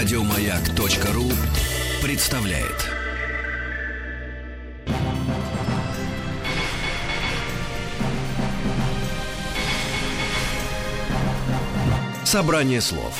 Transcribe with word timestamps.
Радиомаяк.ру 0.00 1.30
представляет. 2.02 2.88
Собрание 12.24 12.80
слов 12.80 13.12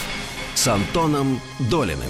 с 0.54 0.66
Антоном 0.68 1.42
Долиным. 1.58 2.00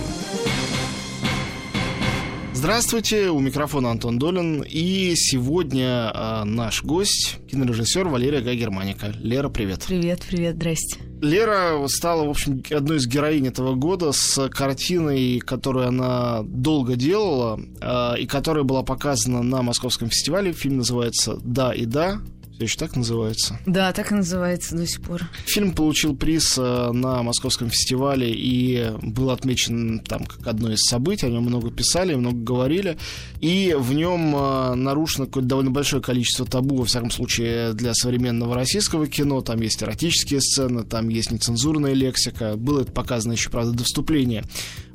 Здравствуйте, 2.60 3.30
у 3.30 3.40
микрофона 3.40 3.90
Антон 3.90 4.18
Долин. 4.18 4.62
И 4.68 5.14
сегодня 5.16 6.12
э, 6.14 6.44
наш 6.44 6.84
гость, 6.84 7.38
кинорежиссер 7.50 8.06
Валерия 8.06 8.42
Гагерманика. 8.42 9.14
Лера, 9.18 9.48
привет. 9.48 9.86
Привет, 9.88 10.20
привет, 10.28 10.56
здрасте. 10.56 10.98
Лера 11.22 11.82
стала, 11.88 12.26
в 12.26 12.28
общем, 12.28 12.62
одной 12.70 12.98
из 12.98 13.06
героинь 13.06 13.46
этого 13.46 13.76
года 13.76 14.12
с 14.12 14.46
картиной, 14.50 15.38
которую 15.38 15.88
она 15.88 16.42
долго 16.42 16.96
делала, 16.96 17.58
э, 17.80 18.20
и 18.20 18.26
которая 18.26 18.64
была 18.64 18.82
показана 18.82 19.42
на 19.42 19.62
Московском 19.62 20.10
фестивале. 20.10 20.52
Фильм 20.52 20.76
называется 20.76 21.38
«Да 21.42 21.72
и 21.72 21.86
да», 21.86 22.20
все 22.60 22.66
еще 22.66 22.76
так 22.76 22.94
называется? 22.94 23.58
Да, 23.64 23.90
так 23.92 24.12
и 24.12 24.14
называется 24.14 24.76
до 24.76 24.86
сих 24.86 25.00
пор. 25.00 25.22
Фильм 25.46 25.72
получил 25.72 26.14
приз 26.14 26.58
э, 26.58 26.90
на 26.92 27.22
Московском 27.22 27.70
фестивале 27.70 28.30
и 28.34 28.92
был 29.00 29.30
отмечен 29.30 30.00
там 30.00 30.26
как 30.26 30.46
одно 30.46 30.70
из 30.70 30.80
событий. 30.80 31.24
О 31.24 31.30
нем 31.30 31.44
много 31.44 31.70
писали, 31.70 32.14
много 32.14 32.36
говорили. 32.36 32.98
И 33.40 33.74
в 33.78 33.94
нем 33.94 34.36
э, 34.36 34.74
нарушено 34.74 35.24
какое-то 35.24 35.48
довольно 35.48 35.70
большое 35.70 36.02
количество 36.02 36.44
табу, 36.44 36.76
во 36.76 36.84
всяком 36.84 37.10
случае, 37.10 37.72
для 37.72 37.94
современного 37.94 38.54
российского 38.54 39.06
кино. 39.06 39.40
Там 39.40 39.62
есть 39.62 39.82
эротические 39.82 40.42
сцены, 40.42 40.84
там 40.84 41.08
есть 41.08 41.30
нецензурная 41.30 41.94
лексика. 41.94 42.56
Было 42.56 42.82
это 42.82 42.92
показано 42.92 43.32
еще, 43.32 43.48
правда, 43.48 43.72
до 43.72 43.84
вступления 43.84 44.44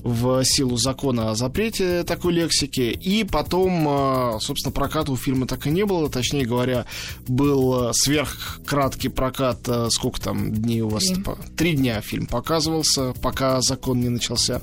в 0.04 0.44
силу 0.44 0.78
закона 0.78 1.32
о 1.32 1.36
запрете 1.36 2.04
такой 2.04 2.34
лексики. 2.34 2.92
И 3.02 3.24
потом, 3.24 3.88
э, 3.88 4.40
собственно, 4.40 4.72
проката 4.72 5.12
у 5.12 5.18
фильма 5.18 5.48
так 5.48 5.66
и 5.68 5.72
не 5.72 5.86
было. 5.86 6.10
Точнее 6.10 6.46
говоря, 6.46 6.86
был 7.28 7.92
сверхкраткий 7.94 9.10
прокат. 9.10 9.60
э, 9.68 9.88
Сколько 9.90 10.22
там 10.22 10.52
дней 10.52 10.82
у 10.82 10.90
вас? 10.90 11.06
Три. 11.06 11.24
Три 11.58 11.74
дня 11.76 12.02
фильм 12.02 12.28
показывался, 12.28 13.14
пока 13.22 13.62
закон 13.62 14.00
не 14.02 14.10
начался. 14.10 14.62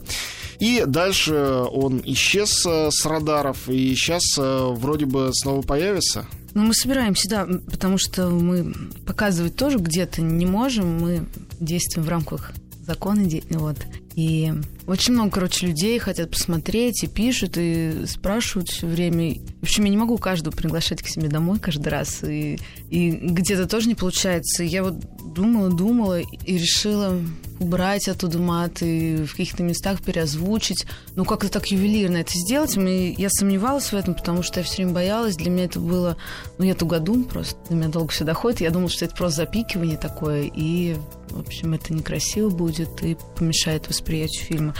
И 0.60 0.84
дальше 0.86 1.34
он 1.72 2.00
исчез 2.04 2.64
с 2.64 3.04
радаров, 3.06 3.68
и 3.68 3.94
сейчас 3.96 4.22
вроде 4.36 5.06
бы 5.06 5.30
снова 5.32 5.62
появится. 5.62 6.26
Ну, 6.54 6.64
мы 6.64 6.74
собираемся, 6.74 7.28
да, 7.28 7.48
потому 7.70 7.98
что 7.98 8.28
мы 8.28 8.72
показывать 9.06 9.56
тоже 9.56 9.78
где-то 9.78 10.20
не 10.22 10.46
можем. 10.46 11.00
Мы 11.00 11.26
действуем 11.58 12.06
в 12.06 12.10
рамках 12.10 12.52
закона. 12.86 13.26
Вот. 13.50 13.78
И 14.14 14.52
очень 14.86 15.14
много, 15.14 15.30
короче, 15.30 15.66
людей 15.66 15.98
хотят 15.98 16.30
посмотреть 16.30 17.02
и 17.02 17.06
пишут, 17.06 17.56
и 17.56 18.04
спрашивают 18.06 18.68
все 18.68 18.86
время. 18.86 19.36
В 19.60 19.62
общем, 19.62 19.84
я 19.84 19.90
не 19.90 19.96
могу 19.96 20.18
каждого 20.18 20.54
приглашать 20.54 21.02
к 21.02 21.08
себе 21.08 21.28
домой 21.28 21.58
каждый 21.58 21.88
раз. 21.88 22.22
И, 22.24 22.58
и 22.90 23.10
где-то 23.10 23.66
тоже 23.66 23.88
не 23.88 23.94
получается. 23.94 24.64
Я 24.64 24.82
вот 24.82 24.96
думала, 25.34 25.70
думала 25.70 26.20
и 26.20 26.58
решила 26.58 27.18
убрать 27.62 28.08
оттуда 28.08 28.38
мат 28.38 28.82
и 28.82 29.24
в 29.24 29.30
каких-то 29.32 29.62
местах 29.62 30.02
переозвучить. 30.02 30.86
Ну, 31.14 31.24
как-то 31.24 31.48
так 31.48 31.66
ювелирно 31.68 32.18
это 32.18 32.32
сделать. 32.34 32.76
И 32.76 33.14
я 33.16 33.30
сомневалась 33.30 33.92
в 33.92 33.94
этом, 33.94 34.14
потому 34.14 34.42
что 34.42 34.60
я 34.60 34.64
все 34.64 34.76
время 34.76 34.92
боялась. 34.92 35.36
Для 35.36 35.50
меня 35.50 35.64
это 35.64 35.80
было... 35.80 36.16
Ну, 36.58 36.64
я 36.64 36.74
тугодум 36.74 37.24
просто. 37.24 37.56
До 37.68 37.74
меня 37.74 37.88
долго 37.88 38.10
все 38.10 38.24
доходит. 38.24 38.60
Я 38.60 38.70
думала, 38.70 38.90
что 38.90 39.04
это 39.04 39.14
просто 39.14 39.44
запикивание 39.44 39.96
такое. 39.96 40.50
И, 40.54 40.96
в 41.30 41.40
общем, 41.40 41.74
это 41.74 41.92
некрасиво 41.94 42.50
будет 42.50 43.02
и 43.02 43.16
помешает 43.36 43.88
восприятию 43.88 44.44
фильма. 44.44 44.74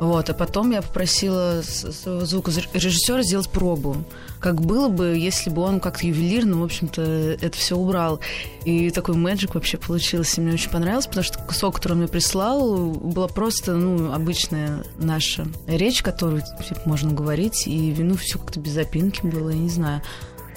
Вот, 0.00 0.30
а 0.30 0.34
потом 0.34 0.70
я 0.70 0.80
попросила 0.80 1.60
своего 1.62 2.24
звукорежиссера 2.24 3.22
сделать 3.22 3.50
пробу. 3.50 3.98
Как 4.40 4.58
было 4.62 4.88
бы, 4.88 5.14
если 5.18 5.50
бы 5.50 5.60
он 5.60 5.78
как-то 5.78 6.06
ювелирно, 6.06 6.56
в 6.56 6.64
общем-то, 6.64 7.02
это 7.02 7.56
все 7.56 7.76
убрал. 7.76 8.18
И 8.64 8.90
такой 8.90 9.14
мэджик 9.14 9.54
вообще 9.54 9.76
получился. 9.76 10.40
Мне 10.40 10.54
очень 10.54 10.70
понравилось, 10.70 11.06
потому 11.06 11.24
что 11.24 11.38
кусок, 11.40 11.76
который 11.76 11.92
он 11.92 11.98
мне 11.98 12.08
прислал, 12.08 12.92
была 12.92 13.28
просто, 13.28 13.74
ну, 13.74 14.10
обычная 14.10 14.84
наша 14.98 15.46
речь, 15.66 16.02
которую 16.02 16.42
типа, 16.66 16.80
можно 16.86 17.12
говорить, 17.12 17.66
и 17.66 17.94
ну, 17.98 18.16
все 18.16 18.38
как-то 18.38 18.58
без 18.58 18.72
запинки 18.72 19.26
было, 19.26 19.50
я 19.50 19.58
не 19.58 19.68
знаю. 19.68 20.00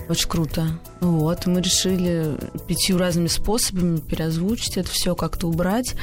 Очень 0.07 0.29
круто. 0.29 0.79
Вот, 1.01 1.47
мы 1.47 1.61
решили 1.61 2.37
пятью 2.67 2.97
разными 2.97 3.27
способами 3.27 3.99
переозвучить 3.99 4.77
это 4.77 4.89
все, 4.89 5.15
как-то 5.15 5.47
убрать, 5.47 5.95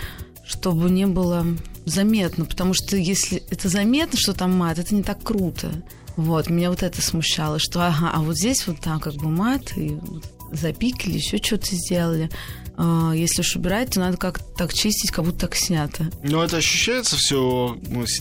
чтобы 0.51 0.91
не 0.91 1.07
было 1.07 1.47
заметно, 1.85 2.45
потому 2.45 2.75
что 2.75 2.97
если 2.97 3.43
это 3.51 3.69
заметно, 3.69 4.19
что 4.19 4.33
там 4.33 4.57
мат, 4.57 4.79
это 4.79 4.95
не 4.95 5.03
так 5.03 5.23
круто. 5.23 5.71
Вот, 6.17 6.51
меня 6.51 6.71
вот 6.71 6.83
это 6.83 7.01
смущало, 7.01 7.59
что 7.61 7.87
ага, 7.87 8.11
а 8.13 8.21
вот 8.21 8.37
здесь 8.37 8.67
вот 8.67 8.81
там 8.81 8.99
как 8.99 9.15
бы 9.15 9.29
мат, 9.29 9.77
и 9.77 9.91
вот 9.95 10.25
запикали, 10.51 11.13
еще 11.13 11.39
что-то 11.39 11.69
сделали. 11.77 12.31
А, 12.77 13.13
если 13.15 13.43
уж 13.43 13.57
убирать, 13.57 13.91
то 13.91 14.01
надо 14.01 14.17
как-то 14.17 14.45
так 14.57 14.73
чистить, 14.73 15.11
как 15.11 15.25
будто 15.25 15.41
так 15.41 15.55
снято. 15.55 16.07
Но 16.23 16.43
это 16.45 16.59
ощущается 16.59 17.17
все 17.17 17.77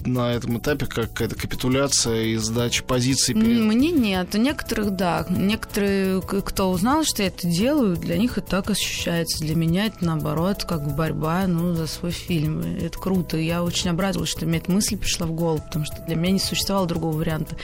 на 0.06 0.34
этом 0.34 0.58
этапе 0.58 0.86
как 0.86 1.10
какая-то 1.10 1.36
капитуляция 1.36 2.24
и 2.24 2.36
сдача 2.38 2.84
позиций 2.84 3.34
перед... 3.34 3.62
Мне 3.62 3.92
нет. 3.92 4.36
У 4.36 4.38
некоторых, 4.38 4.92
да. 4.92 5.26
Некоторые, 5.30 6.22
кто 6.22 6.72
узнал, 6.72 7.04
что 7.04 7.24
я 7.24 7.30
это 7.30 7.48
делаю, 7.48 7.96
для 7.96 8.18
них 8.18 8.38
это 8.38 8.48
так 8.48 8.70
ощущается. 8.70 9.44
Для 9.44 9.56
меня 9.56 9.86
это, 9.86 10.04
наоборот, 10.04 10.66
как 10.66 10.96
борьба 10.96 11.48
ну, 11.48 11.74
за 11.74 11.88
свой 11.88 12.12
фильм. 12.12 12.62
Это 12.62 12.98
круто. 12.98 13.38
Я 13.38 13.64
очень 13.64 13.90
обрадовалась, 13.90 14.30
что 14.30 14.46
мне 14.46 14.60
эта 14.60 14.72
мысль 14.72 14.98
пришла 14.98 15.28
в 15.28 15.32
голову, 15.32 15.62
потому 15.66 15.86
что 15.86 16.04
для 16.08 16.16
меня 16.16 16.34
не 16.34 16.40
существовало 16.40 16.88
другого 16.88 17.18
варианта. 17.18 17.56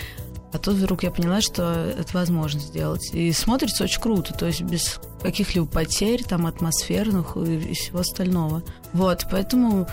А 0.55 0.57
тут 0.57 0.75
вдруг 0.75 1.03
я 1.03 1.11
поняла, 1.11 1.41
что 1.41 1.63
это 1.99 2.07
возможно 2.13 2.61
сделать. 2.61 3.09
И 3.13 3.33
смотрится 3.33 3.83
очень 3.83 3.99
круто, 3.99 4.33
то 4.33 4.45
есть 4.45 4.61
без 4.61 5.01
каких-либо 5.21 5.65
потерь, 5.67 6.23
там, 6.23 6.47
атмосферных 6.47 7.35
и, 7.35 7.73
всего 7.73 7.99
остального. 7.99 8.63
Вот, 8.93 9.25
поэтому, 9.29 9.85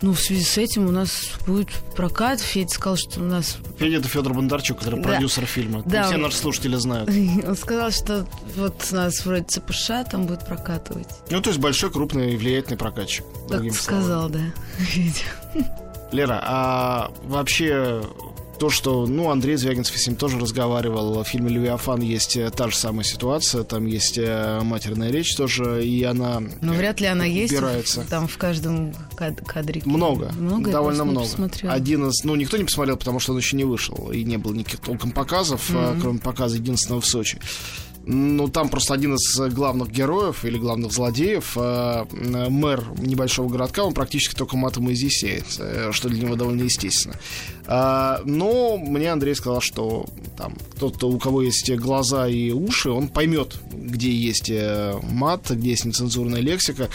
ну, 0.00 0.14
в 0.14 0.18
связи 0.20 0.42
с 0.42 0.56
этим 0.56 0.86
у 0.86 0.90
нас 0.90 1.32
будет 1.46 1.68
прокат. 1.94 2.40
Федя 2.40 2.70
сказал, 2.70 2.96
что 2.96 3.20
у 3.20 3.24
нас 3.24 3.58
Федя 3.78 3.98
это 3.98 4.08
Федор 4.08 4.32
Бондарчук, 4.32 4.78
который 4.78 5.02
Да. 5.02 5.10
продюсер 5.10 5.44
фильма. 5.44 5.82
Да. 5.84 6.04
Все 6.04 6.16
наши 6.16 6.38
слушатели 6.38 6.76
знают. 6.76 7.10
Он 7.46 7.54
сказал, 7.54 7.90
что 7.90 8.26
вот 8.56 8.90
нас 8.92 9.22
вроде 9.26 9.44
ЦПШ 9.44 9.90
там 10.10 10.24
будет 10.24 10.46
прокатывать. 10.46 11.08
Ну, 11.28 11.42
то 11.42 11.50
есть 11.50 11.60
большой, 11.60 11.90
крупный 11.90 12.32
и 12.32 12.36
влиятельный 12.38 12.78
прокатчик. 12.78 13.26
Так 13.50 13.70
сказал, 13.74 14.30
да. 14.30 14.40
Федя. 14.78 15.24
Лера, 16.10 16.40
а 16.42 17.10
вообще 17.24 18.02
то, 18.58 18.70
что, 18.70 19.06
ну, 19.06 19.30
Андрей 19.30 19.56
Звягинцев 19.56 19.96
с 19.96 20.06
ним 20.06 20.16
тоже 20.16 20.38
разговаривал, 20.38 21.22
в 21.22 21.28
фильме 21.28 21.50
«Левиафан» 21.50 22.00
есть 22.00 22.36
э, 22.36 22.50
та 22.50 22.68
же 22.68 22.76
самая 22.76 23.04
ситуация, 23.04 23.62
там 23.64 23.86
есть 23.86 24.18
э, 24.18 24.60
матерная 24.62 25.10
речь 25.10 25.34
тоже, 25.36 25.84
и 25.84 26.02
она 26.04 26.42
Но 26.62 26.72
вряд 26.72 27.00
ли 27.00 27.06
она 27.06 27.24
есть 27.24 27.52
убирается. 27.52 28.04
там 28.08 28.26
в 28.28 28.36
каждом 28.38 28.94
кад- 29.16 29.40
кадрике. 29.46 29.88
Много, 29.88 30.32
Много, 30.38 30.70
довольно 30.70 31.04
много. 31.04 31.28
Один 31.64 32.08
из, 32.08 32.24
ну 32.24 32.34
никто 32.36 32.56
не 32.56 32.64
посмотрел, 32.64 32.96
потому 32.96 33.20
что 33.20 33.32
он 33.32 33.38
еще 33.38 33.56
не 33.56 33.64
вышел 33.64 34.10
и 34.10 34.24
не 34.24 34.36
было 34.38 34.54
никаких 34.54 34.80
толком 34.80 35.10
показов, 35.12 35.68
Мгм. 35.70 36.00
кроме 36.00 36.18
показа 36.18 36.56
единственного 36.56 37.00
в 37.00 37.06
Сочи. 37.06 37.38
Ну, 38.08 38.46
там 38.46 38.68
просто 38.68 38.94
один 38.94 39.16
из 39.16 39.52
главных 39.52 39.90
героев 39.90 40.44
или 40.44 40.58
главных 40.58 40.92
злодеев, 40.92 41.56
э, 41.56 42.04
э, 42.12 42.48
мэр 42.48 42.84
небольшого 42.98 43.48
городка, 43.48 43.82
он 43.82 43.94
практически 43.94 44.36
только 44.36 44.56
матом 44.56 44.88
и 44.88 44.92
изъясняет, 44.92 45.46
э, 45.58 45.90
что 45.90 46.08
для 46.08 46.22
него 46.22 46.36
довольно 46.36 46.62
естественно. 46.62 47.16
А, 47.66 48.20
но 48.24 48.76
мне 48.78 49.10
Андрей 49.10 49.34
сказал, 49.34 49.60
что 49.60 50.06
там 50.38 50.54
кто-то, 50.76 51.08
у 51.08 51.18
кого 51.18 51.42
есть 51.42 51.68
глаза 51.72 52.28
и 52.28 52.52
уши, 52.52 52.90
он 52.90 53.08
поймет, 53.08 53.56
где 53.72 54.12
есть 54.12 54.50
э, 54.50 54.94
мат, 55.02 55.50
где 55.50 55.70
есть 55.70 55.84
нецензурная 55.84 56.40
лексика. 56.40 56.88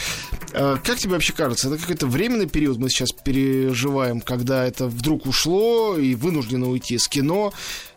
Э, 0.54 0.78
Как 0.82 0.96
тебе 0.96 1.12
вообще 1.12 1.34
кажется, 1.34 1.68
это 1.68 1.76
какой-то 1.76 2.06
временный 2.06 2.46
период 2.46 2.78
мы 2.78 2.88
сейчас 2.88 3.12
переживаем, 3.12 4.22
когда 4.22 4.64
это 4.64 4.86
вдруг 4.86 5.26
ушло 5.26 5.98
и 5.98 6.14
вынуждено 6.14 6.70
уйти 6.70 6.96
с 6.96 7.06
кино, 7.06 7.52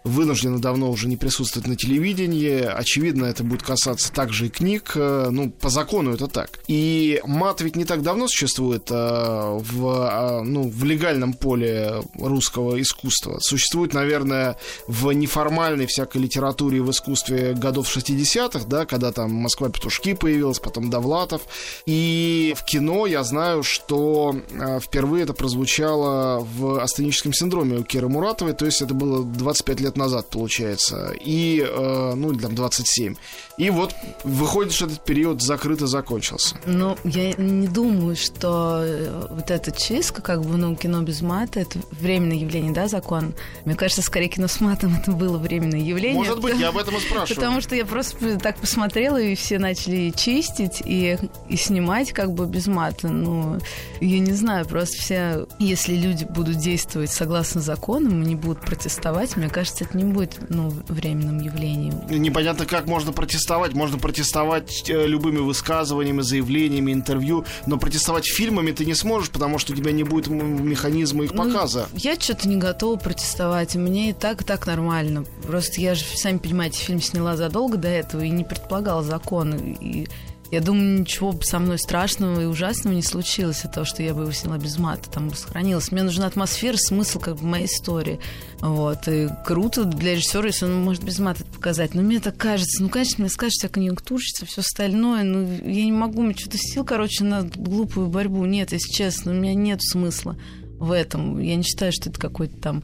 вынуждено 0.05 0.59
давно 0.59 0.91
уже 0.91 1.07
не 1.07 1.17
присутствовать 1.17 1.67
на 1.67 1.75
телевидении. 1.75 2.59
Очевидно, 2.61 3.25
это 3.25 3.43
будет 3.43 3.63
касаться 3.63 4.13
также 4.13 4.47
и 4.47 4.49
книг. 4.49 4.91
э, 4.95 5.29
Ну, 5.31 5.49
по 5.49 5.69
закону 5.69 6.13
это 6.13 6.27
так. 6.27 6.59
И 6.67 7.19
мат 7.25 7.61
ведь 7.61 7.75
не 7.75 7.85
так 7.85 8.03
давно 8.03 8.27
существует 8.27 8.89
э, 8.91 8.93
в, 8.93 9.87
э, 9.87 10.41
ну, 10.43 10.69
в 10.69 10.83
легальном 10.83 11.33
поле 11.33 12.03
русского 12.19 12.79
искусства. 12.79 13.39
Существует, 13.41 13.93
наверное, 13.93 14.57
в 14.87 15.11
неформальной 15.11 15.87
всякой 15.87 16.21
литературе 16.21 16.81
в 16.81 16.91
искусстве 16.91 17.53
годов 17.53 17.87
60-х, 17.87 18.65
да, 18.67 18.85
когда 18.85 19.11
там 19.11 19.31
Москва 19.33 19.69
петушки 19.69 20.13
появилась, 20.13 20.59
потом 20.59 20.91
Довлатов. 20.91 21.41
И 21.87 22.53
в 22.55 22.63
кино 22.63 23.07
я 23.07 23.23
знаю, 23.23 23.63
что 23.63 24.35
впервые 24.81 25.23
это 25.23 25.33
прозвучало 25.33 26.41
в 26.57 26.79
астеническом 26.79 27.33
синдроме 27.33 27.79
у 27.79 27.83
Киры 27.83 28.07
Муратовой, 28.07 28.53
то 28.53 28.65
есть 28.65 28.83
это 28.83 28.93
было 28.93 29.23
25 29.23 29.79
лет 29.81 29.94
лет 29.95 29.97
назад, 29.97 30.29
получается, 30.29 31.13
и, 31.19 31.65
э, 31.67 32.13
ну, 32.15 32.33
там 32.35 32.53
27. 32.53 33.15
И 33.57 33.69
вот 33.69 33.95
выходит, 34.23 34.73
что 34.73 34.85
этот 34.85 35.03
период 35.03 35.41
закрыт 35.41 35.81
и 35.81 35.87
закончился. 35.87 36.55
Ну, 36.65 36.97
я 37.03 37.33
не 37.33 37.67
думаю, 37.67 38.15
что 38.15 38.81
э, 38.83 39.27
вот 39.29 39.49
эта 39.49 39.71
чистка, 39.71 40.21
как 40.21 40.41
бы, 40.41 40.57
ну, 40.57 40.75
кино 40.75 41.01
без 41.01 41.21
мата, 41.21 41.61
это 41.61 41.79
временное 41.91 42.37
явление, 42.37 42.73
да, 42.73 42.87
закон? 42.87 43.33
Мне 43.63 43.75
кажется, 43.75 44.01
скорее 44.01 44.27
кино 44.27 44.47
с 44.47 44.59
матом 44.59 44.97
это 45.01 45.11
было 45.11 45.37
временное 45.37 45.79
явление. 45.79 46.17
Может 46.17 46.41
быть, 46.41 46.57
я 46.59 46.69
об 46.69 46.77
этом 46.77 46.95
и 46.97 46.99
спрашиваю. 46.99 47.35
Потому 47.35 47.61
что 47.61 47.75
я 47.75 47.85
просто 47.85 48.37
так 48.39 48.57
посмотрела, 48.57 49.17
и 49.21 49.35
все 49.35 49.57
начали 49.57 50.11
чистить 50.11 50.81
и, 50.85 51.17
и 51.49 51.55
снимать 51.55 52.11
как 52.11 52.33
бы 52.33 52.45
без 52.45 52.67
мата. 52.67 53.07
Ну, 53.07 53.59
я 54.01 54.19
не 54.19 54.33
знаю, 54.33 54.65
просто 54.65 54.97
все, 54.97 55.47
если 55.59 55.95
люди 55.95 56.25
будут 56.25 56.57
действовать 56.57 57.11
согласно 57.11 57.61
законам, 57.61 58.21
не 58.21 58.35
будут 58.35 58.61
протестовать, 58.61 59.37
мне 59.37 59.49
кажется, 59.49 59.84
это 59.85 59.97
не 59.97 60.03
будет, 60.03 60.37
ну, 60.49 60.69
временным 60.87 61.39
явлением. 61.39 62.01
Непонятно, 62.09 62.65
как 62.65 62.87
можно 62.87 63.11
протестовать. 63.11 63.73
Можно 63.73 63.97
протестовать 63.97 64.89
э, 64.89 65.07
любыми 65.07 65.39
высказываниями, 65.39 66.21
заявлениями, 66.21 66.91
интервью, 66.91 67.45
но 67.65 67.77
протестовать 67.77 68.25
фильмами 68.25 68.71
ты 68.71 68.85
не 68.85 68.95
сможешь, 68.95 69.29
потому 69.29 69.57
что 69.57 69.73
у 69.73 69.75
тебя 69.75 69.91
не 69.91 70.03
будет 70.03 70.27
механизма 70.27 71.23
их 71.25 71.33
ну, 71.33 71.45
показа. 71.45 71.87
Я 71.93 72.19
что-то 72.19 72.47
не 72.47 72.57
готова 72.57 72.97
протестовать. 72.97 73.75
Мне 73.75 74.09
и 74.09 74.13
так, 74.13 74.41
и 74.41 74.45
так 74.45 74.67
нормально. 74.67 75.25
Просто 75.45 75.81
я 75.81 75.95
же, 75.95 76.03
сами 76.15 76.37
понимаете, 76.37 76.79
фильм 76.79 77.01
сняла 77.01 77.35
задолго 77.35 77.77
до 77.77 77.87
этого 77.87 78.21
и 78.21 78.29
не 78.29 78.43
предполагала 78.43 79.03
закон. 79.03 79.53
И 79.55 80.07
я 80.55 80.61
думаю, 80.61 81.01
ничего 81.01 81.33
бы 81.33 81.43
со 81.43 81.59
мной 81.59 81.77
страшного 81.77 82.39
и 82.39 82.45
ужасного 82.45 82.95
не 82.95 83.01
случилось 83.01 83.65
от 83.65 83.73
того, 83.73 83.83
что 83.83 84.01
я 84.01 84.13
бы 84.13 84.21
его 84.21 84.31
сняла 84.31 84.57
без 84.57 84.77
мата, 84.77 85.09
там 85.09 85.27
бы 85.27 85.35
сохранилось. 85.35 85.91
Мне 85.91 86.03
нужна 86.03 86.27
атмосфера, 86.27 86.77
смысл 86.77 87.19
как 87.19 87.35
бы 87.35 87.45
моей 87.45 87.65
истории. 87.65 88.21
Вот. 88.61 89.05
И 89.09 89.27
круто 89.45 89.83
для 89.83 90.15
режиссера, 90.15 90.47
если 90.47 90.63
он 90.63 90.81
может 90.81 91.03
без 91.03 91.19
мата 91.19 91.43
это 91.43 91.51
показать. 91.51 91.93
Но 91.93 92.01
мне 92.01 92.21
так 92.21 92.37
кажется, 92.37 92.81
ну, 92.81 92.87
конечно, 92.87 93.21
мне 93.21 93.29
скажут, 93.29 93.55
вся 93.55 93.67
конъюнктурщица, 93.67 94.45
все 94.45 94.61
остальное, 94.61 95.23
ну, 95.23 95.45
я 95.45 95.83
не 95.83 95.91
могу, 95.91 96.21
мне 96.21 96.33
что-то 96.33 96.57
сил, 96.57 96.85
короче, 96.85 97.25
на 97.25 97.43
глупую 97.43 98.07
борьбу 98.07 98.45
нет, 98.45 98.71
если 98.71 98.93
честно, 98.93 99.33
у 99.33 99.35
меня 99.35 99.53
нет 99.55 99.83
смысла 99.83 100.37
в 100.79 100.89
этом. 100.93 101.37
Я 101.37 101.57
не 101.57 101.63
считаю, 101.63 101.91
что 101.91 102.09
это 102.09 102.17
какой-то 102.17 102.55
там 102.61 102.83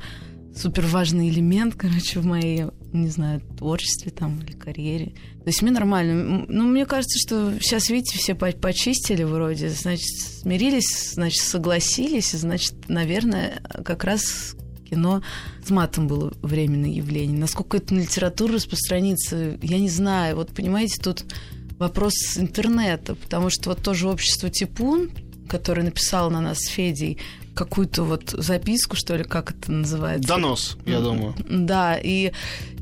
супер 0.53 0.85
важный 0.87 1.29
элемент, 1.29 1.75
короче, 1.75 2.19
в 2.19 2.25
моей, 2.25 2.65
не 2.91 3.07
знаю, 3.07 3.39
творчестве 3.57 4.11
там 4.11 4.41
или 4.41 4.51
карьере. 4.51 5.13
То 5.43 5.47
есть 5.47 5.63
мне 5.63 5.71
нормально. 5.71 6.45
Ну, 6.47 6.63
мне 6.65 6.85
кажется, 6.85 7.17
что 7.17 7.59
сейчас, 7.59 7.89
видите, 7.89 8.17
все 8.19 8.35
почистили 8.35 9.23
вроде, 9.23 9.69
значит, 9.69 10.05
смирились, 10.41 11.13
значит, 11.13 11.41
согласились, 11.41 12.31
значит, 12.31 12.75
наверное, 12.87 13.63
как 13.83 14.03
раз 14.03 14.55
кино 14.87 15.23
с 15.65 15.71
матом 15.71 16.07
было 16.07 16.31
временное 16.43 16.91
явление. 16.91 17.39
Насколько 17.39 17.77
это 17.77 17.95
на 17.95 18.01
литературу 18.01 18.53
распространится, 18.53 19.57
я 19.63 19.79
не 19.79 19.89
знаю. 19.89 20.35
Вот, 20.35 20.49
понимаете, 20.53 21.01
тут 21.01 21.25
вопрос 21.79 22.37
интернета, 22.37 23.15
потому 23.15 23.49
что 23.49 23.69
вот 23.69 23.81
тоже 23.81 24.07
общество 24.07 24.51
Типун, 24.51 25.09
которое 25.49 25.81
написало 25.81 26.29
на 26.29 26.41
нас 26.41 26.59
с 26.59 26.67
Федей, 26.67 27.17
какую-то 27.55 28.03
вот 28.03 28.29
записку, 28.29 28.95
что 28.95 29.15
ли, 29.15 29.23
как 29.23 29.51
это 29.51 29.71
называется? 29.71 30.27
Донос, 30.27 30.77
я 30.85 30.99
думаю. 30.99 31.35
Да, 31.49 31.97
и 31.97 32.31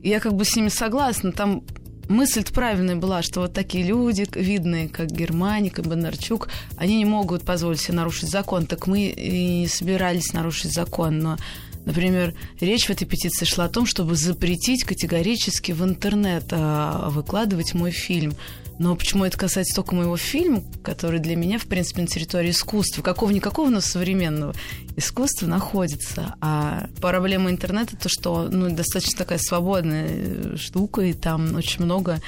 я 0.03 0.19
как 0.19 0.33
бы 0.33 0.45
с 0.45 0.55
ними 0.55 0.69
согласна. 0.69 1.31
Там 1.31 1.63
мысль 2.09 2.44
правильная 2.44 2.97
была, 2.97 3.21
что 3.21 3.41
вот 3.41 3.53
такие 3.53 3.85
люди, 3.85 4.27
видные, 4.33 4.89
как 4.89 5.07
Германик 5.07 5.79
и 5.79 5.81
Бондарчук, 5.81 6.50
они 6.75 6.97
не 6.97 7.06
могут 7.06 7.44
позволить 7.44 7.79
себе 7.79 7.97
нарушить 7.97 8.29
закон. 8.29 8.65
Так 8.65 8.88
мы 8.88 9.06
и 9.06 9.61
не 9.61 9.67
собирались 9.67 10.33
нарушить 10.33 10.73
закон, 10.73 11.19
но 11.19 11.38
Например, 11.85 12.33
речь 12.59 12.85
в 12.85 12.89
этой 12.89 13.05
петиции 13.05 13.45
шла 13.45 13.65
о 13.65 13.69
том, 13.69 13.85
чтобы 13.85 14.15
запретить 14.15 14.83
категорически 14.83 15.71
в 15.71 15.83
интернет 15.83 16.45
а, 16.51 17.09
выкладывать 17.09 17.73
мой 17.73 17.91
фильм. 17.91 18.33
Но 18.79 18.95
почему 18.95 19.25
это 19.25 19.37
касается 19.37 19.75
только 19.75 19.93
моего 19.93 20.15
фильма, 20.15 20.63
который 20.83 21.19
для 21.19 21.35
меня, 21.35 21.59
в 21.59 21.65
принципе, 21.65 22.01
на 22.01 22.07
территории 22.07 22.51
искусства, 22.51 23.01
какого-никакого, 23.01 23.69
но 23.69 23.81
современного 23.81 24.53
искусства 24.95 25.47
находится. 25.47 26.35
А 26.39 26.87
проблема 27.01 27.49
интернета 27.49 27.97
то, 27.97 28.07
что 28.07 28.47
ну, 28.49 28.73
достаточно 28.73 29.17
такая 29.17 29.39
свободная 29.39 30.55
штука, 30.55 31.01
и 31.01 31.13
там 31.13 31.55
очень 31.55 31.83
много 31.83 32.19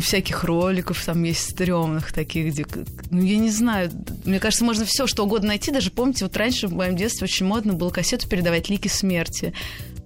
всяких 0.00 0.44
роликов 0.44 1.04
там 1.04 1.22
есть 1.22 1.50
стрёмных 1.50 2.12
таких, 2.12 2.52
где, 2.52 2.66
ну, 3.10 3.22
я 3.22 3.36
не 3.38 3.50
знаю, 3.50 3.90
мне 4.24 4.38
кажется, 4.40 4.64
можно 4.64 4.84
все 4.84 5.06
что 5.06 5.24
угодно 5.24 5.48
найти. 5.48 5.70
Даже 5.70 5.90
помните, 5.90 6.24
вот 6.24 6.36
раньше 6.36 6.68
в 6.68 6.72
моем 6.72 6.96
детстве 6.96 7.24
очень 7.24 7.46
модно 7.46 7.72
было 7.72 7.90
кассету 7.90 8.28
передавать 8.28 8.68
лики 8.68 8.88
смерти. 8.88 9.52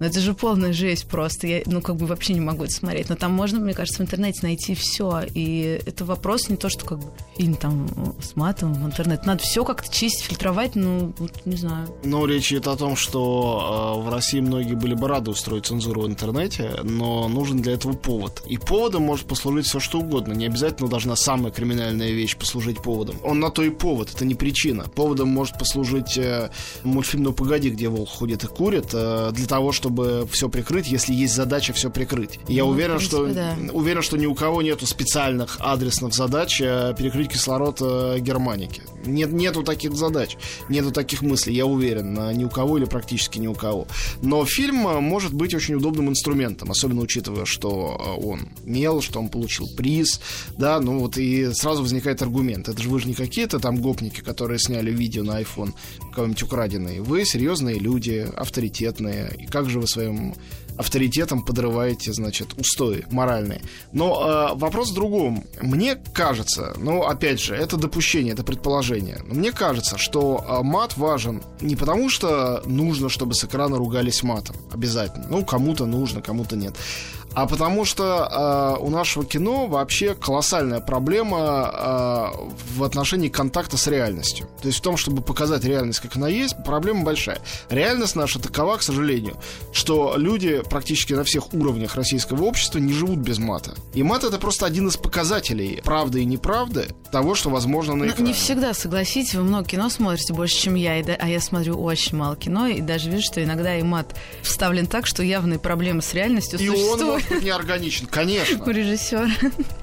Но 0.01 0.07
это 0.07 0.19
же 0.19 0.33
полная 0.33 0.73
жесть 0.73 1.05
просто. 1.05 1.45
Я, 1.45 1.61
ну, 1.67 1.79
как 1.79 1.95
бы 1.95 2.07
вообще 2.07 2.33
не 2.33 2.39
могу 2.39 2.63
это 2.63 2.73
смотреть. 2.73 3.09
Но 3.09 3.15
там 3.15 3.33
можно, 3.33 3.59
мне 3.59 3.75
кажется, 3.75 4.01
в 4.01 4.05
интернете 4.07 4.39
найти 4.41 4.73
все. 4.73 5.21
И 5.35 5.79
это 5.85 6.05
вопрос 6.05 6.49
не 6.49 6.57
то, 6.57 6.69
что 6.69 6.85
как 6.85 6.97
бы 6.97 7.11
фильм 7.37 7.53
там 7.53 7.87
с 8.19 8.35
матом 8.35 8.73
в 8.73 8.83
интернет. 8.83 9.27
Надо 9.27 9.43
все 9.43 9.63
как-то 9.63 9.93
чистить, 9.93 10.23
фильтровать, 10.23 10.73
ну, 10.73 11.13
вот, 11.19 11.45
не 11.45 11.55
знаю. 11.55 11.87
Но 12.03 12.25
речь 12.25 12.51
идет 12.51 12.65
о 12.65 12.77
том, 12.77 12.95
что 12.95 13.99
э, 13.99 14.03
в 14.03 14.09
России 14.11 14.39
многие 14.39 14.73
были 14.73 14.95
бы 14.95 15.07
рады 15.07 15.29
устроить 15.29 15.67
цензуру 15.67 16.01
в 16.01 16.07
интернете, 16.07 16.79
но 16.81 17.27
нужен 17.27 17.61
для 17.61 17.73
этого 17.73 17.93
повод. 17.93 18.41
И 18.47 18.57
поводом 18.57 19.03
может 19.03 19.27
послужить 19.27 19.67
все 19.67 19.79
что 19.79 19.99
угодно. 19.99 20.33
Не 20.33 20.47
обязательно 20.47 20.89
должна 20.89 21.15
самая 21.15 21.51
криминальная 21.51 22.09
вещь 22.09 22.35
послужить 22.35 22.81
поводом. 22.81 23.17
Он 23.23 23.39
на 23.39 23.51
то 23.51 23.61
и 23.61 23.69
повод, 23.69 24.11
это 24.15 24.25
не 24.25 24.33
причина. 24.33 24.85
Поводом 24.95 25.29
может 25.29 25.59
послужить 25.59 26.17
э, 26.17 26.49
мультфильм 26.81 27.25
«Ну 27.25 27.33
погоди», 27.33 27.69
где 27.69 27.87
волк 27.87 28.09
ходит 28.09 28.43
и 28.43 28.47
курит, 28.47 28.87
э, 28.93 29.29
для 29.31 29.45
того, 29.45 29.71
чтобы 29.71 29.90
чтобы 29.91 30.27
все 30.31 30.47
прикрыть, 30.47 30.87
если 30.87 31.13
есть 31.13 31.35
задача 31.35 31.73
все 31.73 31.89
прикрыть. 31.89 32.39
Я 32.47 32.63
ну, 32.63 32.69
уверен, 32.69 32.97
принципе, 32.97 33.17
что 33.17 33.33
да. 33.33 33.55
уверен, 33.73 34.01
что 34.01 34.17
ни 34.17 34.25
у 34.25 34.33
кого 34.33 34.61
нету 34.61 34.87
специальных 34.87 35.57
адресных 35.59 36.13
задач 36.13 36.61
э, 36.61 36.95
перекрыть 36.97 37.29
кислород 37.29 37.79
э, 37.81 38.19
Германики. 38.19 38.81
Нет, 39.05 39.33
нету 39.33 39.63
таких 39.63 39.93
задач, 39.95 40.37
нету 40.69 40.91
таких 40.91 41.21
мыслей, 41.21 41.55
я 41.55 41.65
уверен, 41.65 42.37
ни 42.37 42.45
у 42.45 42.49
кого 42.49 42.77
или 42.77 42.85
практически 42.85 43.37
ни 43.37 43.47
у 43.47 43.53
кого. 43.53 43.87
Но 44.21 44.45
фильм 44.45 44.87
э, 44.87 44.99
может 45.01 45.33
быть 45.33 45.53
очень 45.53 45.75
удобным 45.75 46.09
инструментом, 46.09 46.71
особенно 46.71 47.01
учитывая, 47.01 47.45
что 47.45 48.17
он 48.23 48.47
мел, 48.63 49.01
что 49.01 49.19
он 49.19 49.27
получил 49.27 49.67
приз, 49.75 50.21
да, 50.57 50.79
ну 50.79 50.99
вот 50.99 51.17
и 51.17 51.53
сразу 51.53 51.81
возникает 51.81 52.21
аргумент. 52.21 52.69
Это 52.69 52.81
же 52.81 52.89
вы 52.89 53.01
же 53.01 53.07
не 53.07 53.13
какие-то 53.13 53.59
там 53.59 53.81
гопники, 53.81 54.21
которые 54.21 54.57
сняли 54.59 54.91
видео 54.91 55.23
на 55.23 55.41
iPhone, 55.41 55.73
кого-нибудь 56.13 56.43
украденные. 56.43 57.01
Вы 57.01 57.25
серьезные 57.25 57.77
люди, 57.77 58.25
авторитетные. 58.37 59.35
И 59.37 59.47
как 59.47 59.69
же 59.69 59.80
вы 59.81 59.87
своим 59.87 60.33
авторитетом 60.77 61.43
подрываете, 61.43 62.13
значит, 62.13 62.53
устои 62.57 63.05
моральные. 63.11 63.61
Но 63.91 64.51
э, 64.53 64.57
вопрос 64.57 64.91
в 64.91 64.93
другом. 64.95 65.43
Мне 65.61 65.95
кажется, 65.95 66.73
ну, 66.77 67.03
опять 67.03 67.39
же, 67.39 67.55
это 67.55 67.77
допущение, 67.77 68.33
это 68.33 68.43
предположение. 68.43 69.21
Но 69.25 69.35
мне 69.35 69.51
кажется, 69.51 69.97
что 69.97 70.43
э, 70.47 70.63
мат 70.63 70.97
важен 70.97 71.43
не 71.59 71.75
потому, 71.75 72.09
что 72.09 72.63
нужно, 72.65 73.09
чтобы 73.09 73.35
с 73.35 73.43
экрана 73.43 73.77
ругались 73.77 74.23
матом. 74.23 74.55
Обязательно. 74.71 75.27
Ну, 75.29 75.45
кому-то 75.45 75.85
нужно, 75.85 76.21
кому-то 76.21 76.55
нет 76.55 76.75
а 77.33 77.47
потому 77.47 77.85
что 77.85 78.77
э, 78.79 78.83
у 78.83 78.89
нашего 78.89 79.25
кино 79.25 79.67
вообще 79.67 80.15
колоссальная 80.15 80.79
проблема 80.79 81.71
э, 81.73 82.75
в 82.75 82.83
отношении 82.83 83.29
контакта 83.29 83.77
с 83.77 83.87
реальностью. 83.87 84.47
То 84.61 84.67
есть 84.67 84.79
в 84.79 84.81
том, 84.81 84.97
чтобы 84.97 85.21
показать 85.21 85.63
реальность, 85.63 85.99
как 85.99 86.15
она 86.17 86.27
есть, 86.27 86.55
проблема 86.65 87.03
большая. 87.03 87.39
Реальность 87.69 88.15
наша 88.15 88.39
такова, 88.39 88.77
к 88.77 88.83
сожалению, 88.83 89.35
что 89.71 90.15
люди 90.17 90.61
практически 90.69 91.13
на 91.13 91.23
всех 91.23 91.53
уровнях 91.53 91.95
российского 91.95 92.43
общества 92.43 92.79
не 92.79 92.93
живут 92.93 93.19
без 93.19 93.39
мата. 93.39 93.75
И 93.93 94.03
мат 94.03 94.23
это 94.23 94.37
просто 94.37 94.65
один 94.65 94.89
из 94.89 94.97
показателей 94.97 95.81
правды 95.83 96.21
и 96.21 96.25
неправды 96.25 96.87
того, 97.11 97.35
что 97.35 97.49
возможно 97.49 97.95
на 97.95 98.05
экране. 98.05 98.19
Ну, 98.19 98.27
не 98.27 98.33
всегда, 98.33 98.73
согласитесь, 98.73 99.35
вы 99.35 99.43
много 99.43 99.67
кино 99.67 99.89
смотрите 99.89 100.33
больше, 100.33 100.55
чем 100.55 100.75
я, 100.75 100.99
и, 100.99 101.03
а 101.03 101.27
я 101.27 101.39
смотрю 101.39 101.81
очень 101.81 102.17
мало 102.17 102.35
кино, 102.35 102.67
и 102.67 102.81
даже 102.81 103.09
вижу, 103.09 103.23
что 103.23 103.43
иногда 103.43 103.77
и 103.77 103.83
мат 103.83 104.15
вставлен 104.41 104.87
так, 104.87 105.05
что 105.05 105.23
явные 105.23 105.59
проблемы 105.59 106.01
с 106.01 106.13
реальностью 106.13 106.59
и 106.59 106.67
существуют. 106.67 107.01
Он 107.01 107.20
может 107.21 107.29
быть 107.29 107.43
неорганичен, 107.43 108.07
конечно. 108.07 108.63
У 108.63 108.69
режиссера. 108.69 109.29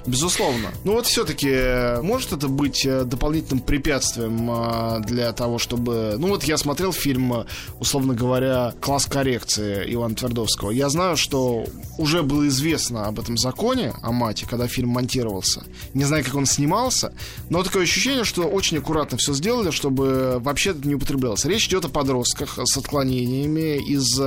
Безусловно. 0.05 0.69
Ну 0.83 0.93
вот 0.93 1.05
все-таки 1.05 1.49
э, 1.49 2.01
может 2.01 2.33
это 2.33 2.47
быть 2.47 2.85
э, 2.85 3.03
дополнительным 3.03 3.61
препятствием 3.61 4.49
э, 4.49 5.01
для 5.05 5.31
того, 5.33 5.59
чтобы... 5.59 6.15
Ну 6.17 6.27
вот 6.29 6.43
я 6.43 6.57
смотрел 6.57 6.91
фильм, 6.91 7.45
условно 7.79 8.13
говоря, 8.13 8.73
«Класс 8.79 9.05
коррекции» 9.05 9.93
Ивана 9.93 10.15
Твердовского. 10.15 10.71
Я 10.71 10.89
знаю, 10.89 11.17
что 11.17 11.65
уже 11.97 12.23
было 12.23 12.47
известно 12.47 13.07
об 13.07 13.19
этом 13.19 13.37
законе, 13.37 13.93
о 14.01 14.11
мате, 14.11 14.45
когда 14.49 14.67
фильм 14.67 14.89
монтировался. 14.89 15.63
Не 15.93 16.05
знаю, 16.05 16.23
как 16.23 16.35
он 16.35 16.45
снимался, 16.45 17.13
но 17.49 17.63
такое 17.63 17.83
ощущение, 17.83 18.23
что 18.23 18.43
очень 18.43 18.77
аккуратно 18.77 19.17
все 19.17 19.33
сделали, 19.33 19.71
чтобы 19.71 20.39
вообще 20.39 20.71
это 20.71 20.87
не 20.87 20.95
употреблялось. 20.95 21.45
Речь 21.45 21.67
идет 21.67 21.85
о 21.85 21.89
подростках 21.89 22.57
с 22.63 22.77
отклонениями 22.77 23.77
из 23.77 24.19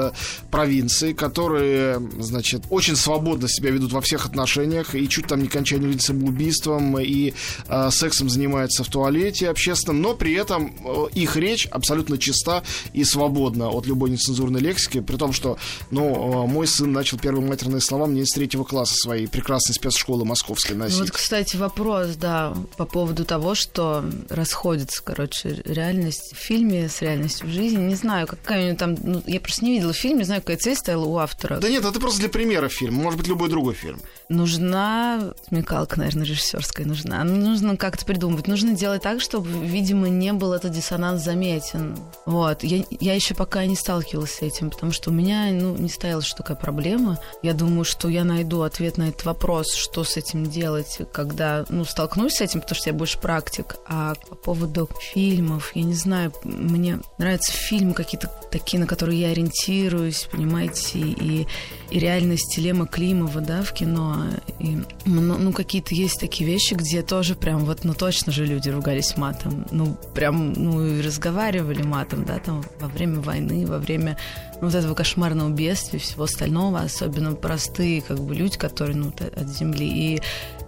провинции, 0.50 1.12
которые, 1.12 2.00
значит, 2.18 2.62
очень 2.70 2.96
свободно 3.02 3.48
себя 3.48 3.70
ведут 3.70 3.92
во 3.92 4.00
всех 4.00 4.26
отношениях 4.26 4.94
и 4.94 5.08
чуть 5.08 5.26
там 5.26 5.42
не 5.42 5.48
кончают 5.48 6.02
самоубийством 6.02 6.98
и 6.98 7.34
э, 7.68 7.90
сексом 7.90 8.28
занимаются 8.28 8.84
в 8.84 8.88
туалете 8.88 9.48
общественном, 9.50 10.00
но 10.00 10.14
при 10.14 10.34
этом 10.34 10.74
э, 10.84 11.06
их 11.14 11.36
речь 11.36 11.66
абсолютно 11.66 12.18
чиста 12.18 12.62
и 12.92 13.04
свободна 13.04 13.68
от 13.68 13.86
любой 13.86 14.10
нецензурной 14.10 14.60
лексики, 14.60 15.00
при 15.00 15.16
том, 15.16 15.32
что, 15.32 15.58
ну, 15.90 16.46
мой 16.46 16.66
сын 16.66 16.92
начал 16.92 17.18
первые 17.18 17.46
матерные 17.46 17.80
слова 17.80 18.06
мне 18.06 18.22
из 18.22 18.30
третьего 18.30 18.64
класса 18.64 18.94
своей 18.94 19.26
прекрасной 19.26 19.74
спецшколы 19.74 20.24
московской 20.24 20.76
носить. 20.76 20.98
Ну, 20.98 21.04
вот, 21.04 21.12
кстати, 21.12 21.56
вопрос, 21.56 22.16
да, 22.16 22.54
по 22.76 22.84
поводу 22.84 23.24
того, 23.24 23.54
что 23.54 24.04
расходится, 24.28 25.02
короче, 25.02 25.62
реальность 25.64 26.34
в 26.34 26.36
фильме 26.36 26.88
с 26.88 27.02
реальностью 27.02 27.48
в 27.48 27.50
жизни. 27.50 27.78
Не 27.78 27.94
знаю, 27.94 28.26
какая 28.26 28.62
у 28.62 28.66
него 28.66 28.76
там... 28.76 28.96
Ну, 29.02 29.22
я 29.26 29.40
просто 29.40 29.64
не 29.64 29.72
видела 29.72 29.92
фильм, 29.92 30.18
не 30.18 30.24
знаю, 30.24 30.40
какая 30.42 30.58
цель 30.58 30.76
стояла 30.76 31.04
у 31.04 31.16
автора. 31.18 31.58
Да 31.58 31.68
нет, 31.68 31.84
это 31.84 31.98
просто 31.98 32.20
для 32.20 32.28
примера 32.28 32.68
фильм. 32.92 33.02
Может 33.02 33.18
быть, 33.18 33.28
любой 33.28 33.48
другой 33.48 33.74
фильм. 33.74 34.00
Нужна 34.28 35.34
смекалка, 35.48 35.98
наверное, 35.98 36.24
режиссерская 36.24 36.86
нужна. 36.86 37.22
Нужно 37.24 37.76
как-то 37.76 38.04
придумывать. 38.04 38.46
Нужно 38.46 38.74
делать 38.74 39.02
так, 39.02 39.20
чтобы, 39.20 39.48
видимо, 39.48 40.08
не 40.08 40.32
был 40.32 40.52
этот 40.52 40.72
диссонанс 40.72 41.22
заметен. 41.22 41.96
Вот. 42.26 42.62
Я, 42.62 42.84
я 42.90 43.14
еще 43.14 43.34
пока 43.34 43.64
не 43.66 43.76
сталкивалась 43.76 44.34
с 44.34 44.42
этим, 44.42 44.70
потому 44.70 44.92
что 44.92 45.10
у 45.10 45.12
меня 45.12 45.48
ну, 45.52 45.76
не 45.76 45.88
стояла 45.88 46.22
что 46.22 46.38
такая 46.38 46.56
проблема. 46.56 47.18
Я 47.42 47.54
думаю, 47.54 47.84
что 47.84 48.08
я 48.08 48.24
найду 48.24 48.62
ответ 48.62 48.98
на 48.98 49.08
этот 49.08 49.24
вопрос, 49.24 49.74
что 49.74 50.04
с 50.04 50.16
этим 50.16 50.48
делать, 50.48 50.98
когда 51.12 51.64
ну, 51.68 51.84
столкнусь 51.84 52.34
с 52.34 52.40
этим, 52.40 52.60
потому 52.60 52.76
что 52.76 52.90
я 52.90 52.94
больше 52.94 53.18
практик. 53.18 53.76
А 53.86 54.14
по 54.28 54.34
поводу 54.34 54.88
фильмов, 55.12 55.72
я 55.74 55.82
не 55.82 55.94
знаю, 55.94 56.32
мне 56.44 57.00
нравятся 57.18 57.52
фильмы 57.52 57.94
какие-то 57.94 58.30
такие, 58.50 58.78
на 58.78 58.86
которые 58.86 59.20
я 59.20 59.28
ориентируюсь, 59.28 60.28
понимаете, 60.30 60.98
и, 60.98 61.46
и 61.90 61.98
реальность 61.98 62.58
Лема 62.82 62.86
Климова, 62.86 63.40
да, 63.40 63.62
в 63.62 63.72
кино. 63.72 64.24
И, 64.58 64.78
ну, 65.04 65.20
ну, 65.20 65.52
какие-то 65.52 65.94
есть 65.94 66.20
такие 66.20 66.48
вещи, 66.48 66.74
где 66.74 67.02
тоже 67.02 67.34
прям 67.34 67.64
вот, 67.64 67.84
ну, 67.84 67.94
точно 67.94 68.32
же 68.32 68.46
люди 68.46 68.68
ругались 68.68 69.16
матом. 69.16 69.66
Ну, 69.70 69.96
прям, 70.14 70.52
ну, 70.52 70.84
и 70.84 71.00
разговаривали 71.00 71.82
матом, 71.82 72.24
да, 72.24 72.38
там, 72.38 72.64
во 72.80 72.88
время 72.88 73.20
войны, 73.20 73.66
во 73.66 73.78
время 73.78 74.16
ну, 74.60 74.68
вот 74.68 74.74
этого 74.74 74.94
кошмарного 74.94 75.50
бедствия 75.50 75.98
и 75.98 76.02
всего 76.02 76.24
остального, 76.24 76.80
особенно 76.80 77.34
простые, 77.34 78.02
как 78.02 78.18
бы, 78.18 78.34
люди, 78.34 78.58
которые, 78.58 78.96
ну, 78.96 79.12
от 79.36 79.48
земли. 79.48 79.86
И 79.86 80.22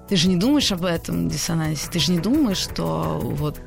ты 0.09 0.17
же 0.17 0.29
не 0.29 0.37
думаешь 0.37 0.71
об 0.73 0.85
этом 0.85 1.29
диссонансе, 1.29 1.89
ты 1.91 1.99
же 1.99 2.13
не 2.13 2.21
думаешь, 2.21 2.59
что 2.59 3.19
вот 3.23 3.61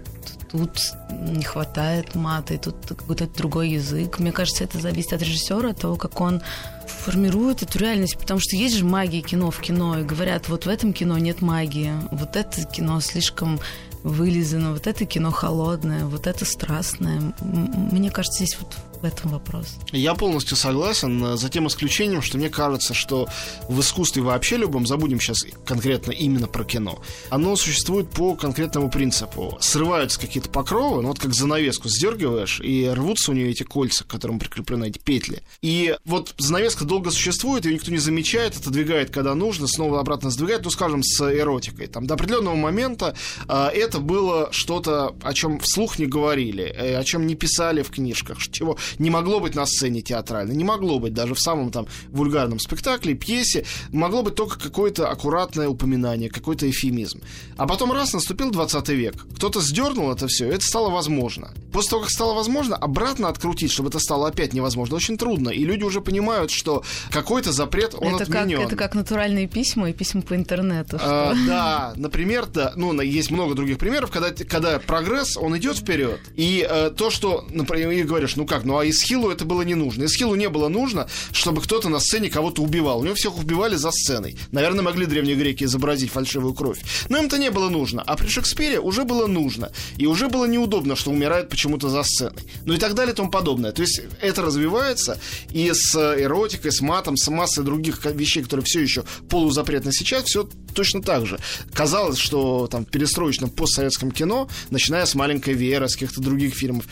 тут 0.51 0.79
не 1.11 1.43
хватает 1.43 2.15
мата, 2.15 2.53
и 2.53 2.57
тут 2.57 2.75
какой-то 2.87 3.27
другой 3.27 3.69
язык. 3.69 4.19
Мне 4.19 4.31
кажется, 4.31 4.63
это 4.63 4.79
зависит 4.79 5.13
от 5.13 5.21
режиссера, 5.21 5.69
от 5.69 5.81
того, 5.81 5.95
как 5.95 6.19
он 6.21 6.41
формирует 6.87 7.63
эту 7.63 7.79
реальность, 7.79 8.17
потому 8.17 8.39
что 8.39 8.55
есть 8.55 8.75
же 8.75 8.85
магия 8.85 9.21
кино 9.21 9.51
в 9.51 9.59
кино, 9.59 9.99
и 9.99 10.03
говорят, 10.03 10.49
вот 10.49 10.65
в 10.65 10.69
этом 10.69 10.93
кино 10.93 11.17
нет 11.17 11.41
магии, 11.41 11.93
вот 12.11 12.35
это 12.35 12.63
кино 12.65 12.99
слишком 13.01 13.59
вылизано, 14.03 14.73
вот 14.73 14.87
это 14.87 15.05
кино 15.05 15.31
холодное, 15.31 16.05
вот 16.05 16.27
это 16.27 16.45
страстное. 16.45 17.33
Мне 17.41 18.11
кажется, 18.11 18.43
здесь 18.43 18.57
вот 18.59 18.75
в 19.01 19.05
этом 19.05 19.31
вопрос. 19.31 19.75
Я 19.91 20.15
полностью 20.15 20.57
согласен, 20.57 21.23
э, 21.23 21.37
за 21.37 21.49
тем 21.49 21.67
исключением, 21.67 22.21
что 22.21 22.37
мне 22.37 22.49
кажется, 22.49 22.93
что 22.93 23.27
в 23.67 23.79
искусстве 23.79 24.21
вообще 24.23 24.57
любом, 24.57 24.87
забудем 24.87 25.19
сейчас 25.19 25.45
конкретно 25.65 26.11
именно 26.11 26.47
про 26.47 26.63
кино, 26.63 26.99
оно 27.29 27.55
существует 27.55 28.09
по 28.09 28.35
конкретному 28.35 28.89
принципу. 28.89 29.57
Срываются 29.61 30.19
какие-то 30.19 30.49
покровы, 30.49 31.01
ну 31.01 31.09
вот 31.09 31.19
как 31.19 31.33
занавеску 31.33 31.89
сдергиваешь, 31.89 32.59
и 32.61 32.89
рвутся 32.89 33.31
у 33.31 33.33
нее 33.33 33.51
эти 33.51 33.63
кольца, 33.63 34.03
к 34.03 34.07
которым 34.07 34.39
прикреплены 34.39 34.85
эти 34.85 34.99
петли. 34.99 35.43
И 35.61 35.95
вот 36.05 36.33
занавеска 36.37 36.85
долго 36.85 37.11
существует, 37.11 37.65
ее 37.65 37.75
никто 37.75 37.91
не 37.91 37.97
замечает, 37.97 38.57
отодвигает, 38.57 39.11
когда 39.11 39.35
нужно, 39.35 39.67
снова 39.67 39.99
обратно 39.99 40.29
сдвигает, 40.29 40.63
ну, 40.63 40.69
скажем, 40.69 41.03
с 41.03 41.21
эротикой. 41.21 41.87
Там 41.87 42.07
до 42.07 42.15
определенного 42.15 42.55
момента 42.55 43.15
э, 43.47 43.69
это 43.73 43.96
было 43.99 44.49
что-то, 44.51 45.15
о 45.21 45.33
чем 45.33 45.59
вслух 45.59 45.99
не 45.99 46.05
говорили, 46.05 46.63
э, 46.63 46.95
о 46.97 47.03
чем 47.03 47.25
не 47.27 47.35
писали 47.35 47.81
в 47.81 47.89
книжках, 47.89 48.37
чего 48.39 48.77
не 48.99 49.09
могло 49.09 49.39
быть 49.39 49.55
на 49.55 49.65
сцене 49.65 50.01
театральной, 50.01 50.55
не 50.55 50.63
могло 50.63 50.99
быть 50.99 51.13
даже 51.13 51.33
в 51.33 51.39
самом 51.39 51.71
там 51.71 51.87
вульгарном 52.09 52.59
спектакле, 52.59 53.13
пьесе, 53.13 53.65
могло 53.91 54.23
быть 54.23 54.35
только 54.35 54.59
какое-то 54.59 55.09
аккуратное 55.09 55.67
упоминание, 55.67 56.29
какой-то 56.29 56.69
эфемизм. 56.69 57.21
А 57.57 57.67
потом 57.67 57.91
раз 57.91 58.13
наступил 58.13 58.51
20 58.51 58.89
век, 58.89 59.15
кто-то 59.35 59.61
сдернул 59.61 60.11
это 60.11 60.27
все, 60.27 60.47
это 60.47 60.63
стало 60.63 60.89
возможно. 60.89 61.53
После 61.71 61.91
того, 61.91 62.03
как 62.03 62.11
стало 62.11 62.33
возможно, 62.33 62.75
обратно 62.75 63.29
открутить, 63.29 63.71
чтобы 63.71 63.89
это 63.89 63.99
стало 63.99 64.27
опять 64.27 64.53
невозможно, 64.53 64.95
очень 64.95 65.17
трудно. 65.17 65.49
И 65.49 65.63
люди 65.63 65.83
уже 65.83 66.01
понимают, 66.01 66.51
что 66.51 66.83
какой-то 67.11 67.51
запрет, 67.51 67.95
он 67.97 68.15
это 68.15 68.23
отменен. 68.23 68.57
Как, 68.57 68.67
это 68.67 68.75
как 68.75 68.95
натуральные 68.95 69.47
письма 69.47 69.89
и 69.89 69.93
письма 69.93 70.21
по 70.21 70.35
интернету. 70.35 70.97
А, 71.01 71.33
да, 71.47 71.93
например, 71.95 72.47
да, 72.47 72.73
ну, 72.75 72.99
есть 73.01 73.31
много 73.31 73.55
других 73.55 73.76
примеров, 73.77 74.11
когда, 74.11 74.31
когда 74.31 74.79
прогресс, 74.79 75.37
он 75.37 75.57
идет 75.57 75.77
вперед. 75.77 76.19
И 76.35 76.67
э, 76.69 76.91
то, 76.95 77.09
что, 77.09 77.45
например, 77.49 77.91
и 77.91 78.03
говоришь, 78.03 78.35
ну 78.35 78.45
как, 78.45 78.63
ну 78.63 78.77
а 78.77 78.87
Исхилу 78.87 79.29
это 79.29 79.45
было 79.45 79.61
не 79.61 79.75
нужно. 79.75 80.05
Исхилу 80.05 80.35
не 80.35 80.49
было 80.49 80.67
нужно, 80.67 81.07
чтобы 81.31 81.61
кто-то 81.61 81.89
на 81.89 81.99
сцене 81.99 82.29
кого-то 82.29 82.61
убивал. 82.61 82.99
У 82.99 83.03
него 83.03 83.15
всех 83.15 83.37
убивали 83.37 83.75
за 83.75 83.91
сценой. 83.91 84.37
Наверное, 84.51 84.83
могли 84.83 85.05
древние 85.05 85.35
греки 85.35 85.63
изобразить 85.63 86.11
фальшивую 86.11 86.53
кровь. 86.53 86.79
Но 87.09 87.17
им-то 87.17 87.37
не 87.37 87.51
было 87.51 87.69
нужно. 87.69 88.01
А 88.01 88.15
при 88.15 88.27
Шекспире 88.27 88.79
уже 88.79 89.03
было 89.03 89.27
нужно. 89.27 89.71
И 89.97 90.05
уже 90.05 90.27
было 90.27 90.45
неудобно, 90.45 90.95
что 90.95 91.11
умирают 91.11 91.49
почему-то 91.49 91.89
за 91.89 92.03
сценой. 92.03 92.43
Ну 92.65 92.73
и 92.73 92.77
так 92.77 92.93
далее 92.93 93.13
и 93.13 93.15
тому 93.15 93.29
подобное. 93.29 93.71
То 93.71 93.81
есть 93.81 94.01
это 94.21 94.41
развивается, 94.41 95.19
и 95.51 95.71
с 95.73 95.95
эротикой, 95.95 96.71
с 96.71 96.81
матом, 96.81 97.17
с 97.17 97.27
массой 97.29 97.63
других 97.63 98.03
вещей, 98.05 98.43
которые 98.43 98.65
все 98.65 98.81
еще 98.81 99.03
полузапретны 99.29 99.91
сейчас, 99.91 100.25
все 100.25 100.49
точно 100.77 101.01
так 101.01 101.25
же. 101.25 101.39
Казалось, 101.73 102.19
что 102.19 102.67
там 102.67 102.85
в 102.85 102.89
перестроечном 102.89 103.49
постсоветском 103.49 104.11
кино, 104.11 104.47
начиная 104.69 105.05
с 105.05 105.15
маленькой 105.15 105.55
Веры, 105.55 105.89
с 105.89 105.93
каких-то 105.93 106.21
других 106.21 106.53
фильмов, 106.53 106.85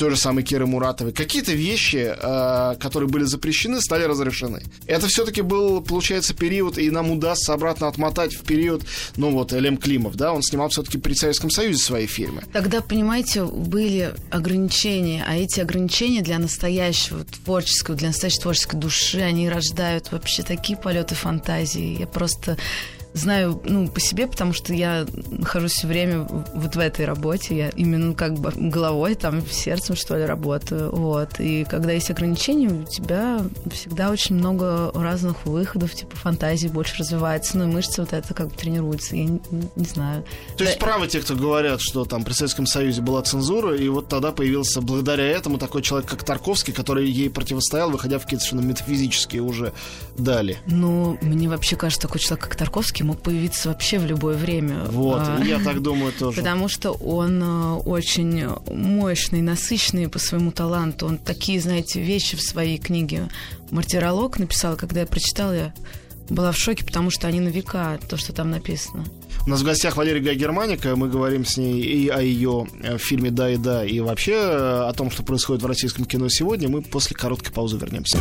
той 0.00 0.10
же 0.10 0.16
самой 0.16 0.42
Киры 0.42 0.66
Муратовой, 0.66 1.12
какие-то 1.12 1.52
вещи, 1.52 2.14
э, 2.16 2.76
которые 2.80 3.08
были 3.08 3.24
запрещены, 3.24 3.82
стали 3.82 4.04
разрешены. 4.04 4.62
Это 4.86 5.06
все-таки 5.08 5.42
был, 5.42 5.82
получается, 5.82 6.32
период, 6.32 6.78
и 6.78 6.90
нам 6.90 7.10
удастся 7.10 7.52
обратно 7.52 7.86
отмотать 7.86 8.32
в 8.34 8.42
период, 8.42 8.82
ну 9.16 9.30
вот, 9.30 9.52
Элем 9.52 9.76
Климов, 9.76 10.16
да, 10.16 10.32
он 10.32 10.42
снимал 10.42 10.70
все-таки 10.70 10.96
при 10.96 11.12
Советском 11.12 11.50
Союзе 11.50 11.82
свои 11.82 12.06
фильмы. 12.06 12.42
Тогда, 12.52 12.80
понимаете, 12.80 13.44
были 13.44 14.14
ограничения, 14.30 15.22
а 15.28 15.36
эти 15.36 15.60
ограничения 15.60 16.22
для 16.22 16.38
настоящего 16.38 17.24
творческого, 17.24 17.94
для 17.94 18.08
настоящей 18.08 18.40
творческой 18.40 18.80
души, 18.80 19.20
они 19.20 19.50
рождают 19.50 20.12
вообще 20.12 20.42
такие 20.42 20.78
полеты 20.78 21.14
фантазии. 21.14 21.98
Я 22.00 22.06
просто 22.06 22.56
знаю, 23.12 23.60
ну, 23.64 23.88
по 23.88 24.00
себе, 24.00 24.26
потому 24.26 24.52
что 24.52 24.72
я 24.72 25.06
нахожусь 25.30 25.72
все 25.72 25.86
время 25.86 26.26
вот 26.54 26.76
в 26.76 26.78
этой 26.78 27.04
работе. 27.04 27.56
Я 27.56 27.68
именно 27.70 28.14
как 28.14 28.34
бы 28.34 28.52
головой, 28.54 29.14
там, 29.14 29.46
сердцем, 29.46 29.96
что 29.96 30.16
ли, 30.16 30.24
работаю. 30.24 30.94
Вот. 30.94 31.40
И 31.40 31.64
когда 31.64 31.92
есть 31.92 32.10
ограничения, 32.10 32.68
у 32.68 32.84
тебя 32.84 33.40
всегда 33.72 34.10
очень 34.10 34.36
много 34.36 34.90
разных 34.94 35.44
выходов, 35.46 35.94
типа 35.94 36.16
фантазии 36.16 36.68
больше 36.68 36.96
развивается, 36.98 37.58
ну 37.58 37.64
и 37.64 37.66
мышцы 37.66 38.00
вот 38.00 38.12
это 38.12 38.34
как 38.34 38.48
бы 38.48 38.54
тренируются. 38.54 39.16
Я 39.16 39.24
не, 39.24 39.40
не 39.76 39.84
знаю. 39.84 40.24
То 40.56 40.64
есть 40.64 40.78
правы 40.78 41.08
те, 41.08 41.20
кто 41.20 41.34
говорят, 41.34 41.80
что 41.80 42.04
там 42.04 42.24
при 42.24 42.32
Советском 42.32 42.66
Союзе 42.66 43.02
была 43.02 43.22
цензура, 43.22 43.76
и 43.76 43.88
вот 43.88 44.08
тогда 44.08 44.32
появился 44.32 44.80
благодаря 44.80 45.26
этому 45.26 45.58
такой 45.58 45.82
человек, 45.82 46.08
как 46.08 46.24
Тарковский, 46.24 46.72
который 46.72 47.08
ей 47.08 47.30
противостоял, 47.30 47.90
выходя 47.90 48.18
в 48.18 48.22
какие-то 48.22 48.44
совершенно 48.44 48.68
метафизические 48.68 49.42
уже 49.42 49.72
дали. 50.16 50.58
Ну, 50.66 51.18
мне 51.22 51.48
вообще 51.48 51.76
кажется, 51.76 52.02
такой 52.02 52.20
человек, 52.20 52.44
как 52.44 52.56
Тарковский, 52.56 52.99
Тарковский 53.00 53.04
мог 53.04 53.22
появиться 53.22 53.68
вообще 53.68 53.98
в 53.98 54.06
любое 54.06 54.36
время. 54.36 54.84
Вот, 54.90 55.20
а, 55.20 55.42
я 55.44 55.58
так 55.58 55.82
думаю 55.82 56.12
тоже. 56.12 56.36
Потому 56.36 56.68
что 56.68 56.92
он 56.92 57.42
э, 57.42 57.72
очень 57.84 58.46
мощный, 58.70 59.42
насыщенный 59.42 60.08
по 60.08 60.18
своему 60.18 60.52
таланту. 60.52 61.06
Он 61.06 61.18
такие, 61.18 61.60
знаете, 61.60 62.00
вещи 62.00 62.36
в 62.36 62.42
своей 62.42 62.78
книге 62.78 63.28
«Мартиролог» 63.70 64.38
написал. 64.38 64.76
Когда 64.76 65.00
я 65.00 65.06
прочитала, 65.06 65.52
я 65.52 65.74
была 66.28 66.52
в 66.52 66.56
шоке, 66.56 66.84
потому 66.84 67.10
что 67.10 67.26
они 67.26 67.40
на 67.40 67.48
века, 67.48 67.98
то, 68.08 68.16
что 68.16 68.32
там 68.32 68.50
написано. 68.50 69.04
У 69.46 69.50
нас 69.50 69.60
в 69.60 69.64
гостях 69.64 69.96
Валерия 69.96 70.34
Гай 70.34 70.94
Мы 70.94 71.08
говорим 71.08 71.44
с 71.44 71.56
ней 71.56 71.80
и 71.80 72.08
о 72.08 72.20
ее 72.20 72.66
э, 72.82 72.98
фильме 72.98 73.30
«Да 73.30 73.50
и 73.50 73.56
да», 73.56 73.84
и 73.84 74.00
вообще 74.00 74.32
э, 74.32 74.88
о 74.88 74.92
том, 74.92 75.10
что 75.10 75.22
происходит 75.22 75.62
в 75.62 75.66
российском 75.66 76.04
кино 76.04 76.28
сегодня. 76.28 76.68
Мы 76.68 76.82
после 76.82 77.16
короткой 77.16 77.52
паузы 77.52 77.78
вернемся. 77.78 78.18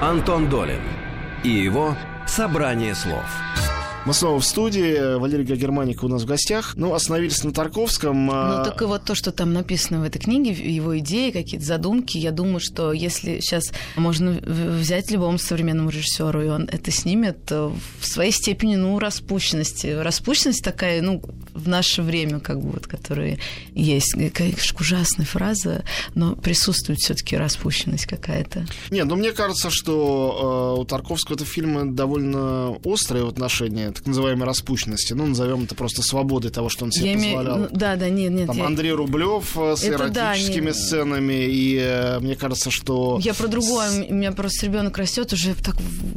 Антон 0.00 0.48
Долин 0.48 0.99
и 1.42 1.50
его 1.50 1.96
«Собрание 2.26 2.94
слов». 2.94 3.24
Мы 4.06 4.14
снова 4.14 4.40
в 4.40 4.44
студии. 4.44 5.18
Валерий 5.18 5.44
Германика 5.44 6.06
у 6.06 6.08
нас 6.08 6.22
в 6.22 6.26
гостях. 6.26 6.72
Ну, 6.74 6.94
остановились 6.94 7.44
на 7.44 7.52
Тарковском. 7.52 8.30
А 8.30 8.58
ну, 8.58 8.64
так 8.64 8.80
и 8.80 8.86
вот 8.86 9.04
то, 9.04 9.14
что 9.14 9.30
там 9.30 9.52
написано 9.52 10.00
в 10.00 10.04
этой 10.04 10.18
книге, 10.18 10.52
его 10.52 10.98
идеи, 11.00 11.30
какие-то 11.30 11.66
задумки, 11.66 12.16
я 12.16 12.30
думаю, 12.30 12.60
что 12.60 12.92
если 12.92 13.40
сейчас 13.40 13.64
можно 13.96 14.40
взять 14.42 15.10
любому 15.10 15.38
современному 15.38 15.90
режиссеру, 15.90 16.42
и 16.42 16.48
он 16.48 16.64
это 16.64 16.90
снимет 16.90 17.50
в 17.50 17.78
своей 18.00 18.32
степени, 18.32 18.76
ну, 18.76 18.98
распущенности. 18.98 19.88
Распущенность 19.88 20.64
такая, 20.64 21.02
ну, 21.02 21.22
в 21.52 21.68
наше 21.68 22.00
время, 22.00 22.40
как 22.40 22.60
бы 22.60 22.70
вот, 22.70 22.86
которые 22.86 23.38
есть. 23.74 24.12
Конечно, 24.32 24.78
ужасная 24.80 25.26
фраза, 25.26 25.84
но 26.14 26.34
присутствует 26.36 27.00
все-таки 27.00 27.36
распущенность 27.36 28.06
какая-то. 28.06 28.66
Нет, 28.90 29.06
ну 29.06 29.16
мне 29.16 29.32
кажется, 29.32 29.68
что 29.70 30.74
э, 30.76 30.80
у 30.80 30.84
Тарковского 30.84 31.36
это 31.36 31.44
фильмы 31.44 31.92
довольно 31.92 32.70
острые 32.84 33.24
в 33.24 33.28
отношении 33.28 33.89
так 33.92 34.06
называемой 34.06 34.46
распущенности. 34.46 35.12
Ну, 35.12 35.26
назовем 35.26 35.64
это 35.64 35.74
просто 35.74 36.02
свободой 36.02 36.50
того, 36.50 36.68
что 36.68 36.84
он 36.84 36.92
себе 36.92 37.12
Я 37.12 37.16
позволял. 37.16 37.58
ну, 37.58 37.68
да, 37.70 37.96
да, 37.96 38.08
нет, 38.08 38.32
нет. 38.32 38.46
Там 38.46 38.56
я- 38.58 38.66
Андрей 38.66 38.92
Рублев 38.92 39.56
э, 39.56 39.76
с 39.76 39.82
Это 39.84 40.08
да, 40.08 40.32
эротическими 40.34 40.66
не- 40.66 40.72
сценами, 40.74 41.44
и 41.46 41.78
э, 41.80 42.18
мне 42.20 42.36
кажется, 42.36 42.70
что... 42.70 43.18
Я 43.22 43.34
про 43.34 43.48
другое. 43.48 44.06
У 44.08 44.14
меня 44.14 44.32
просто 44.32 44.66
ребенок 44.66 44.96
растет 44.98 45.32
уже 45.32 45.54
так 45.54 45.76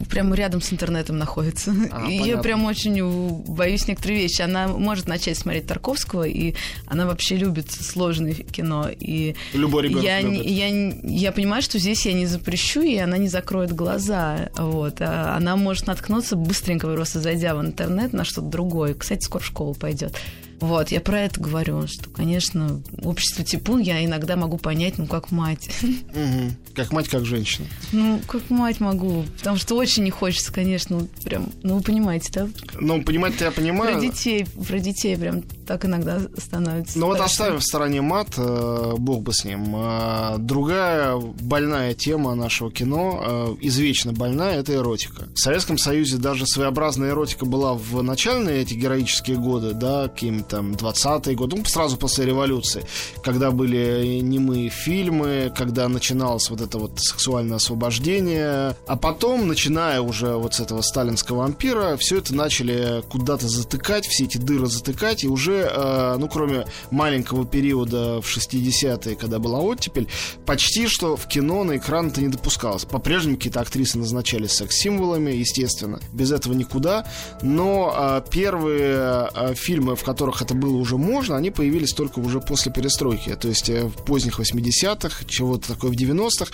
прямо 0.10 0.36
рядом 0.36 0.62
с 0.62 0.72
интернетом 0.72 1.18
находится. 1.18 1.74
А, 1.92 2.06
и 2.10 2.15
я 2.15 2.38
прям 2.38 2.65
очень 2.65 3.03
боюсь 3.48 3.88
некоторые 3.88 4.22
вещи. 4.22 4.42
Она 4.42 4.68
может 4.68 5.08
начать 5.08 5.38
смотреть 5.38 5.68
Тарковского, 5.68 6.24
и 6.24 6.53
она 6.88 7.06
вообще 7.06 7.36
любит 7.38 7.72
сложное 7.72 8.34
кино. 8.34 8.89
И 9.00 9.36
Любой 9.53 9.84
ребенок 9.84 10.03
я, 10.03 10.22
любит. 10.22 10.46
я, 10.46 10.70
не- 10.70 11.00
я 11.18 11.32
понимаю, 11.32 11.62
что 11.62 11.80
здесь 11.80 12.06
я 12.06 12.13
не 12.13 12.25
запрещу, 12.25 12.82
и 12.82 12.96
она 12.98 13.18
не 13.18 13.27
закроет 13.27 13.74
глаза. 13.74 14.50
Вот. 14.58 14.96
А 15.00 15.36
она 15.38 15.56
может 15.56 15.88
наткнуться 15.88 16.36
быстренько, 16.36 16.88
просто 16.94 17.20
зайдя 17.20 17.56
в 17.56 17.60
интернет, 17.65 18.13
на 18.13 18.24
что-то 18.24 18.48
другое. 18.48 18.93
Кстати, 18.93 19.24
скоро 19.24 19.41
в 19.41 19.46
школу 19.46 19.74
пойдет. 19.74 20.15
Вот, 20.60 20.91
я 20.91 21.01
про 21.01 21.20
это 21.20 21.41
говорю, 21.41 21.88
что, 21.88 22.10
конечно, 22.10 22.82
общество 23.03 23.43
типун 23.43 23.82
я 23.82 24.05
иногда 24.05 24.38
могу 24.38 24.58
понять, 24.58 24.98
ну, 24.98 25.08
как 25.08 25.29
мать. 25.29 25.70
Мгм. 25.82 26.55
Как 26.74 26.93
мать, 26.93 27.10
как 27.10 27.25
женщина. 27.25 27.67
Ну, 27.91 28.22
как 28.25 28.50
мать 28.50 28.79
могу, 28.79 29.25
потому 29.39 29.58
что 29.58 29.75
очень 29.75 30.03
не 30.03 30.10
хочется, 30.10 30.53
конечно, 30.53 31.05
прям, 31.25 31.50
ну, 31.63 31.75
вы 31.77 31.82
понимаете, 31.82 32.32
да? 32.32 32.48
Ну, 32.79 33.03
понимать-то 33.03 33.43
я 33.43 33.51
Про 33.51 33.62
понимаю. 33.62 34.00
детей, 34.01 34.46
про 34.46 34.79
детей 34.79 35.17
прям 35.17 35.41
так 35.65 35.86
иногда 35.86 36.20
становится. 36.38 37.00
Ну 37.00 37.08
вот 37.08 37.20
оставим 37.20 37.60
в 37.60 37.63
стороне 37.63 38.01
мат, 38.01 38.29
э, 38.38 38.93
бог 38.98 39.24
бы 39.24 39.34
с 39.34 39.46
ним. 39.46 39.74
А, 39.75 40.38
Другая 40.38 41.15
больная 41.17 41.93
тема 41.93 42.36
нашего 42.36 42.72
кино, 42.72 43.24
э, 43.25 43.55
извечно 43.62 44.13
больная, 44.13 44.60
это 44.60 44.74
эротика. 44.74 45.27
В 45.34 45.39
Советском 45.39 45.77
Союзе 45.77 46.17
даже 46.17 46.46
своеобразная 46.46 47.10
эротика 47.10 47.46
была 47.46 47.74
в 47.74 48.01
начальные 48.01 48.62
эти 48.62 48.74
героические 48.74 49.38
годы, 49.38 49.74
да, 49.74 50.08
какие-нибудь 50.08 50.48
там 50.48 50.74
20-е 50.74 51.36
годы, 51.36 51.58
ну, 51.58 51.65
сразу 51.65 51.98
после 51.98 52.25
революции, 52.25 52.86
когда 53.24 53.51
были 53.51 54.20
немые 54.20 54.70
фильмы, 54.70 55.51
когда 55.55 55.88
начиналось 55.88 56.50
вот 56.50 56.62
это 56.62 56.77
вот 56.77 57.00
сексуальное 57.00 57.58
освобождение, 57.58 58.75
а 58.88 58.96
потом, 58.96 59.48
начиная 59.48 60.01
уже 60.01 60.36
вот 60.36 60.55
с 60.55 60.60
этого 60.60 60.82
сталинского 60.82 61.46
ампира, 61.46 61.98
все 61.98 62.17
это 62.17 62.36
начали 62.36 63.03
куда-то 63.10 63.48
затыкать, 63.48 64.05
все 64.05 64.25
эти 64.25 64.38
дыры 64.38 64.67
затыкать, 64.67 65.24
и 65.24 65.27
уже, 65.27 65.52
э, 65.53 66.17
ну, 66.17 66.27
кроме 66.27 66.65
маленького 66.91 67.45
периода 67.45 68.22
в 68.22 68.25
60-е, 68.25 69.15
когда 69.15 69.39
была 69.39 69.60
оттепель, 69.60 70.07
почти 70.45 70.88
что 70.88 71.15
в 71.15 71.27
кино 71.27 71.63
на 71.63 71.77
экран 71.77 72.07
это 72.07 72.22
не 72.22 72.27
допускалось. 72.27 72.86
По-прежнему 72.86 73.38
какие-то 73.38 73.62
актрисы 73.62 73.98
назначались 73.98 74.51
секс-символами, 74.51 75.31
естественно, 75.31 76.00
без 76.12 76.31
этого 76.31 76.53
никуда, 76.53 77.05
но 77.41 77.93
э, 77.95 78.22
первые 78.29 79.29
э, 79.33 79.53
фильмы, 79.55 79.95
в 79.95 80.03
которых 80.03 80.41
это 80.41 80.53
было 80.53 80.75
уже 80.75 80.98
можно, 80.98 81.38
они 81.38 81.51
появились 81.51 81.93
только 81.93 82.19
уже 82.19 82.39
после 82.39 82.72
перестройки, 82.72 83.36
то 83.36 83.48
есть 83.48 83.69
в 83.69 84.03
поздних 84.03 84.39
80-х, 84.39 85.25
чего-то 85.27 85.69
такое 85.69 85.91
в 85.91 85.95
90-х, 85.95 86.51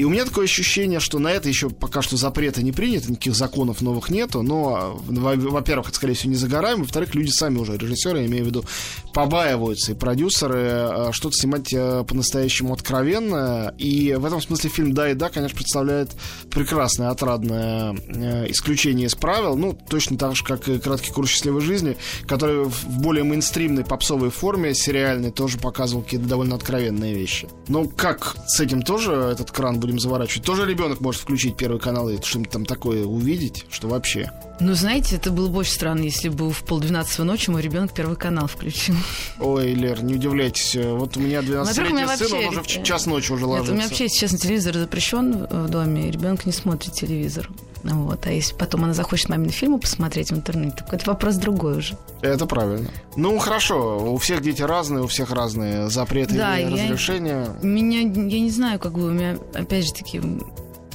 и 0.00 0.04
у 0.04 0.08
меня 0.08 0.24
такое 0.24 0.46
ощущение, 0.46 0.98
что 0.98 1.18
на 1.18 1.30
это 1.30 1.50
еще 1.50 1.68
пока 1.68 2.00
что 2.00 2.16
запрета 2.16 2.62
не 2.62 2.72
принято, 2.72 3.10
никаких 3.10 3.34
законов 3.34 3.82
новых 3.82 4.08
нету, 4.08 4.40
но, 4.40 4.98
во- 5.06 5.36
во-первых, 5.36 5.88
это, 5.88 5.96
скорее 5.96 6.14
всего, 6.14 6.30
не 6.30 6.36
загораем, 6.38 6.80
во-вторых, 6.80 7.14
люди 7.14 7.28
сами 7.28 7.58
уже, 7.58 7.76
режиссеры, 7.76 8.20
я 8.20 8.26
имею 8.26 8.44
в 8.44 8.46
виду, 8.46 8.64
побаиваются, 9.12 9.92
и 9.92 9.94
продюсеры 9.94 10.58
э, 10.58 11.08
что-то 11.12 11.36
снимать 11.36 11.70
э, 11.74 12.02
по-настоящему 12.08 12.72
откровенно, 12.72 13.74
и 13.76 14.14
в 14.14 14.24
этом 14.24 14.40
смысле 14.40 14.70
фильм 14.70 14.94
«Да 14.94 15.10
и 15.10 15.12
да», 15.12 15.28
конечно, 15.28 15.54
представляет 15.54 16.12
прекрасное, 16.50 17.10
отрадное 17.10 17.94
э, 18.08 18.50
исключение 18.50 19.06
из 19.08 19.14
правил, 19.14 19.54
ну, 19.54 19.78
точно 19.86 20.16
так 20.16 20.34
же, 20.34 20.44
как 20.44 20.66
и 20.66 20.78
«Краткий 20.78 21.10
курс 21.10 21.28
счастливой 21.28 21.60
жизни», 21.60 21.98
который 22.26 22.64
в 22.64 22.86
более 23.02 23.24
мейнстримной 23.24 23.84
попсовой 23.84 24.30
форме, 24.30 24.74
сериальной, 24.74 25.30
тоже 25.30 25.58
показывал 25.58 26.04
какие-то 26.04 26.26
довольно 26.26 26.54
откровенные 26.54 27.12
вещи. 27.12 27.48
Ну, 27.68 27.86
как 27.86 28.36
с 28.46 28.60
этим 28.60 28.80
тоже 28.80 29.12
этот 29.12 29.50
кран 29.50 29.78
будем 29.90 30.00
заворачивать? 30.00 30.46
Тоже 30.46 30.66
ребенок 30.66 31.00
может 31.00 31.22
включить 31.22 31.56
первый 31.56 31.80
канал 31.80 32.08
и 32.08 32.20
что-нибудь 32.22 32.52
там 32.52 32.64
такое 32.64 33.04
увидеть, 33.04 33.66
что 33.70 33.88
вообще. 33.88 34.30
Ну, 34.60 34.74
знаете, 34.74 35.16
это 35.16 35.30
было 35.30 35.48
бы 35.48 35.60
очень 35.60 35.72
странно, 35.72 36.02
если 36.02 36.28
бы 36.28 36.50
в 36.50 36.62
полдвенадцатого 36.64 37.24
ночи 37.24 37.48
мой 37.50 37.62
ребенок 37.62 37.92
первый 37.94 38.16
канал 38.16 38.46
включил. 38.46 38.94
Ой, 39.40 39.72
Лер, 39.72 40.02
не 40.04 40.14
удивляйтесь. 40.14 40.76
Вот 40.76 41.16
у 41.16 41.20
меня 41.20 41.40
Во-первых, 41.40 41.68
у 41.68 41.72
12-летний 41.72 41.92
меня 42.02 42.16
сын, 42.16 42.26
он 42.26 42.54
вообще, 42.56 42.78
уже 42.78 42.80
в 42.80 42.84
час 42.84 43.06
ночи 43.06 43.32
уже 43.32 43.42
Нет, 43.46 43.50
ложится. 43.50 43.72
у 43.72 43.74
меня 43.76 43.86
вообще, 43.88 44.04
если 44.04 44.18
честно, 44.18 44.38
телевизор 44.38 44.74
запрещен 44.74 45.46
в 45.50 45.68
доме, 45.68 46.10
ребенок 46.10 46.44
не 46.44 46.52
смотрит 46.52 46.92
телевизор. 46.92 47.48
Вот. 47.82 48.26
А 48.26 48.30
если 48.30 48.54
потом 48.54 48.84
она 48.84 48.92
захочет 48.92 49.30
мамины 49.30 49.50
фильмы 49.50 49.78
посмотреть 49.78 50.30
в 50.30 50.34
интернете, 50.34 50.76
так 50.76 50.92
это 50.92 51.10
вопрос 51.10 51.36
другой 51.36 51.78
уже. 51.78 51.96
Это 52.20 52.44
правильно. 52.44 52.90
Ну, 53.16 53.38
хорошо, 53.38 54.12
у 54.12 54.18
всех 54.18 54.42
дети 54.42 54.60
разные, 54.60 55.02
у 55.02 55.06
всех 55.06 55.30
разные 55.30 55.88
запреты 55.88 56.34
Да, 56.34 56.58
и 56.58 56.64
я- 56.64 56.70
разрешения. 56.70 57.48
Меня, 57.62 58.00
я 58.00 58.40
не 58.40 58.50
знаю, 58.50 58.78
как 58.78 58.92
бы 58.92 59.06
у 59.06 59.10
меня, 59.10 59.38
опять 59.54 59.86
же 59.86 59.94
таки, 59.94 60.20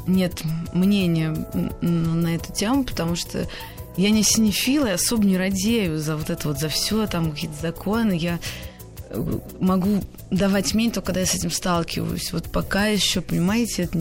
нет 0.07 0.43
мнения 0.73 1.35
на 1.81 2.35
эту 2.35 2.53
тему, 2.53 2.83
потому 2.83 3.15
что 3.15 3.47
я 3.97 4.09
не 4.09 4.23
синефил 4.23 4.85
и 4.85 4.91
особо 4.91 5.25
не 5.25 5.37
радею 5.37 5.99
за 5.99 6.17
вот 6.17 6.29
это 6.29 6.49
вот, 6.49 6.59
за 6.59 6.69
все, 6.69 7.07
там 7.07 7.31
какие-то 7.31 7.61
законы. 7.61 8.13
Я 8.13 8.39
э, 9.09 9.39
могу 9.59 10.01
давать 10.31 10.73
мнение 10.73 10.93
только 10.93 11.07
когда 11.07 11.21
я 11.21 11.25
с 11.25 11.35
этим 11.35 11.51
сталкиваюсь. 11.51 12.33
Вот 12.33 12.51
пока 12.51 12.87
еще, 12.87 13.21
понимаете, 13.21 13.83
это 13.83 13.97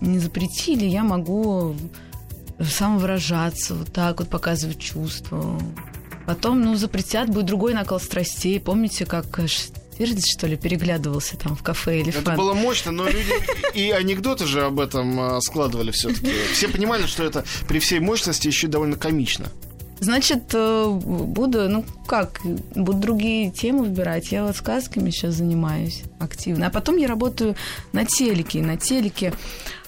не 0.00 0.18
запретили, 0.18 0.84
я 0.84 1.02
могу 1.02 1.76
самовыражаться, 2.60 3.74
вот 3.74 3.92
так 3.92 4.20
вот 4.20 4.28
показывать 4.28 4.78
чувства. 4.78 5.58
Потом, 6.26 6.60
ну, 6.62 6.74
запретят, 6.74 7.30
будет 7.30 7.46
другой 7.46 7.72
накал 7.72 8.00
страстей. 8.00 8.60
Помните, 8.60 9.06
как 9.06 9.38
э, 9.38 9.46
Штирлиц, 9.98 10.30
что 10.30 10.46
ли, 10.46 10.56
переглядывался 10.56 11.36
там 11.36 11.56
в 11.56 11.62
кафе 11.64 12.00
или 12.00 12.16
Это 12.16 12.36
было 12.36 12.54
мощно, 12.54 12.92
но 12.92 13.08
люди 13.08 13.32
и 13.74 13.90
анекдоты 13.90 14.46
же 14.46 14.64
об 14.64 14.78
этом 14.78 15.18
а, 15.18 15.40
складывали 15.40 15.90
все-таки. 15.90 16.32
Все 16.52 16.68
понимали, 16.68 17.06
что 17.06 17.24
это 17.24 17.44
при 17.66 17.80
всей 17.80 17.98
мощности 17.98 18.46
еще 18.46 18.68
довольно 18.68 18.96
комично. 18.96 19.46
Значит, 19.98 20.54
э, 20.54 20.86
буду, 20.88 21.68
ну 21.68 21.84
как, 22.06 22.40
буду 22.76 22.98
другие 22.98 23.50
темы 23.50 23.86
выбирать. 23.86 24.30
Я 24.30 24.44
вот 24.44 24.56
сказками 24.56 25.10
сейчас 25.10 25.34
занимаюсь 25.34 26.04
активно. 26.20 26.68
А 26.68 26.70
потом 26.70 26.96
я 26.96 27.08
работаю 27.08 27.56
на 27.92 28.04
телеке. 28.04 28.62
На 28.62 28.76
телеке 28.76 29.32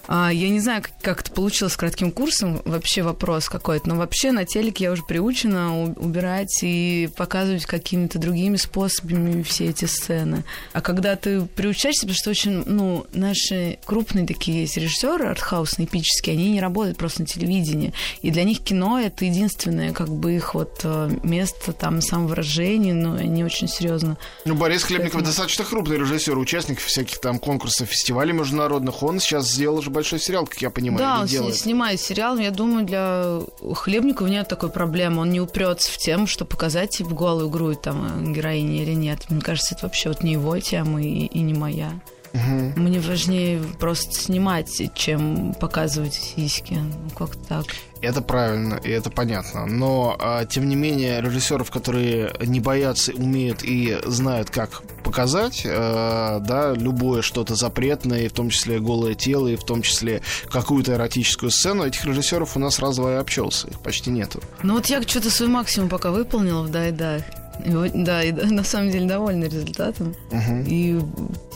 а, 0.08 0.30
я 0.32 0.48
не 0.48 0.60
знаю, 0.60 0.82
как, 0.82 0.92
как 1.02 1.20
это 1.20 1.30
получилось 1.32 1.74
с 1.74 1.76
кратким 1.76 2.10
курсом, 2.12 2.60
вообще 2.64 3.02
вопрос 3.02 3.48
какой-то, 3.48 3.88
но 3.88 3.96
вообще 3.96 4.32
на 4.32 4.44
телеке 4.44 4.84
я 4.84 4.92
уже 4.92 5.02
приучена 5.02 5.84
убирать 5.96 6.58
и 6.62 7.08
показывать 7.16 7.66
какими-то 7.66 8.18
другими 8.18 8.56
способами 8.56 9.42
все 9.42 9.66
эти 9.66 9.84
сцены. 9.84 10.44
А 10.72 10.80
когда 10.80 11.16
ты 11.16 11.42
приучаешься, 11.42 12.02
потому 12.02 12.16
что 12.16 12.30
очень, 12.30 12.62
ну, 12.66 13.06
наши 13.12 13.78
крупные 13.84 14.26
такие 14.26 14.62
есть 14.62 14.76
режиссеры, 14.76 15.26
артхаусные, 15.26 15.86
эпические, 15.86 16.34
они 16.34 16.50
не 16.52 16.60
работают 16.60 16.98
просто 16.98 17.22
на 17.22 17.26
телевидении. 17.26 17.92
И 18.22 18.30
для 18.30 18.44
них 18.44 18.60
кино— 18.60 19.00
это 19.04 19.24
единственное, 19.24 19.92
как 19.92 20.08
бы, 20.08 20.34
их 20.34 20.54
вот 20.54 20.80
э, 20.84 21.10
место 21.22 21.72
там 21.72 22.00
самовыражения, 22.00 22.94
но 22.94 23.14
они 23.14 23.44
очень 23.44 23.68
серьезно 23.68 24.16
Ну, 24.44 24.54
Борис 24.54 24.82
Хлебников 24.84 25.12
Поэтому- 25.14 25.26
достаточно 25.26 25.64
крупный 25.64 25.98
режиссер, 25.98 26.36
участник 26.38 26.80
всяких 26.80 27.20
там 27.20 27.38
конкурсов, 27.38 27.88
фестивалей 27.88 28.32
международных. 28.32 29.02
Он 29.02 29.20
сейчас 29.20 29.50
сделал 29.50 29.82
уже 29.90 29.94
большой 29.94 30.20
сериал, 30.20 30.46
как 30.46 30.60
я 30.62 30.70
понимаю, 30.70 30.98
Да, 30.98 31.20
он 31.20 31.26
делает. 31.26 31.56
снимает 31.56 32.00
сериал. 32.00 32.38
Я 32.38 32.50
думаю, 32.50 32.86
для 32.86 33.40
Хлебникова 33.74 34.28
нет 34.28 34.48
такой 34.48 34.70
проблемы. 34.70 35.22
Он 35.22 35.30
не 35.30 35.40
упрется 35.40 35.90
в 35.90 35.98
тему, 35.98 36.26
что 36.26 36.44
показать 36.44 36.90
типа, 36.90 37.10
голую 37.14 37.50
грудь 37.50 37.82
там 37.82 38.28
э, 38.28 38.32
героине 38.32 38.82
или 38.82 38.94
нет. 38.94 39.26
Мне 39.28 39.40
кажется, 39.40 39.74
это 39.74 39.86
вообще 39.86 40.08
вот 40.08 40.22
не 40.22 40.32
его 40.32 40.58
тема 40.58 41.02
и, 41.02 41.26
и 41.26 41.40
не 41.40 41.54
моя. 41.54 41.92
Мгм. 42.32 42.74
Мне 42.76 43.00
важнее 43.00 43.60
просто 43.80 44.14
снимать, 44.14 44.80
чем 44.94 45.54
показывать 45.54 46.14
сиськи. 46.14 46.74
Ну, 46.74 47.10
как 47.18 47.34
так. 47.48 47.66
Это 48.02 48.22
правильно, 48.22 48.80
и 48.82 48.88
это 48.90 49.10
понятно. 49.10 49.66
Но, 49.66 50.16
а, 50.18 50.46
тем 50.46 50.68
не 50.68 50.76
менее, 50.76 51.20
режиссеров, 51.20 51.70
которые 51.70 52.32
не 52.40 52.60
боятся, 52.60 53.12
умеют 53.12 53.62
и 53.62 53.98
знают, 54.04 54.50
как 54.50 54.82
показать, 55.04 55.62
э, 55.64 56.38
да, 56.40 56.72
любое 56.72 57.22
что-то 57.22 57.54
запретное, 57.54 58.28
в 58.28 58.32
том 58.32 58.48
числе 58.48 58.78
голое 58.80 59.14
тело, 59.14 59.48
и 59.48 59.56
в 59.56 59.64
том 59.64 59.82
числе 59.82 60.22
какую-то 60.50 60.92
эротическую 60.92 61.50
сцену, 61.50 61.84
этих 61.84 62.04
режиссеров 62.04 62.56
у 62.56 62.60
нас 62.60 62.78
разово 62.78 63.14
и 63.14 63.16
обчелся, 63.16 63.68
их 63.68 63.80
почти 63.80 64.10
нету. 64.10 64.40
Ну 64.62 64.74
вот 64.74 64.86
я 64.86 65.02
что-то 65.02 65.30
свой 65.30 65.48
максимум 65.48 65.88
пока 65.88 66.10
выполнила 66.10 66.62
в 66.62 66.70
«Да 66.70 67.20
и 67.64 67.90
да». 68.04 68.22
И 68.22 68.32
на 68.50 68.64
самом 68.64 68.90
деле 68.90 69.06
довольна 69.06 69.44
результатом. 69.44 70.14
Мгм. 70.30 70.64
И 70.66 71.00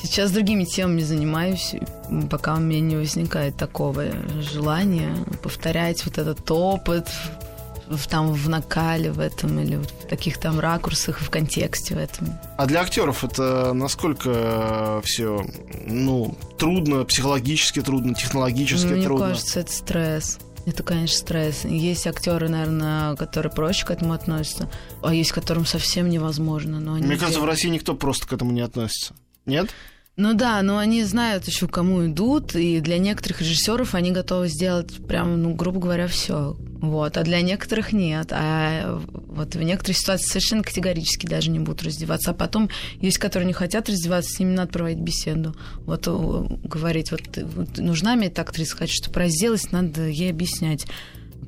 сейчас 0.02 0.30
другими 0.30 0.64
темами 0.64 1.00
занимаюсь, 1.00 1.74
пока 2.30 2.54
у 2.54 2.60
меня 2.60 2.80
не 2.80 2.96
возникает 2.96 3.56
такого 3.56 4.04
желания 4.40 5.14
повторять 5.42 6.04
вот 6.04 6.18
этот 6.18 6.50
опыт 6.50 7.08
в, 7.88 8.06
там 8.08 8.32
в 8.32 8.48
накале 8.48 9.12
в 9.12 9.20
этом 9.20 9.58
или 9.60 9.76
вот 9.76 9.90
в 9.90 10.08
таких 10.08 10.38
там 10.38 10.60
ракурсах, 10.60 11.20
в 11.20 11.30
контексте 11.30 11.94
в 11.94 11.98
этом. 11.98 12.32
А 12.56 12.66
для 12.66 12.80
актеров 12.80 13.24
это 13.24 13.72
насколько 13.72 15.00
все, 15.04 15.44
ну, 15.86 16.36
трудно, 16.58 17.04
психологически 17.04 17.82
трудно, 17.82 18.14
технологически 18.14 18.86
Мне 18.88 19.04
трудно? 19.04 19.26
Мне 19.26 19.34
кажется, 19.34 19.60
это 19.60 19.72
стресс. 19.72 20.38
Это, 20.66 20.82
конечно, 20.82 21.16
стресс. 21.18 21.64
Есть 21.64 22.06
актеры, 22.06 22.48
наверное, 22.48 23.16
которые 23.16 23.52
проще 23.52 23.84
к 23.84 23.90
этому 23.90 24.12
относятся, 24.14 24.70
а 25.02 25.12
есть, 25.14 25.32
которым 25.32 25.66
совсем 25.66 26.08
невозможно. 26.08 26.80
Но 26.80 26.94
они 26.94 27.02
Мне 27.06 27.16
кажется, 27.16 27.38
делают. 27.40 27.46
в 27.48 27.50
России 27.50 27.68
никто 27.68 27.94
просто 27.94 28.26
к 28.26 28.32
этому 28.32 28.50
не 28.52 28.62
относится. 28.62 29.14
Нет? 29.46 29.68
Ну 30.16 30.34
да, 30.34 30.62
но 30.62 30.78
они 30.78 31.02
знают 31.02 31.44
еще, 31.48 31.66
кому 31.66 32.06
идут, 32.06 32.54
и 32.54 32.78
для 32.80 32.98
некоторых 32.98 33.40
режиссеров 33.40 33.96
они 33.96 34.12
готовы 34.12 34.46
сделать 34.48 35.04
прям, 35.08 35.42
ну, 35.42 35.54
грубо 35.54 35.80
говоря, 35.80 36.06
все. 36.06 36.56
Вот, 36.80 37.16
а 37.16 37.22
для 37.24 37.40
некоторых 37.40 37.92
нет. 37.92 38.28
А 38.30 39.00
вот 39.00 39.56
в 39.56 39.62
некоторых 39.62 39.96
ситуациях 39.96 40.30
совершенно 40.30 40.62
категорически 40.62 41.26
даже 41.26 41.50
не 41.50 41.58
будут 41.58 41.82
раздеваться. 41.82 42.30
А 42.30 42.34
потом 42.34 42.70
есть, 43.00 43.18
которые 43.18 43.46
не 43.46 43.54
хотят 43.54 43.88
раздеваться, 43.88 44.30
с 44.30 44.38
ними 44.38 44.54
надо 44.54 44.70
проводить 44.70 45.00
беседу. 45.00 45.56
Вот 45.78 46.06
говорить, 46.06 47.10
вот, 47.10 47.22
вот 47.36 47.78
нужна 47.78 48.14
мне 48.14 48.28
эта 48.28 48.42
актриса, 48.42 48.76
хочу, 48.76 48.94
чтобы 48.94 49.28
надо 49.72 50.06
ей 50.06 50.30
объяснять 50.30 50.86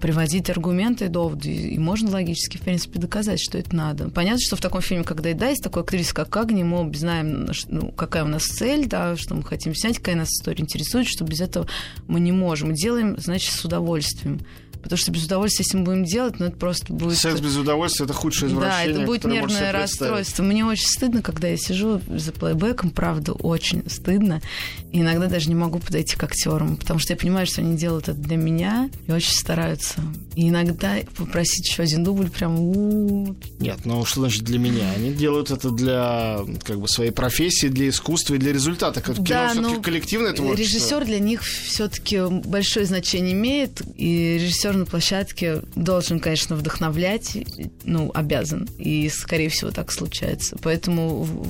приводить 0.01 0.51
аргументы 0.51 1.07
и 1.07 1.09
доводы, 1.09 1.51
и 1.51 1.79
можно 1.79 2.11
логически, 2.11 2.59
в 2.59 2.61
принципе, 2.61 2.99
доказать, 2.99 3.41
что 3.41 3.59
это 3.59 3.75
надо. 3.75 4.11
Понятно, 4.11 4.41
что 4.41 4.57
в 4.57 4.61
таком 4.61 4.81
фильме, 4.81 5.05
когда 5.05 5.31
и 5.31 5.35
да, 5.35 5.49
есть 5.49 5.63
такой 5.63 5.83
актриса, 5.83 6.15
как 6.15 6.37
Агни, 6.37 6.63
мы 6.63 6.93
знаем, 6.95 7.49
ну, 7.69 7.93
какая 7.93 8.25
у 8.25 8.29
нас 8.29 8.45
цель, 8.45 8.87
да, 8.87 9.17
что 9.17 9.35
мы 9.35 9.43
хотим 9.43 9.75
снять, 9.75 9.99
какая 9.99 10.17
нас 10.17 10.29
история 10.29 10.63
интересует, 10.63 11.07
что 11.07 11.25
без 11.25 11.41
этого 11.41 11.67
мы 12.07 12.21
не 12.21 12.33
можем. 12.33 12.75
Делаем, 12.75 13.17
значит, 13.19 13.53
с 13.53 13.65
удовольствием. 13.65 14.41
Потому 14.87 14.99
что 14.99 15.11
без 15.11 15.25
удовольствия, 15.25 15.65
если 15.65 15.79
мы 15.79 15.85
будем 15.85 16.05
делать, 16.05 16.39
ну 16.39 16.47
это 16.47 16.57
просто 16.57 16.93
будет... 16.93 17.19
Секс 17.19 17.41
без 17.41 17.57
удовольствия 17.57 18.05
это 18.05 18.15
худшее 18.15 18.51
извращение. 18.51 18.95
Да, 18.95 19.01
это 19.01 19.07
будет 19.07 19.25
нервное 19.25 19.73
расстройство. 19.73 20.45
Мне 20.45 20.65
очень 20.65 20.87
стыдно, 20.87 21.23
когда 21.23 21.49
я 21.49 21.57
сижу 21.57 22.01
за 22.09 22.31
плейбеком, 22.31 22.91
правда, 22.91 23.33
очень 23.33 23.83
стыдно. 23.91 24.41
И 24.93 25.01
иногда 25.01 25.27
даже 25.27 25.49
не 25.49 25.57
могу 25.57 25.81
подойти 25.81 26.17
к 26.17 26.23
актерам, 26.23 26.77
потому 26.77 27.01
что 27.01 27.13
я 27.13 27.17
понимаю, 27.17 27.47
что 27.47 27.63
они 27.63 27.77
делают 27.77 28.09
это 28.09 28.19
для 28.19 28.37
меня 28.37 28.91
и 29.09 29.13
очень 29.13 29.35
стараются. 29.35 30.01
И 30.37 30.49
иногда 30.49 30.95
попросить 31.17 31.67
еще 31.69 31.83
один 31.83 32.05
дубль 32.05 32.31
прям 32.31 32.55
Нет, 33.59 33.79
ну 33.85 34.05
что 34.05 34.21
значит 34.21 34.45
для 34.45 34.59
меня? 34.59 34.93
Они 34.97 35.13
делают 35.13 35.51
это 35.51 35.71
для 35.71 36.39
как 36.63 36.81
бы 36.81 36.89
своей 36.89 37.11
профессии, 37.11 37.67
для 37.67 37.89
искусства 37.89 38.35
и 38.35 38.39
для 38.39 38.53
результата. 38.53 39.01
Как 39.01 39.21
да, 39.23 39.49
все-таки 39.51 39.83
коллективное 39.83 40.33
творчество. 40.33 40.63
Режиссер 40.63 41.05
для 41.05 41.19
них 41.19 41.43
все-таки 41.43 42.21
большое 42.45 42.87
значение 42.87 43.33
имеет, 43.33 43.83
и 43.97 44.39
режиссер 44.39 44.76
на 44.77 44.87
площадке 44.87 45.63
должен, 45.75 46.21
конечно, 46.21 46.57
вдохновлять, 46.57 47.37
ну, 47.85 48.11
обязан. 48.15 48.69
И, 48.79 49.09
скорее 49.09 49.49
всего, 49.49 49.71
так 49.71 49.93
случается. 49.93 50.57
Поэтому 50.63 51.23
в 51.25 51.49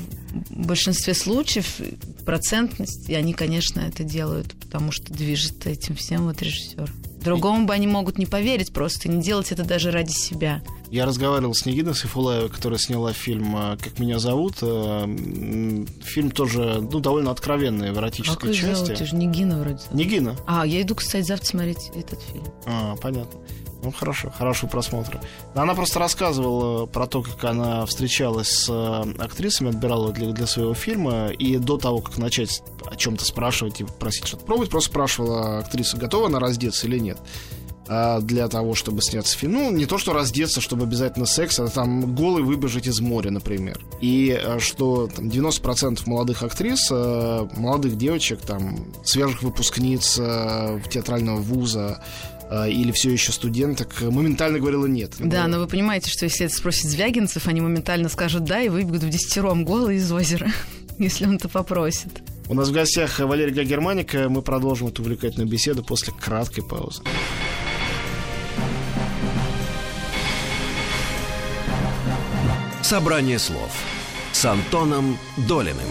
большинстве 0.50 1.14
случаев 1.14 1.80
процентность, 2.24 3.08
и 3.08 3.14
они, 3.14 3.32
конечно, 3.32 3.80
это 3.80 4.04
делают, 4.04 4.54
потому 4.54 4.92
что 4.92 5.12
движет 5.12 5.66
этим 5.66 5.94
всем 5.96 6.24
вот 6.24 6.42
режиссер. 6.42 6.92
Другому 7.22 7.66
бы 7.66 7.74
они 7.74 7.86
могут 7.86 8.18
не 8.18 8.26
поверить 8.26 8.72
просто, 8.72 9.08
не 9.08 9.20
делать 9.22 9.50
это 9.50 9.64
даже 9.64 9.90
ради 9.90 10.12
себя. 10.12 10.62
Я 10.90 11.04
разговаривал 11.04 11.54
с 11.54 11.66
Нигиной 11.66 11.94
Сайфулаевой, 11.94 12.48
которая 12.48 12.78
сняла 12.78 13.12
фильм 13.12 13.76
«Как 13.82 13.98
меня 13.98 14.18
зовут». 14.18 14.56
Фильм 14.58 16.30
тоже, 16.30 16.80
ну, 16.80 17.00
довольно 17.00 17.30
откровенный 17.30 17.92
в 17.92 17.98
эротической 17.98 18.50
как 18.50 18.56
части. 18.56 18.84
Зовут? 18.84 18.98
Ты 18.98 19.06
же 19.06 19.16
Нигина 19.16 19.58
вроде. 19.58 19.80
Нигина? 19.90 20.36
А, 20.46 20.66
я 20.66 20.82
иду, 20.82 20.94
кстати, 20.94 21.24
завтра 21.24 21.46
смотреть 21.46 21.90
этот 21.94 22.20
фильм. 22.22 22.44
А, 22.66 22.96
понятно. 22.96 23.40
Ну, 23.82 23.92
хорошо, 23.92 24.30
хорошего 24.36 24.68
просмотра. 24.68 25.20
Она 25.54 25.74
просто 25.74 25.98
рассказывала 25.98 26.86
про 26.86 27.06
то, 27.06 27.22
как 27.22 27.44
она 27.44 27.84
встречалась 27.86 28.48
с 28.48 29.04
актрисами, 29.18 29.70
отбирала 29.70 30.12
для, 30.12 30.32
для 30.32 30.46
своего 30.46 30.74
фильма, 30.74 31.28
и 31.28 31.56
до 31.58 31.76
того, 31.76 32.00
как 32.00 32.18
начать 32.18 32.62
о 32.90 32.96
чем-то 32.96 33.24
спрашивать 33.24 33.80
и 33.80 33.84
просить 33.84 34.26
что-то 34.26 34.44
пробовать, 34.44 34.70
просто 34.70 34.90
спрашивала 34.90 35.58
актрису, 35.58 35.98
готова 35.98 36.26
она 36.26 36.40
раздеться 36.40 36.86
или 36.86 36.98
нет 36.98 37.18
для 37.86 38.48
того, 38.48 38.74
чтобы 38.74 39.02
сняться 39.02 39.36
фильм. 39.36 39.52
Ну, 39.52 39.70
не 39.70 39.86
то, 39.86 39.98
что 39.98 40.12
раздеться, 40.12 40.60
чтобы 40.60 40.84
обязательно 40.84 41.26
секс, 41.26 41.58
а 41.60 41.68
там 41.68 42.14
голый 42.14 42.42
выбежать 42.42 42.86
из 42.86 43.00
моря, 43.00 43.30
например. 43.30 43.78
И 44.00 44.40
что 44.58 45.06
там, 45.06 45.28
90% 45.28 46.00
молодых 46.06 46.42
актрис, 46.42 46.90
молодых 46.90 47.96
девочек, 47.96 48.40
там, 48.40 48.92
свежих 49.04 49.42
выпускниц 49.42 50.14
театрального 50.14 51.36
вуза, 51.36 52.02
или 52.68 52.92
все 52.92 53.10
еще 53.10 53.32
студенток, 53.32 54.00
моментально 54.00 54.58
говорила 54.58 54.86
нет. 54.86 55.14
Да, 55.18 55.46
но 55.48 55.58
вы 55.58 55.66
понимаете, 55.66 56.10
что 56.10 56.24
если 56.24 56.46
это 56.46 56.54
спросит 56.54 56.86
Звягинцев, 56.86 57.48
они 57.48 57.60
моментально 57.60 58.08
скажут 58.08 58.44
да 58.44 58.62
и 58.62 58.68
выбегут 58.68 59.02
в 59.02 59.08
десятером 59.08 59.64
голые 59.64 59.98
из 59.98 60.10
озера, 60.12 60.48
если 60.98 61.26
он 61.26 61.36
это 61.36 61.48
попросит. 61.48 62.22
У 62.48 62.54
нас 62.54 62.68
в 62.68 62.72
гостях 62.72 63.18
Валерия 63.18 63.64
Германика. 63.64 64.28
Мы 64.28 64.42
продолжим 64.42 64.88
эту 64.88 65.02
увлекательную 65.02 65.48
беседу 65.48 65.82
после 65.82 66.12
краткой 66.12 66.62
паузы. 66.62 67.02
Собрание 72.88 73.40
слов 73.40 73.72
с 74.30 74.44
Антоном 74.44 75.18
Долиным. 75.48 75.88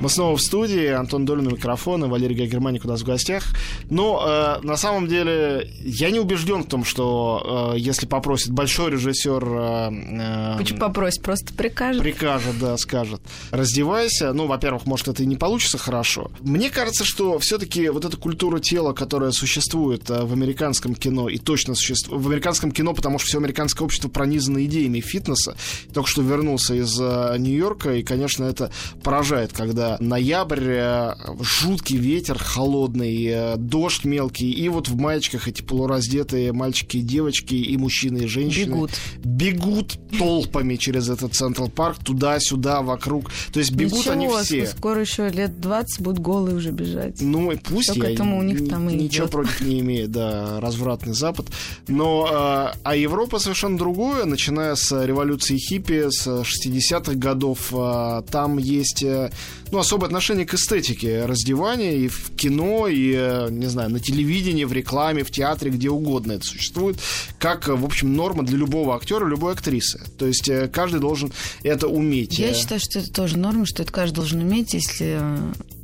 Мы 0.00 0.08
снова 0.08 0.36
в 0.36 0.40
студии, 0.40 0.86
Антон 0.86 1.24
Долин 1.24 1.48
у 1.48 1.50
микрофона, 1.50 2.06
Валерий 2.06 2.46
Германик 2.46 2.84
у 2.84 2.88
нас 2.88 3.00
в 3.00 3.04
гостях. 3.04 3.42
Но 3.90 4.22
э, 4.24 4.64
на 4.64 4.76
самом 4.76 5.08
деле 5.08 5.68
я 5.80 6.10
не 6.12 6.20
убежден 6.20 6.62
в 6.62 6.68
том, 6.68 6.84
что 6.84 7.72
э, 7.74 7.78
если 7.78 8.06
попросит 8.06 8.52
большой 8.52 8.92
режиссер... 8.92 9.44
Э, 9.44 10.56
Почему 10.56 10.78
попросит? 10.78 11.22
Просто 11.22 11.52
прикажет. 11.52 12.00
Прикажет, 12.00 12.60
да, 12.60 12.76
скажет. 12.76 13.20
Раздевайся. 13.50 14.32
Ну, 14.32 14.46
во-первых, 14.46 14.86
может, 14.86 15.08
это 15.08 15.24
и 15.24 15.26
не 15.26 15.34
получится 15.34 15.78
хорошо. 15.78 16.30
Мне 16.42 16.70
кажется, 16.70 17.04
что 17.04 17.40
все-таки 17.40 17.88
вот 17.88 18.04
эта 18.04 18.16
культура 18.16 18.60
тела, 18.60 18.92
которая 18.92 19.32
существует 19.32 20.08
в 20.08 20.32
американском 20.32 20.94
кино, 20.94 21.28
и 21.28 21.38
точно 21.38 21.74
существует 21.74 22.22
в 22.22 22.28
американском 22.28 22.70
кино, 22.70 22.94
потому 22.94 23.18
что 23.18 23.26
все 23.26 23.38
американское 23.38 23.84
общество 23.84 24.08
пронизано 24.08 24.64
идеями 24.64 25.00
фитнеса. 25.00 25.56
Только 25.92 26.08
что 26.08 26.22
вернулся 26.22 26.74
из 26.74 26.96
Нью-Йорка, 26.96 27.94
и, 27.94 28.04
конечно, 28.04 28.44
это 28.44 28.70
поражает, 29.02 29.52
когда 29.52 29.87
ноябрь, 30.00 31.14
жуткий 31.40 31.96
ветер 31.96 32.38
холодный, 32.38 33.56
дождь 33.56 34.04
мелкий, 34.04 34.50
и 34.50 34.68
вот 34.68 34.88
в 34.88 34.96
маечках 34.96 35.48
эти 35.48 35.62
полураздетые 35.62 36.52
мальчики 36.52 36.98
и 36.98 37.02
девочки, 37.02 37.54
и 37.54 37.76
мужчины, 37.76 38.18
и 38.18 38.26
женщины 38.26 38.74
бегут, 38.74 38.90
бегут 39.24 39.98
толпами 40.18 40.76
через 40.76 41.08
этот 41.08 41.34
Централ 41.34 41.68
Парк, 41.68 41.98
туда-сюда, 42.04 42.82
вокруг. 42.82 43.30
То 43.52 43.60
есть 43.60 43.72
бегут 43.72 43.98
Ничего, 43.98 44.12
они 44.12 44.28
все. 44.44 44.66
скоро 44.66 45.00
еще 45.00 45.28
лет 45.28 45.60
20 45.60 46.00
будут 46.00 46.20
голые 46.20 46.56
уже 46.56 46.70
бежать. 46.70 47.20
Ну, 47.20 47.50
и 47.52 47.56
пусть 47.56 47.90
Что 47.90 48.04
я 48.04 48.12
этому 48.12 48.38
у 48.38 48.42
них 48.42 48.68
там 48.68 48.88
и 48.90 48.94
ничего 48.94 49.26
идет. 49.26 49.32
против 49.32 49.60
не 49.60 49.80
имею, 49.80 50.08
да, 50.08 50.60
развратный 50.60 51.14
Запад. 51.14 51.46
Но, 51.86 52.26
э, 52.30 52.78
а 52.82 52.96
Европа 52.96 53.38
совершенно 53.38 53.78
другое, 53.78 54.24
начиная 54.24 54.74
с 54.74 55.04
революции 55.04 55.56
хиппи, 55.56 56.10
с 56.10 56.26
60-х 56.26 57.14
годов, 57.14 57.72
э, 57.72 58.22
там 58.30 58.58
есть, 58.58 59.02
э, 59.02 59.30
ну, 59.78 59.82
особое 59.82 60.06
отношение 60.06 60.44
к 60.44 60.54
эстетике 60.54 61.24
раздевания 61.24 61.92
и 61.92 62.08
в 62.08 62.34
кино, 62.34 62.88
и, 62.88 63.14
э, 63.14 63.48
не 63.48 63.66
знаю, 63.66 63.90
на 63.90 64.00
телевидении, 64.00 64.64
в 64.64 64.72
рекламе, 64.72 65.22
в 65.22 65.30
театре, 65.30 65.70
где 65.70 65.88
угодно 65.88 66.32
это 66.32 66.44
существует, 66.44 66.98
как, 67.38 67.68
э, 67.68 67.74
в 67.76 67.84
общем, 67.84 68.12
норма 68.12 68.42
для 68.42 68.58
любого 68.58 68.96
актера, 68.96 69.24
любой 69.24 69.52
актрисы. 69.52 70.00
То 70.18 70.26
есть 70.26 70.48
э, 70.48 70.66
каждый 70.66 70.98
должен 70.98 71.32
это 71.62 71.86
уметь. 71.86 72.40
Я 72.40 72.54
считаю, 72.54 72.80
что 72.80 72.98
это 72.98 73.12
тоже 73.12 73.38
норма, 73.38 73.66
что 73.66 73.84
это 73.84 73.92
каждый 73.92 74.16
должен 74.16 74.40
уметь, 74.40 74.74
если 74.74 75.20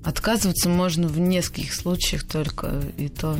отказываться 0.03 0.69
можно 0.69 1.07
в 1.07 1.21
нескольких 1.21 1.73
случаях 1.73 2.25
только, 2.25 2.83
и 2.99 3.09
то, 3.09 3.39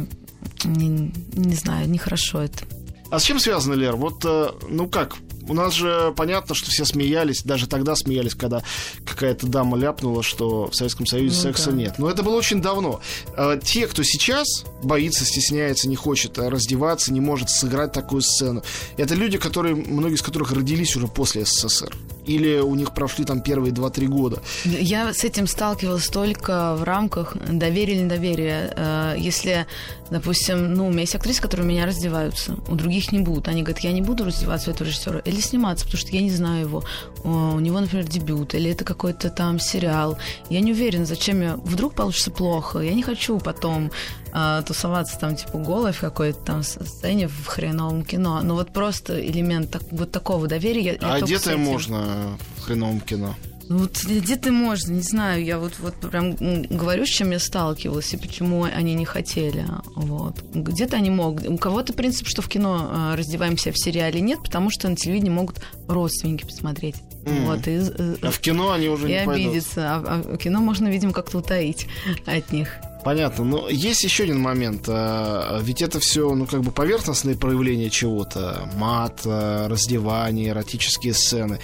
не, 0.65 1.11
не 1.33 1.55
знаю, 1.57 1.91
нехорошо 1.91 2.43
это. 2.43 2.65
А 3.11 3.19
с 3.19 3.25
чем 3.25 3.41
связано, 3.41 3.75
Лер? 3.75 3.97
Вот, 3.97 4.25
ну 4.69 4.89
как, 4.89 5.17
у 5.49 5.55
нас 5.55 5.75
же 5.75 6.13
понятно, 6.17 6.55
что 6.55 6.71
все 6.71 6.85
смеялись, 6.85 7.43
даже 7.43 7.67
тогда 7.67 7.95
смеялись, 7.97 8.35
когда 8.35 8.63
какая-то 9.05 9.47
дама 9.47 9.77
ляпнула, 9.77 10.23
что 10.23 10.69
в 10.71 10.75
Советском 10.75 11.07
Союзе 11.07 11.37
Ну 11.37 11.43
секса 11.43 11.71
да. 11.71 11.77
нет. 11.77 11.95
Но 11.99 12.11
это 12.11 12.23
было 12.23 12.37
очень 12.37 12.61
давно. 12.63 13.01
Э, 13.37 13.59
Те, 13.63 13.87
кто 13.87 14.03
сейчас 14.03 14.65
боится, 14.83 15.25
стесняется, 15.25 15.89
не 15.89 15.97
хочет 15.97 16.39
э, 16.39 16.49
раздеваться, 16.49 17.13
не 17.13 17.21
может 17.21 17.51
сыграть 17.51 17.93
такую 17.93 18.23
сцену, 18.23 18.63
это 18.97 19.15
люди, 19.15 19.39
которые, 19.39 19.75
многие 19.75 20.15
из 20.17 20.23
которых 20.23 20.53
родились 20.53 20.97
уже 20.97 21.07
после 21.09 21.45
СССР. 21.45 21.95
Или 22.27 22.59
у 22.59 22.75
них 22.75 22.93
прошли 22.95 23.25
там 23.25 23.41
первые 23.41 23.73
2-3 23.73 24.07
года. 24.07 24.43
Я 24.65 25.13
с 25.13 25.25
этим 25.25 25.47
сталкивалась 25.47 26.09
только 26.09 26.75
в 26.77 26.83
рамках 26.83 27.37
доверия 27.37 27.95
или 27.95 28.03
недоверия. 28.03 28.73
Э, 28.77 29.15
Если, 29.19 29.67
допустим, 30.11 30.75
ну, 30.75 30.87
у 30.87 30.91
меня 30.91 31.03
есть 31.03 31.15
актрисы, 31.15 31.41
которые 31.43 31.67
меня 31.67 31.87
раздеваются, 31.87 32.57
у 32.69 32.75
других 32.75 33.13
не 33.13 33.21
будут. 33.21 33.49
Они 33.49 33.63
говорят, 33.63 33.85
я 33.85 33.93
не 33.93 34.03
буду 34.03 34.25
раздеваться 34.25 34.71
у 34.71 34.75
этого 34.75 34.87
режиссера. 34.89 35.21
Или 35.21 35.41
сниматься, 35.41 35.85
потому 35.85 36.01
что 36.01 36.13
я 36.13 36.23
не 36.23 36.31
знаю 36.31 36.61
его. 36.63 36.85
У 37.25 37.61
него, 37.61 37.81
например, 37.81 38.07
дебют, 38.07 38.55
или 38.55 38.71
это 38.71 38.85
какой-то 38.85 39.31
там 39.31 39.59
сериал. 39.59 40.19
Я 40.51 40.61
не 40.61 40.73
уверена, 40.73 41.05
зачем 41.05 41.41
я... 41.43 41.57
Вдруг 41.57 41.95
получится 41.95 42.31
плохо. 42.31 42.81
Я 42.81 42.95
не 42.95 43.03
хочу 43.03 43.39
потом 43.39 43.91
э, 44.35 44.63
тусоваться 44.67 45.19
там, 45.19 45.37
типа, 45.37 45.59
голой 45.59 45.93
в 45.93 46.01
какой-то 46.01 46.39
там 46.41 46.63
сцене 46.63 47.29
в 47.29 47.47
хреновом 47.47 48.05
кино. 48.05 48.41
Но 48.43 48.55
вот 48.55 48.73
просто 48.73 49.25
элемент 49.25 49.71
так, 49.71 49.83
вот 49.91 50.11
такого 50.11 50.47
доверия... 50.47 50.99
А 51.01 51.21
где-то 51.21 51.57
можно 51.57 52.37
в 52.57 52.63
хреновом 52.63 53.01
кино? 53.01 53.35
Ну, 53.69 53.79
вот 53.79 54.05
где-то 54.05 54.53
можно, 54.53 54.93
не 54.93 55.01
знаю, 55.01 55.43
я 55.43 55.59
вот, 55.59 55.79
вот 55.79 55.95
прям 55.95 56.35
говорю, 56.35 57.07
с 57.07 57.09
чем 57.09 57.31
я 57.31 57.39
сталкивалась 57.39 58.13
и 58.13 58.19
почему 58.19 58.65
они 58.65 58.95
не 58.95 59.07
хотели. 59.07 59.65
Вот. 59.95 60.37
Где-то 60.53 60.97
они 60.97 61.11
могут. 61.11 61.49
У 61.49 61.57
кого-то 61.57 61.95
принцип, 61.95 62.29
что 62.29 62.43
в 62.43 62.49
кино 62.49 62.91
а, 62.91 63.17
раздеваемся 63.17 63.73
в 63.73 63.79
сериале 63.79 64.21
нет, 64.21 64.41
потому 64.43 64.71
что 64.71 64.89
на 64.89 64.97
телевидении 64.97 65.31
могут 65.31 65.61
родственники 65.89 66.45
посмотреть. 66.45 66.97
Mm. 67.25 67.47
Вот, 67.47 67.67
и, 67.67 67.71
э, 67.71 68.17
а 68.21 68.31
в 68.31 68.39
кино 68.41 68.73
они 68.73 68.89
уже 68.89 69.07
и 69.07 69.13
не 69.13 69.17
обидеться. 69.19 69.95
А, 69.95 70.23
а 70.27 70.37
кино 70.37 70.61
можно, 70.61 70.89
видимо, 70.89 71.13
как-то 71.13 71.39
утаить 71.39 71.87
от 72.27 72.53
них. 72.53 72.69
Понятно. 73.05 73.45
Но 73.45 73.69
есть 73.69 74.03
еще 74.03 74.25
один 74.25 74.41
момент. 74.41 74.85
А, 74.89 75.61
ведь 75.63 75.83
это 75.83 76.01
все, 76.01 76.35
ну, 76.35 76.47
как 76.47 76.63
бы 76.63 76.73
поверхностные 76.73 77.37
проявления 77.37 77.91
чего-то. 77.91 78.69
Мат, 78.77 79.21
раздевание, 79.25 80.49
эротические 80.49 81.15
сцены. 81.15 81.61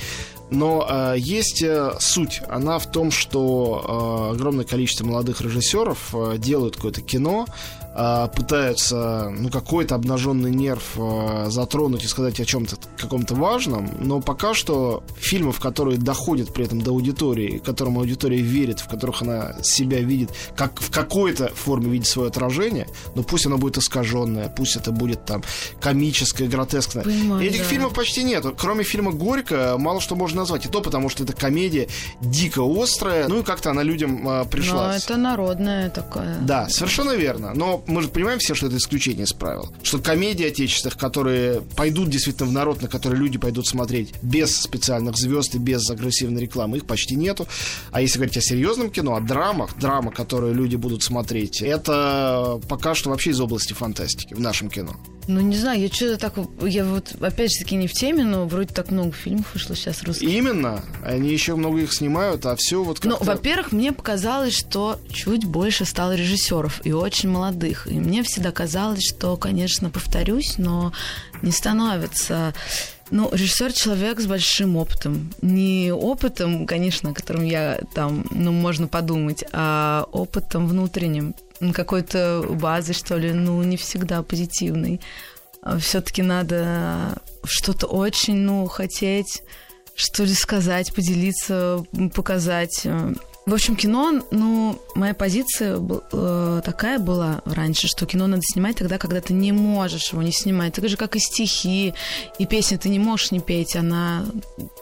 Но 0.50 0.86
э, 0.88 1.14
есть 1.16 1.62
э, 1.62 1.92
суть. 2.00 2.42
Она 2.48 2.78
в 2.80 2.90
том, 2.90 3.12
что 3.12 4.30
э, 4.32 4.34
огромное 4.34 4.64
количество 4.64 5.06
молодых 5.06 5.40
режиссеров 5.40 6.12
э, 6.12 6.38
делают 6.38 6.74
какое-то 6.74 7.02
кино, 7.02 7.46
пытаются 8.34 9.32
ну, 9.36 9.50
какой-то 9.50 9.94
обнаженный 9.96 10.50
нерв 10.50 10.92
э, 10.96 11.46
затронуть 11.48 12.04
и 12.04 12.06
сказать 12.06 12.38
о 12.40 12.44
чем-то 12.44 12.76
каком-то 12.96 13.34
важном, 13.34 13.90
но 13.98 14.20
пока 14.20 14.54
что 14.54 15.02
фильмов, 15.16 15.58
которые 15.60 15.98
доходят 15.98 16.52
при 16.54 16.64
этом 16.64 16.80
до 16.80 16.92
аудитории, 16.92 17.58
которым 17.58 17.98
аудитория 17.98 18.40
верит, 18.40 18.80
в 18.80 18.88
которых 18.88 19.22
она 19.22 19.54
себя 19.62 20.00
видит, 20.00 20.30
как 20.56 20.80
в 20.80 20.90
какой-то 20.90 21.48
форме 21.54 21.90
видит 21.90 22.06
свое 22.06 22.28
отражение, 22.28 22.86
но 23.14 23.22
пусть 23.22 23.46
оно 23.46 23.58
будет 23.58 23.78
искаженное, 23.78 24.48
пусть 24.48 24.76
это 24.76 24.92
будет 24.92 25.24
там 25.24 25.42
комическое, 25.80 26.48
гротескное. 26.48 27.02
Понимаю, 27.02 27.46
Этих 27.46 27.60
да. 27.60 27.64
фильмов 27.64 27.94
почти 27.94 28.22
нет. 28.22 28.44
Кроме 28.56 28.84
фильма 28.84 29.12
«Горько» 29.12 29.76
мало 29.78 30.00
что 30.00 30.14
можно 30.14 30.42
назвать. 30.42 30.66
И 30.66 30.68
то 30.68 30.80
потому, 30.80 31.08
что 31.08 31.24
это 31.24 31.32
комедия 31.32 31.88
дико 32.20 32.62
острая, 32.62 33.28
ну 33.28 33.40
и 33.40 33.42
как-то 33.42 33.70
она 33.70 33.82
людям 33.82 34.28
э, 34.28 34.44
пришлась. 34.44 35.08
Но 35.08 35.14
это 35.14 35.16
народная 35.16 35.90
такая. 35.90 36.38
Да, 36.40 36.68
совершенно 36.68 37.12
верно. 37.12 37.52
Но 37.54 37.79
мы 37.86 38.02
же 38.02 38.08
понимаем 38.08 38.38
все, 38.38 38.54
что 38.54 38.66
это 38.66 38.76
исключение 38.76 39.24
из 39.24 39.32
правил. 39.32 39.74
Что 39.82 39.98
комедии 39.98 40.46
отечественных, 40.46 40.96
которые 40.96 41.62
пойдут 41.76 42.10
действительно 42.10 42.48
в 42.48 42.52
народ, 42.52 42.82
на 42.82 42.88
которые 42.88 43.20
люди 43.20 43.38
пойдут 43.38 43.66
смотреть 43.66 44.14
без 44.22 44.56
специальных 44.56 45.16
звезд 45.16 45.54
и 45.54 45.58
без 45.58 45.88
агрессивной 45.90 46.42
рекламы, 46.42 46.78
их 46.78 46.86
почти 46.86 47.16
нету. 47.16 47.46
А 47.90 48.00
если 48.00 48.18
говорить 48.18 48.36
о 48.36 48.40
серьезном 48.40 48.90
кино, 48.90 49.14
о 49.16 49.20
драмах, 49.20 49.78
драма, 49.78 50.10
которую 50.10 50.54
люди 50.54 50.76
будут 50.76 51.02
смотреть, 51.02 51.62
это 51.62 52.60
пока 52.68 52.94
что 52.94 53.10
вообще 53.10 53.30
из 53.30 53.40
области 53.40 53.72
фантастики 53.72 54.34
в 54.34 54.40
нашем 54.40 54.70
кино. 54.70 54.96
Ну, 55.28 55.40
не 55.40 55.56
знаю, 55.56 55.80
я 55.80 55.88
что-то 55.88 56.16
так... 56.18 56.34
Я 56.62 56.84
вот, 56.84 57.14
опять 57.20 57.52
же 57.52 57.58
таки, 57.62 57.76
не 57.76 57.86
в 57.86 57.92
теме, 57.92 58.24
но 58.24 58.46
вроде 58.46 58.74
так 58.74 58.90
много 58.90 59.12
фильмов 59.12 59.46
вышло 59.54 59.76
сейчас 59.76 60.02
русских. 60.02 60.28
Именно. 60.28 60.82
Они 61.04 61.30
еще 61.30 61.54
много 61.54 61.78
их 61.78 61.92
снимают, 61.92 62.46
а 62.46 62.56
все 62.56 62.82
вот 62.82 63.04
Ну, 63.04 63.10
как-то... 63.10 63.26
во-первых, 63.26 63.70
мне 63.70 63.92
показалось, 63.92 64.54
что 64.54 64.98
чуть 65.12 65.44
больше 65.44 65.84
стало 65.84 66.16
режиссеров 66.16 66.80
и 66.84 66.92
очень 66.92 67.28
молодых. 67.28 67.69
И 67.86 67.94
мне 67.94 68.22
всегда 68.22 68.52
казалось, 68.52 69.02
что, 69.02 69.36
конечно, 69.36 69.90
повторюсь, 69.90 70.58
но 70.58 70.92
не 71.42 71.52
становится... 71.52 72.54
Ну, 73.12 73.28
режиссер 73.32 73.72
человек 73.72 74.20
с 74.20 74.26
большим 74.26 74.76
опытом. 74.76 75.32
Не 75.42 75.92
опытом, 75.92 76.64
конечно, 76.64 77.10
о 77.10 77.14
котором 77.14 77.44
я 77.44 77.80
там, 77.92 78.24
ну, 78.30 78.52
можно 78.52 78.86
подумать, 78.86 79.44
а 79.52 80.06
опытом 80.12 80.68
внутренним. 80.68 81.34
Какой-то 81.74 82.46
базы, 82.48 82.92
что 82.92 83.16
ли, 83.16 83.32
ну, 83.32 83.60
не 83.64 83.76
всегда 83.76 84.22
позитивный. 84.22 85.00
Все-таки 85.80 86.22
надо 86.22 87.20
что-то 87.44 87.88
очень, 87.88 88.36
ну, 88.36 88.66
хотеть, 88.66 89.42
что 89.96 90.22
ли, 90.22 90.32
сказать, 90.32 90.94
поделиться, 90.94 91.84
показать. 92.14 92.86
В 93.46 93.54
общем, 93.54 93.74
кино, 93.74 94.22
ну, 94.30 94.80
моя 94.94 95.14
позиция 95.14 95.80
э, 96.12 96.62
такая 96.62 96.98
была 96.98 97.40
раньше, 97.46 97.88
что 97.88 98.04
кино 98.04 98.26
надо 98.26 98.42
снимать 98.44 98.76
тогда, 98.76 98.98
когда 98.98 99.22
ты 99.22 99.32
не 99.32 99.50
можешь 99.50 100.12
его 100.12 100.22
не 100.22 100.30
снимать. 100.30 100.74
Так 100.74 100.86
же, 100.88 100.96
как 100.98 101.16
и 101.16 101.20
стихи, 101.20 101.94
и 102.38 102.46
песни 102.46 102.76
ты 102.76 102.90
не 102.90 102.98
можешь 102.98 103.30
не 103.30 103.40
петь, 103.40 103.76
она 103.76 104.26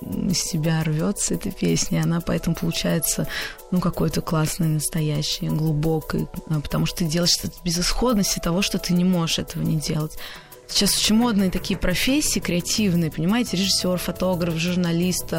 из 0.01 0.43
тебя 0.43 0.83
рвется, 0.83 1.35
эта 1.35 1.53
песня, 1.53 2.03
она 2.03 2.21
поэтому 2.21 2.57
получается, 2.57 3.29
ну, 3.71 3.81
какой-то 3.81 4.23
классный, 4.23 4.67
настоящий, 4.67 5.49
глубокий, 5.49 6.27
потому 6.49 6.85
что 6.87 6.99
ты 6.99 7.05
делаешь 7.05 7.39
это 7.43 7.53
без 7.65 7.79
исходности 7.79 8.41
того, 8.41 8.61
что 8.61 8.79
ты 8.79 8.93
не 8.93 9.05
можешь 9.05 9.39
этого 9.39 9.63
не 9.63 9.77
делать. 9.77 10.19
Сейчас 10.67 10.99
очень 10.99 11.17
модные 11.17 11.51
такие 11.51 11.79
профессии 11.79 12.41
креативные, 12.41 13.11
понимаете, 13.11 13.57
режиссер, 13.57 13.99
фотограф, 13.99 14.57
журналист, 14.57 15.33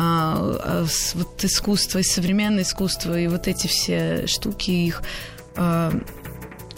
а, 0.00 0.84
вот 1.14 1.44
искусство, 1.44 1.98
и 1.98 2.04
современное 2.04 2.62
искусство, 2.62 3.18
и 3.18 3.26
вот 3.26 3.48
эти 3.48 3.66
все 3.66 4.28
штуки 4.28 4.70
их 4.70 5.02
а, 5.56 5.92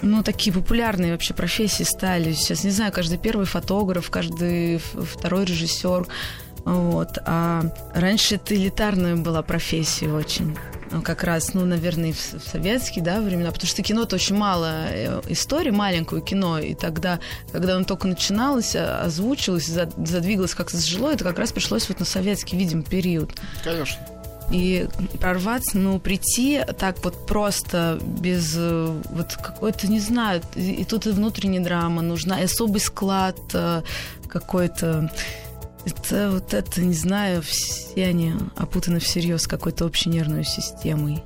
ну, 0.01 0.23
такие 0.23 0.55
популярные 0.55 1.13
вообще 1.13 1.35
профессии 1.35 1.83
стали. 1.83 2.33
Сейчас, 2.33 2.65
не 2.65 2.71
знаю, 2.71 2.93
каждый 2.93 3.19
первый 3.19 3.45
фотограф, 3.45 4.11
каждый 4.11 4.79
второй 4.79 5.45
режиссер. 5.45 6.07
Вот. 6.65 7.19
А 7.27 7.63
раньше 7.95 8.37
это 8.37 8.55
элитарная 8.55 9.17
была 9.17 9.43
профессия 9.43 10.11
очень. 10.11 10.57
Как 11.05 11.23
раз, 11.23 11.55
ну, 11.55 11.65
наверное, 11.65 12.13
в 12.13 12.43
советские, 12.51 13.05
да, 13.05 13.21
времена, 13.21 13.53
потому 13.53 13.69
что 13.69 13.83
кино-то 13.83 14.17
очень 14.17 14.37
мало 14.37 14.87
э, 14.89 15.21
истории, 15.29 15.71
маленькое 15.71 16.21
кино, 16.21 16.59
и 16.59 16.75
тогда, 16.75 17.21
когда 17.53 17.77
он 17.77 17.85
только 17.85 18.09
начиналось, 18.09 18.75
озвучилось, 18.75 19.67
задвигалось, 19.67 20.55
как-то 20.55 20.77
зажило, 20.77 21.13
это 21.13 21.23
как 21.23 21.39
раз 21.39 21.53
пришлось 21.53 21.89
вот 21.89 22.01
на 22.01 22.05
советский, 22.05 22.57
видим, 22.57 22.83
период. 22.83 23.31
Конечно. 23.63 24.05
И 24.51 24.89
прорваться, 25.21 25.79
ну, 25.79 26.01
прийти 26.01 26.61
так 26.77 27.05
вот 27.05 27.25
просто, 27.25 28.01
без 28.03 28.55
э, 28.57 29.01
вот 29.11 29.37
какой-то, 29.37 29.87
не 29.87 30.01
знаю, 30.01 30.43
и 30.57 30.85
тут 30.85 31.07
и 31.07 31.11
внутренняя 31.11 31.63
драма 31.63 32.03
нужна, 32.03 32.41
и 32.41 32.45
особый 32.45 32.81
склад 32.81 33.39
э, 33.53 33.83
какой-то 34.29 35.09
это 35.85 36.31
вот 36.31 36.55
это, 36.55 36.81
не 36.81 36.95
знаю, 36.95 37.43
все 37.43 38.07
они 38.07 38.35
опутаны 38.57 39.01
всерьез 39.01 39.47
какой-то 39.47 39.87
общей 39.87 40.09
нервной 40.09 40.45
системой. 40.45 41.23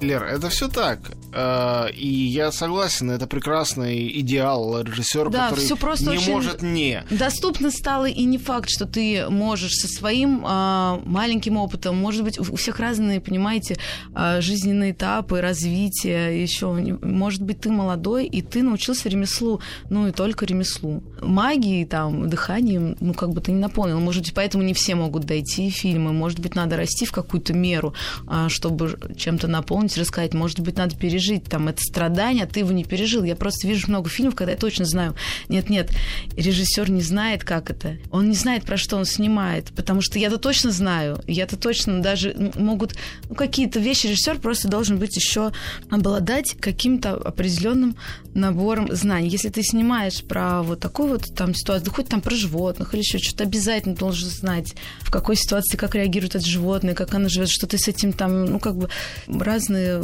Лер, 0.00 0.24
это 0.24 0.48
все 0.50 0.68
так. 0.68 1.00
Э, 1.36 1.90
и 1.92 2.08
я 2.08 2.50
согласен, 2.50 3.10
это 3.10 3.26
прекрасный 3.26 4.08
идеал 4.20 4.80
режиссера, 4.80 5.28
да, 5.28 5.50
который 5.50 5.64
все 5.66 5.76
просто 5.76 6.16
не 6.16 6.32
может 6.32 6.62
не. 6.62 7.04
Доступно 7.10 7.70
стало 7.70 8.06
и 8.06 8.24
не 8.24 8.38
факт, 8.38 8.70
что 8.70 8.86
ты 8.86 9.28
можешь 9.28 9.72
со 9.72 9.86
своим 9.86 10.42
а, 10.46 11.00
маленьким 11.04 11.58
опытом, 11.58 11.96
может 11.96 12.24
быть, 12.24 12.38
у 12.38 12.56
всех 12.56 12.80
разные, 12.80 13.20
понимаете, 13.20 13.76
а, 14.14 14.40
жизненные 14.40 14.92
этапы, 14.92 15.42
развития, 15.42 16.30
еще, 16.30 16.72
может 17.02 17.42
быть, 17.42 17.60
ты 17.60 17.70
молодой, 17.70 18.24
и 18.24 18.40
ты 18.40 18.62
научился 18.62 19.10
ремеслу, 19.10 19.60
ну 19.90 20.08
и 20.08 20.12
только 20.12 20.46
ремеслу. 20.46 21.02
Магией, 21.20 21.84
там, 21.84 22.30
дыханием, 22.30 22.96
ну, 23.00 23.12
как 23.12 23.30
бы 23.30 23.42
ты 23.42 23.52
не 23.52 23.60
наполнил. 23.60 24.00
Может 24.00 24.22
быть, 24.22 24.32
поэтому 24.32 24.64
не 24.64 24.72
все 24.72 24.94
могут 24.94 25.24
дойти 25.24 25.68
фильмы, 25.68 26.14
может 26.14 26.40
быть, 26.40 26.54
надо 26.54 26.76
расти 26.76 27.04
в 27.04 27.12
какую-то 27.12 27.52
меру, 27.52 27.92
а, 28.26 28.48
чтобы 28.48 28.98
чем-то 29.18 29.48
наполнить, 29.48 29.98
рассказать, 29.98 30.32
может 30.32 30.60
быть, 30.60 30.78
надо 30.78 30.96
пережить 30.96 31.25
пережить 31.26 31.44
там 31.44 31.68
это 31.68 31.80
страдание, 31.82 32.44
а 32.44 32.46
ты 32.46 32.60
его 32.60 32.72
не 32.72 32.84
пережил. 32.84 33.24
Я 33.24 33.36
просто 33.36 33.66
вижу 33.66 33.88
много 33.88 34.08
фильмов, 34.08 34.34
когда 34.34 34.52
я 34.52 34.58
точно 34.58 34.84
знаю, 34.84 35.14
нет-нет, 35.48 35.90
режиссер 36.36 36.90
не 36.90 37.02
знает, 37.02 37.44
как 37.44 37.70
это. 37.70 37.98
Он 38.10 38.28
не 38.28 38.36
знает, 38.36 38.64
про 38.64 38.76
что 38.76 38.96
он 38.96 39.04
снимает, 39.04 39.72
потому 39.74 40.00
что 40.02 40.18
я-то 40.18 40.38
точно 40.38 40.70
знаю, 40.70 41.22
я-то 41.26 41.56
точно 41.56 42.00
даже 42.00 42.34
могут, 42.56 42.94
ну, 43.28 43.34
какие-то 43.34 43.80
вещи 43.80 44.06
режиссер 44.06 44.38
просто 44.38 44.68
должен 44.68 44.98
быть 44.98 45.16
еще 45.16 45.52
обладать 45.90 46.56
каким-то 46.60 47.14
определенным 47.14 47.96
набором 48.34 48.88
знаний. 48.94 49.28
Если 49.28 49.48
ты 49.48 49.62
снимаешь 49.62 50.22
про 50.22 50.62
вот 50.62 50.80
такую 50.80 51.08
вот 51.08 51.34
там 51.34 51.54
ситуацию, 51.54 51.92
хоть 51.92 52.08
там 52.08 52.20
про 52.20 52.34
животных 52.34 52.94
или 52.94 53.00
еще 53.00 53.18
что-то 53.18 53.44
обязательно 53.44 53.94
должен 53.94 54.28
знать, 54.28 54.74
в 55.00 55.10
какой 55.10 55.36
ситуации 55.36 55.76
как 55.76 55.94
реагирует 55.94 56.36
это 56.36 56.46
животное, 56.46 56.94
как 56.94 57.14
оно 57.14 57.28
живет, 57.28 57.48
что 57.48 57.66
ты 57.66 57.78
с 57.78 57.88
этим 57.88 58.12
там, 58.12 58.44
ну, 58.44 58.58
как 58.58 58.76
бы 58.76 58.88
разные, 59.28 60.02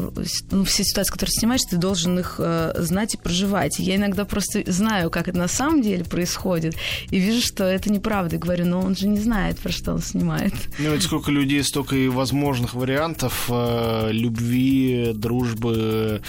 ну, 0.50 0.64
все 0.64 0.84
ситуации, 0.84 1.11
которые 1.12 1.32
снимаешь, 1.32 1.62
ты 1.68 1.76
должен 1.76 2.18
их 2.18 2.36
э, 2.38 2.72
знать 2.78 3.14
и 3.14 3.16
проживать. 3.18 3.78
Я 3.78 3.96
иногда 3.96 4.24
просто 4.24 4.62
знаю, 4.66 5.10
как 5.10 5.28
это 5.28 5.38
на 5.38 5.48
самом 5.48 5.82
деле 5.82 6.04
происходит, 6.04 6.74
и 7.10 7.18
вижу, 7.18 7.40
что 7.40 7.64
это 7.64 7.92
неправда. 7.92 8.36
И 8.36 8.38
говорю, 8.38 8.66
но 8.66 8.80
он 8.80 8.96
же 8.96 9.06
не 9.08 9.20
знает, 9.20 9.58
про 9.58 9.70
что 9.70 9.92
он 9.92 10.00
снимает. 10.00 10.54
Ну, 10.78 10.92
ведь 10.92 11.02
сколько 11.02 11.30
людей, 11.30 11.62
столько 11.62 11.96
и 11.96 12.08
возможных 12.08 12.74
вариантов 12.74 13.46
э, 13.48 14.08
любви, 14.12 15.12
дружбы, 15.14 16.22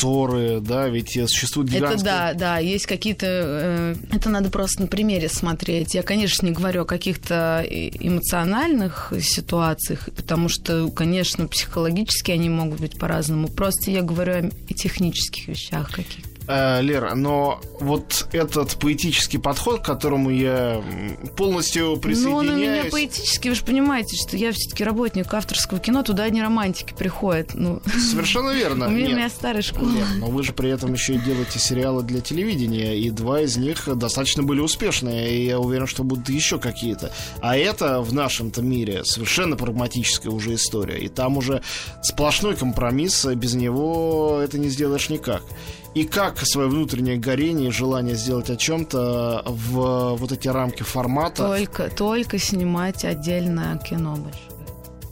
ссоры, 0.00 0.60
да, 0.60 0.88
ведь 0.88 1.12
существует 1.28 1.68
гигантские... 1.68 1.94
Это 1.96 2.04
да, 2.04 2.34
да, 2.34 2.58
есть 2.58 2.86
какие-то... 2.86 3.26
Э, 3.28 3.94
это 4.12 4.30
надо 4.30 4.50
просто 4.50 4.82
на 4.82 4.86
примере 4.86 5.28
смотреть. 5.28 5.94
Я, 5.94 6.02
конечно, 6.02 6.46
не 6.46 6.52
говорю 6.52 6.82
о 6.82 6.86
каких-то 6.86 7.64
эмоциональных 7.68 9.12
ситуациях, 9.20 10.08
потому 10.16 10.48
что, 10.48 10.88
конечно, 10.90 11.46
психологически 11.46 12.30
они 12.30 12.48
могут 12.48 12.80
быть 12.80 12.98
по-разному. 12.98 13.48
Просто 13.48 13.90
я 13.90 14.02
говорю 14.02 14.32
о 14.48 14.74
технических 14.74 15.48
вещах 15.48 15.90
каких-то. 15.90 16.39
Э, 16.52 16.82
Лера, 16.82 17.14
но 17.14 17.60
вот 17.78 18.26
этот 18.32 18.76
поэтический 18.80 19.38
подход, 19.38 19.82
к 19.82 19.84
которому 19.84 20.30
я 20.30 20.82
полностью 21.36 21.96
присоединяюсь... 21.96 22.24
Ну, 22.24 22.36
он 22.38 22.48
у 22.48 22.56
меня 22.56 22.84
поэтический, 22.90 23.50
вы 23.50 23.54
же 23.54 23.64
понимаете, 23.64 24.16
что 24.16 24.36
я 24.36 24.50
все-таки 24.50 24.82
работник 24.82 25.32
авторского 25.32 25.78
кино, 25.78 26.02
туда 26.02 26.24
одни 26.24 26.42
романтики 26.42 26.92
приходят. 26.92 27.54
Ну, 27.54 27.80
Совершенно 27.84 28.50
верно. 28.50 28.86
У 28.88 28.90
меня 28.90 29.28
старая 29.28 29.62
школа. 29.62 29.92
но 30.16 30.26
вы 30.26 30.42
же 30.42 30.52
при 30.52 30.70
этом 30.70 30.92
еще 30.92 31.14
и 31.14 31.18
делаете 31.18 31.60
сериалы 31.60 32.02
для 32.02 32.20
телевидения, 32.20 32.98
и 32.98 33.10
два 33.10 33.42
из 33.42 33.56
них 33.56 33.88
достаточно 33.96 34.42
были 34.42 34.58
успешные, 34.58 35.32
и 35.32 35.46
я 35.46 35.60
уверен, 35.60 35.86
что 35.86 36.02
будут 36.02 36.28
еще 36.30 36.58
какие-то. 36.58 37.12
А 37.40 37.56
это 37.56 38.00
в 38.00 38.12
нашем-то 38.12 38.60
мире 38.60 39.04
совершенно 39.04 39.56
прагматическая 39.56 40.32
уже 40.32 40.54
история, 40.54 40.98
и 40.98 41.08
там 41.08 41.36
уже 41.36 41.62
сплошной 42.02 42.56
компромисс, 42.56 43.24
без 43.24 43.54
него 43.54 44.40
это 44.42 44.58
не 44.58 44.68
сделаешь 44.68 45.08
никак 45.10 45.42
и 45.94 46.04
как 46.04 46.38
свое 46.40 46.68
внутреннее 46.68 47.16
горение 47.16 47.68
и 47.68 47.72
желание 47.72 48.14
сделать 48.14 48.50
о 48.50 48.56
чем-то 48.56 49.42
в 49.46 50.16
вот 50.16 50.32
эти 50.32 50.48
рамки 50.48 50.82
формата. 50.82 51.46
Только, 51.46 51.90
только 51.90 52.38
снимать 52.38 53.04
отдельное 53.04 53.76
кино 53.78 54.16
больше. 54.16 54.49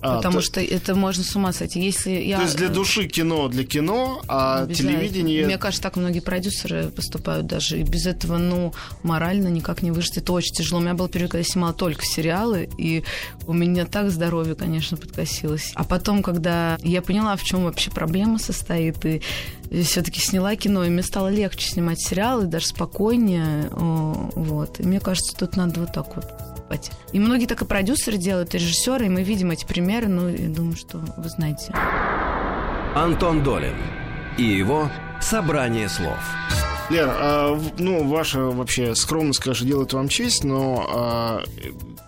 А, 0.08 0.16
Потому 0.16 0.36
то... 0.36 0.42
что 0.42 0.60
это 0.60 0.94
можно 0.94 1.22
с 1.24 1.34
ума 1.36 1.52
сойти. 1.52 1.80
Если 1.80 2.10
я... 2.10 2.36
То 2.38 2.42
есть 2.44 2.56
для 2.56 2.68
души 2.68 3.06
кино 3.06 3.48
для 3.48 3.64
кино, 3.64 4.22
а 4.28 4.66
телевидение... 4.66 5.44
Мне 5.44 5.58
кажется, 5.58 5.82
так 5.82 5.96
многие 5.96 6.20
продюсеры 6.20 6.90
поступают 6.90 7.46
даже. 7.46 7.80
И 7.80 7.82
без 7.82 8.06
этого, 8.06 8.38
ну, 8.38 8.72
морально 9.02 9.48
никак 9.48 9.82
не 9.82 9.90
выжить. 9.90 10.18
Это 10.18 10.32
очень 10.32 10.54
тяжело. 10.54 10.80
У 10.80 10.82
меня 10.82 10.94
был 10.94 11.08
период, 11.08 11.30
когда 11.30 11.40
я 11.40 11.44
снимала 11.44 11.72
только 11.72 12.04
сериалы, 12.04 12.68
и 12.78 13.04
у 13.46 13.52
меня 13.52 13.86
так 13.86 14.10
здоровье, 14.10 14.54
конечно, 14.54 14.96
подкосилось. 14.96 15.72
А 15.74 15.84
потом, 15.84 16.22
когда 16.22 16.78
я 16.82 17.02
поняла, 17.02 17.36
в 17.36 17.44
чем 17.44 17.64
вообще 17.64 17.90
проблема 17.90 18.38
состоит, 18.38 19.04
и 19.04 19.22
все-таки 19.82 20.20
сняла 20.20 20.56
кино, 20.56 20.84
и 20.84 20.88
мне 20.88 21.02
стало 21.02 21.28
легче 21.28 21.68
снимать 21.68 22.00
сериалы, 22.00 22.46
даже 22.46 22.66
спокойнее. 22.66 23.68
Вот. 23.70 24.80
И 24.80 24.82
мне 24.82 25.00
кажется, 25.00 25.36
тут 25.36 25.56
надо 25.56 25.80
вот 25.80 25.92
так 25.92 26.16
вот 26.16 26.26
поступать. 26.68 26.90
И 27.12 27.20
многие 27.20 27.46
так 27.46 27.62
и 27.62 27.64
продюсеры 27.64 28.16
делают, 28.16 28.54
и 28.54 28.58
режиссеры, 28.58 29.06
и 29.06 29.08
мы 29.08 29.22
видим 29.22 29.50
эти 29.50 29.64
примеры, 29.64 30.08
ну, 30.08 30.28
и 30.28 30.46
думаю, 30.46 30.76
что 30.76 30.98
вы 30.98 31.28
знаете. 31.28 31.72
Антон 32.94 33.42
Долин 33.42 33.74
и 34.36 34.44
его 34.44 34.90
«Собрание 35.20 35.88
слов». 35.88 36.18
Лер, 36.90 37.08
а, 37.10 37.60
ну, 37.78 38.08
ваша 38.08 38.40
вообще 38.40 38.94
скромность, 38.94 39.40
конечно, 39.40 39.66
делает 39.66 39.92
вам 39.92 40.08
честь, 40.08 40.42
но 40.42 40.86
а, 40.88 41.44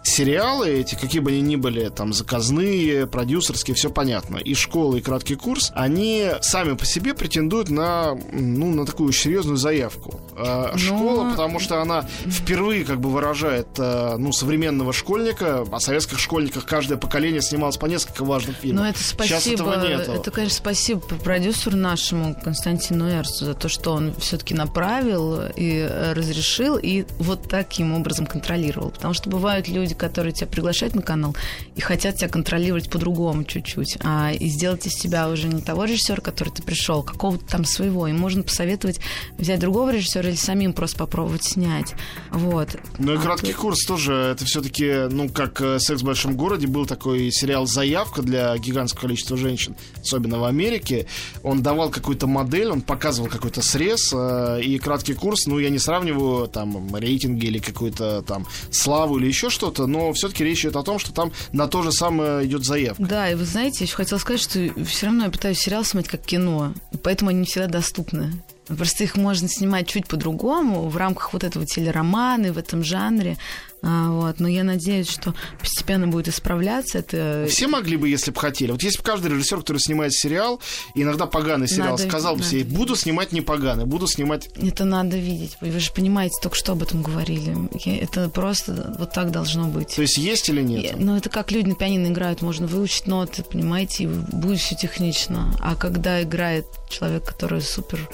сериалы 0.02 0.70
эти, 0.70 0.94
какие 0.94 1.20
бы 1.20 1.30
они 1.30 1.42
ни 1.42 1.56
были, 1.56 1.88
там, 1.88 2.12
заказные, 2.12 3.06
продюсерские, 3.06 3.74
все 3.74 3.90
понятно, 3.90 4.38
и 4.38 4.54
школа, 4.54 4.96
и 4.96 5.00
краткий 5.00 5.34
курс, 5.34 5.70
они 5.74 6.30
сами 6.40 6.76
по 6.76 6.86
себе 6.86 7.14
претендуют 7.14 7.68
на, 7.68 8.14
ну, 8.32 8.72
на 8.74 8.86
такую 8.86 9.12
серьезную 9.12 9.56
заявку. 9.56 10.20
А, 10.36 10.70
Но... 10.72 10.78
Школа, 10.78 11.30
потому 11.30 11.60
что 11.60 11.80
она 11.82 12.06
впервые 12.26 12.84
как 12.84 13.00
бы 13.00 13.10
выражает, 13.10 13.68
а, 13.78 14.16
ну, 14.16 14.32
современного 14.32 14.92
школьника, 14.92 15.66
о 15.70 15.80
советских 15.80 16.18
школьниках 16.18 16.64
каждое 16.64 16.96
поколение 16.96 17.42
снималось 17.42 17.76
по 17.76 17.86
несколько 17.86 18.24
важных 18.24 18.56
фильмов. 18.56 18.84
Ну, 18.84 18.90
это 18.90 19.02
спасибо, 19.02 19.40
Сейчас 19.40 19.54
этого 19.54 19.86
нету. 19.86 20.12
это, 20.12 20.30
конечно, 20.30 20.56
спасибо 20.56 21.00
продюсеру 21.00 21.76
нашему 21.76 22.34
Константину 22.42 23.08
Эрсу 23.08 23.44
за 23.44 23.54
то, 23.54 23.68
что 23.68 23.92
он 23.92 24.14
все-таки 24.14 24.54
направил 24.70 25.42
и 25.56 25.84
разрешил, 26.14 26.78
и 26.80 27.04
вот 27.18 27.48
таким 27.48 27.92
образом 27.92 28.26
контролировал. 28.26 28.90
Потому 28.90 29.14
что 29.14 29.28
бывают 29.28 29.68
люди, 29.68 29.94
которые 29.94 30.32
тебя 30.32 30.46
приглашают 30.46 30.94
на 30.94 31.02
канал 31.02 31.34
и 31.74 31.80
хотят 31.80 32.16
тебя 32.16 32.28
контролировать 32.28 32.88
по-другому 32.88 33.42
чуть-чуть, 33.42 33.98
а 34.04 34.30
и 34.32 34.46
сделать 34.46 34.86
из 34.86 34.94
тебя 34.94 35.28
уже 35.28 35.48
не 35.48 35.60
того 35.60 35.84
режиссера, 35.86 36.20
который 36.20 36.50
ты 36.50 36.62
пришел, 36.62 37.02
какого-то 37.02 37.44
там 37.46 37.64
своего. 37.64 38.06
И 38.06 38.12
можно 38.12 38.44
посоветовать 38.44 39.00
взять 39.38 39.58
другого 39.58 39.92
режиссера 39.92 40.28
или 40.28 40.36
самим 40.36 40.72
просто 40.72 40.98
попробовать 40.98 41.42
снять. 41.42 41.94
Вот. 42.30 42.68
Ну 42.98 43.14
и 43.14 43.16
а 43.16 43.20
краткий 43.20 43.52
тут... 43.52 43.60
курс 43.60 43.84
тоже, 43.84 44.14
это 44.14 44.44
все-таки, 44.44 45.08
ну, 45.10 45.28
как 45.28 45.60
э, 45.60 45.80
«Секс 45.80 46.02
в 46.02 46.04
большом 46.04 46.36
городе» 46.36 46.68
был 46.68 46.86
такой 46.86 47.32
сериал 47.32 47.66
«Заявка» 47.66 48.22
для 48.22 48.56
гигантского 48.56 49.00
количества 49.02 49.36
женщин, 49.36 49.74
особенно 50.00 50.38
в 50.38 50.44
Америке. 50.44 51.06
Он 51.42 51.60
давал 51.60 51.90
какую-то 51.90 52.28
модель, 52.28 52.68
он 52.68 52.82
показывал 52.82 53.28
какой-то 53.28 53.62
срез, 53.62 54.12
э, 54.12 54.59
и 54.60 54.78
краткий 54.78 55.14
курс, 55.14 55.46
ну, 55.46 55.58
я 55.58 55.70
не 55.70 55.78
сравниваю 55.78 56.48
там 56.48 56.94
рейтинги 56.94 57.46
или 57.46 57.58
какую-то 57.58 58.22
там 58.22 58.46
славу 58.70 59.18
или 59.18 59.26
еще 59.26 59.50
что-то, 59.50 59.86
но 59.86 60.12
все-таки 60.12 60.44
речь 60.44 60.60
идет 60.60 60.76
о 60.76 60.82
том, 60.82 60.98
что 60.98 61.12
там 61.12 61.32
на 61.52 61.66
то 61.66 61.82
же 61.82 61.92
самое 61.92 62.46
идет 62.46 62.64
заявка. 62.64 63.02
Да, 63.02 63.30
и 63.30 63.34
вы 63.34 63.44
знаете, 63.44 63.78
я 63.80 63.86
еще 63.86 63.96
хотела 63.96 64.18
сказать, 64.18 64.40
что 64.40 64.84
все 64.84 65.06
равно 65.06 65.24
я 65.24 65.30
пытаюсь 65.30 65.58
сериал 65.58 65.84
смотреть 65.84 66.10
как 66.10 66.22
кино, 66.22 66.72
поэтому 67.02 67.30
они 67.30 67.40
не 67.40 67.46
всегда 67.46 67.66
доступны. 67.66 68.32
Просто 68.76 69.04
их 69.04 69.16
можно 69.16 69.48
снимать 69.48 69.88
чуть 69.88 70.06
по-другому 70.06 70.88
в 70.88 70.96
рамках 70.96 71.32
вот 71.32 71.44
этого 71.44 71.66
телеромана, 71.66 72.52
в 72.52 72.58
этом 72.58 72.84
жанре. 72.84 73.36
А, 73.82 74.10
вот. 74.10 74.40
Но 74.40 74.48
я 74.48 74.62
надеюсь, 74.62 75.08
что 75.08 75.34
постепенно 75.58 76.06
будет 76.06 76.28
исправляться. 76.28 76.98
Это... 76.98 77.46
Все 77.48 77.66
могли 77.66 77.96
бы, 77.96 78.08
если 78.08 78.30
бы 78.30 78.38
хотели. 78.38 78.72
Вот 78.72 78.82
если 78.82 78.98
бы 78.98 79.04
каждый 79.04 79.30
режиссер, 79.30 79.58
который 79.58 79.78
снимает 79.78 80.12
сериал, 80.12 80.60
иногда 80.94 81.26
поганый 81.26 81.68
сериал, 81.68 81.92
надо, 81.92 82.02
сказал 82.02 82.36
бы 82.36 82.42
себе, 82.42 82.64
буду 82.64 82.96
снимать 82.96 83.32
не 83.32 83.40
поганый, 83.40 83.86
буду 83.86 84.06
снимать... 84.06 84.50
Это 84.56 84.84
надо 84.84 85.16
видеть. 85.16 85.56
Вы 85.60 85.78
же 85.78 85.92
понимаете, 85.92 86.34
только 86.42 86.56
что 86.56 86.72
об 86.72 86.82
этом 86.82 87.02
говорили. 87.02 87.56
Это 88.00 88.28
просто 88.28 88.94
вот 88.98 89.12
так 89.12 89.30
должно 89.30 89.68
быть. 89.68 89.96
То 89.96 90.02
есть 90.02 90.18
есть 90.18 90.48
или 90.48 90.62
нет? 90.62 90.96
Ну, 90.98 91.16
это 91.16 91.30
как 91.30 91.50
люди 91.50 91.68
на 91.68 91.74
пианино 91.74 92.08
играют. 92.08 92.42
Можно 92.42 92.66
выучить 92.66 93.06
ноты, 93.06 93.42
понимаете, 93.42 94.04
и 94.04 94.06
будет 94.06 94.60
все 94.60 94.74
технично. 94.76 95.54
А 95.60 95.74
когда 95.74 96.22
играет 96.22 96.66
человек, 96.88 97.24
который 97.24 97.62
супер 97.62 98.08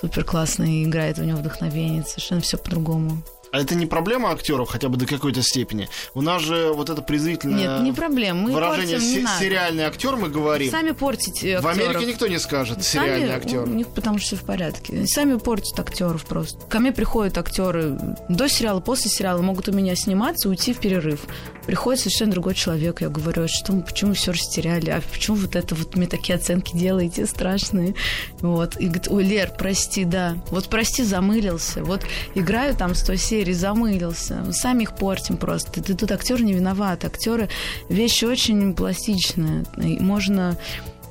супер 0.00 0.24
классный, 0.24 0.84
играет, 0.84 1.18
у 1.18 1.24
него 1.24 1.38
вдохновение, 1.38 2.02
совершенно 2.04 2.40
все 2.40 2.58
по-другому. 2.58 3.22
А 3.56 3.58
это 3.58 3.74
не 3.74 3.86
проблема 3.86 4.32
актеров 4.32 4.68
хотя 4.68 4.90
бы 4.90 4.98
до 4.98 5.06
какой-то 5.06 5.40
степени? 5.40 5.88
У 6.12 6.20
нас 6.20 6.42
же 6.42 6.72
вот 6.74 6.90
это 6.90 7.00
презрительное 7.00 7.78
Нет, 7.78 7.82
не 7.84 7.92
проблема. 7.92 8.42
Мы 8.42 8.52
выражение 8.52 8.98
портим, 8.98 9.22
не 9.22 9.26
сериальный 9.38 9.84
актер 9.84 10.16
мы 10.16 10.28
говорим. 10.28 10.70
Сами 10.70 10.90
портите 10.90 11.56
актеров. 11.56 11.64
В 11.64 11.68
Америке 11.68 12.04
никто 12.04 12.26
не 12.26 12.38
скажет 12.38 12.84
Сами, 12.84 13.06
сериальный 13.06 13.34
актер. 13.34 13.62
У 13.62 13.68
них 13.68 13.86
потому 13.88 14.18
что 14.18 14.26
все 14.26 14.36
в 14.36 14.44
порядке. 14.44 15.06
Сами 15.06 15.38
портят 15.38 15.80
актеров 15.80 16.26
просто. 16.26 16.66
Ко 16.66 16.80
мне 16.80 16.92
приходят 16.92 17.38
актеры 17.38 17.98
до 18.28 18.46
сериала, 18.46 18.80
после 18.80 19.10
сериала, 19.10 19.40
могут 19.40 19.70
у 19.70 19.72
меня 19.72 19.96
сниматься, 19.96 20.50
уйти 20.50 20.74
в 20.74 20.78
перерыв. 20.78 21.20
Приходит 21.66 22.00
совершенно 22.00 22.32
другой 22.32 22.54
человек. 22.54 23.00
Я 23.00 23.08
говорю, 23.08 23.44
«А 23.44 23.48
что, 23.48 23.72
почему 23.72 24.12
все 24.12 24.32
растеряли? 24.32 24.90
А 24.90 25.00
почему 25.00 25.36
вот 25.36 25.56
это 25.56 25.74
вот 25.74 25.96
мне 25.96 26.06
такие 26.06 26.36
оценки 26.36 26.76
делаете 26.76 27.26
страшные? 27.26 27.94
Вот. 28.40 28.76
И 28.78 28.84
говорит, 28.84 29.08
ой, 29.08 29.24
Лер, 29.24 29.50
прости, 29.56 30.04
да. 30.04 30.36
Вот 30.50 30.68
прости, 30.68 31.02
замылился. 31.02 31.82
Вот 31.82 32.02
играю 32.34 32.76
там 32.76 32.94
100 32.94 33.16
серий, 33.16 33.45
замылился. 33.52 34.42
Мы 34.46 34.52
сами 34.52 34.84
их 34.84 34.94
портим 34.94 35.36
просто. 35.36 35.82
Ты 35.82 35.94
тут 35.94 36.10
актер 36.12 36.42
не 36.42 36.52
виноват. 36.52 37.04
Актеры 37.04 37.48
вещи 37.88 38.24
очень 38.24 38.74
пластичные. 38.74 39.64
И 39.76 39.98
можно 40.00 40.58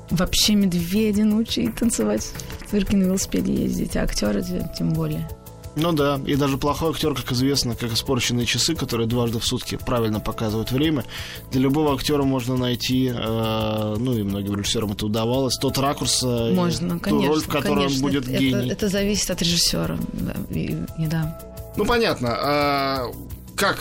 вообще 0.10 0.56
медведя 0.56 1.24
научить 1.24 1.76
танцевать, 1.76 2.32
в 2.65 2.71
цирке 2.71 2.98
на 2.98 3.04
велосипеде 3.04 3.54
ездить, 3.54 3.95
а 3.95 4.04
актеры 4.04 4.43
тем 4.78 4.93
более. 4.93 5.28
Ну 5.76 5.91
да, 5.91 6.21
и 6.26 6.36
даже 6.36 6.58
плохой 6.58 6.91
актер, 6.91 7.13
как 7.13 7.34
известно, 7.34 7.76
как 7.76 7.91
испорченные 7.91 8.45
часы, 8.45 8.76
которые 8.76 9.08
дважды 9.08 9.39
в 9.39 9.45
сутки 9.45 9.78
правильно 9.86 10.21
показывают 10.21 10.71
время. 10.71 11.04
Для 11.52 11.62
любого 11.62 11.93
актера 11.93 12.24
можно 12.24 12.56
найти, 12.56 13.12
э, 13.13 13.95
ну 14.00 14.17
и 14.17 14.24
многим 14.24 14.56
режиссерам 14.56 14.93
это 14.93 15.06
удавалось, 15.08 15.58
тот 15.58 15.78
ракурс, 15.78 16.24
э, 16.24 16.54
можно, 16.54 16.93
ту 16.93 17.00
конечно, 17.02 17.28
роль, 17.28 17.41
в 17.41 17.48
которой 17.48 17.88
конечно, 17.88 18.06
он 18.06 18.12
будет 18.12 18.28
это, 18.28 18.38
гений. 18.38 18.65
Это, 18.67 18.74
это 18.74 18.89
зависит 18.89 19.30
от 19.30 19.41
режиссера, 19.41 19.98
да, 20.13 20.36
и, 20.50 20.78
и 20.98 21.08
да. 21.08 21.38
Ну 21.78 21.86
понятно. 21.86 22.30
А 22.32 23.12
как, 23.56 23.80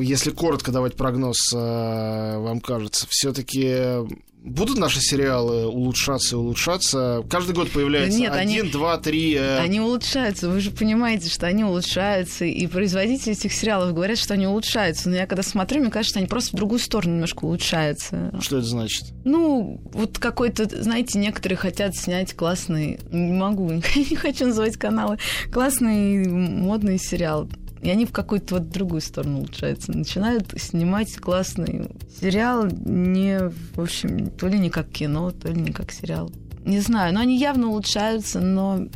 если 0.00 0.30
коротко 0.30 0.72
давать 0.72 0.96
прогноз, 0.96 1.52
э, 1.54 2.38
вам 2.38 2.60
кажется, 2.60 3.06
все-таки 3.08 4.04
Будут 4.46 4.78
наши 4.78 5.00
сериалы 5.00 5.66
улучшаться 5.66 6.36
и 6.36 6.38
улучшаться? 6.38 7.24
Каждый 7.28 7.52
год 7.52 7.68
появляется 7.72 8.16
Нет, 8.16 8.32
один, 8.32 8.60
они, 8.62 8.70
два, 8.70 8.96
три. 8.96 9.34
Э... 9.34 9.58
Они 9.58 9.80
улучшаются. 9.80 10.48
Вы 10.48 10.60
же 10.60 10.70
понимаете, 10.70 11.28
что 11.28 11.48
они 11.48 11.64
улучшаются. 11.64 12.44
И 12.44 12.66
производители 12.68 13.32
этих 13.32 13.52
сериалов 13.52 13.92
говорят, 13.92 14.18
что 14.18 14.34
они 14.34 14.46
улучшаются. 14.46 15.10
Но 15.10 15.16
я 15.16 15.26
когда 15.26 15.42
смотрю, 15.42 15.80
мне 15.80 15.90
кажется, 15.90 16.10
что 16.10 16.18
они 16.20 16.28
просто 16.28 16.52
в 16.52 16.56
другую 16.56 16.78
сторону 16.78 17.14
немножко 17.14 17.44
улучшаются. 17.44 18.32
Что 18.40 18.58
это 18.58 18.66
значит? 18.66 19.06
Ну, 19.24 19.80
вот 19.92 20.20
какой-то, 20.20 20.64
знаете, 20.80 21.18
некоторые 21.18 21.58
хотят 21.58 21.96
снять 21.96 22.32
классный... 22.34 23.00
Не 23.10 23.32
могу, 23.32 23.68
не 23.96 24.14
хочу 24.14 24.46
называть 24.46 24.76
каналы. 24.76 25.18
Классный 25.52 26.24
модный 26.28 26.98
сериал 26.98 27.48
и 27.86 27.90
они 27.90 28.04
в 28.04 28.10
какую-то 28.10 28.56
вот 28.56 28.68
другую 28.68 29.00
сторону 29.00 29.38
улучшаются. 29.38 29.96
Начинают 29.96 30.52
снимать 30.56 31.14
классный 31.18 31.88
сериал, 32.20 32.66
не, 32.66 33.38
в 33.74 33.80
общем, 33.80 34.30
то 34.30 34.48
ли 34.48 34.58
не 34.58 34.70
как 34.70 34.88
кино, 34.88 35.30
то 35.30 35.48
ли 35.48 35.60
не 35.60 35.70
как 35.70 35.92
сериал. 35.92 36.32
не 36.64 36.80
знаю, 36.80 37.14
но 37.14 37.20
они 37.20 37.38
явно 37.38 37.68
улучшаются, 37.68 38.40
но 38.40 38.88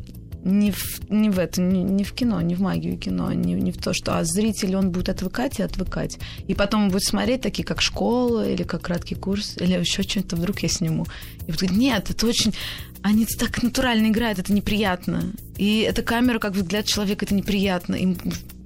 не 0.42 0.72
в, 0.72 1.08
не 1.08 1.30
в 1.30 1.38
это, 1.38 1.60
не, 1.60 1.84
не 1.84 2.02
в 2.02 2.12
кино, 2.14 2.40
не 2.40 2.56
в 2.56 2.60
магию 2.60 2.98
кино, 2.98 3.32
не, 3.32 3.54
не 3.54 3.70
в 3.70 3.78
то, 3.78 3.92
что 3.92 4.18
а 4.18 4.24
зритель, 4.24 4.74
он 4.74 4.90
будет 4.90 5.08
отвыкать 5.08 5.60
и 5.60 5.62
отвыкать. 5.62 6.18
И 6.48 6.54
потом 6.54 6.88
будет 6.88 7.04
смотреть 7.04 7.42
такие, 7.42 7.64
как 7.64 7.80
школа, 7.80 8.48
или 8.48 8.64
как 8.64 8.82
краткий 8.82 9.14
курс, 9.14 9.56
или 9.60 9.78
еще 9.78 10.02
что-то 10.02 10.34
вдруг 10.34 10.58
я 10.60 10.68
сниму. 10.68 11.06
И 11.42 11.52
будет 11.52 11.60
говорить, 11.60 11.78
нет, 11.78 12.10
это 12.10 12.26
очень... 12.26 12.54
Они 13.02 13.24
так 13.24 13.62
натурально 13.62 14.08
играют, 14.08 14.40
это 14.40 14.52
неприятно. 14.52 15.32
И 15.56 15.80
эта 15.80 16.02
камера, 16.02 16.38
как 16.40 16.54
взгляд 16.54 16.86
человека, 16.86 17.24
это 17.24 17.34
неприятно. 17.34 17.94
Им 17.94 18.18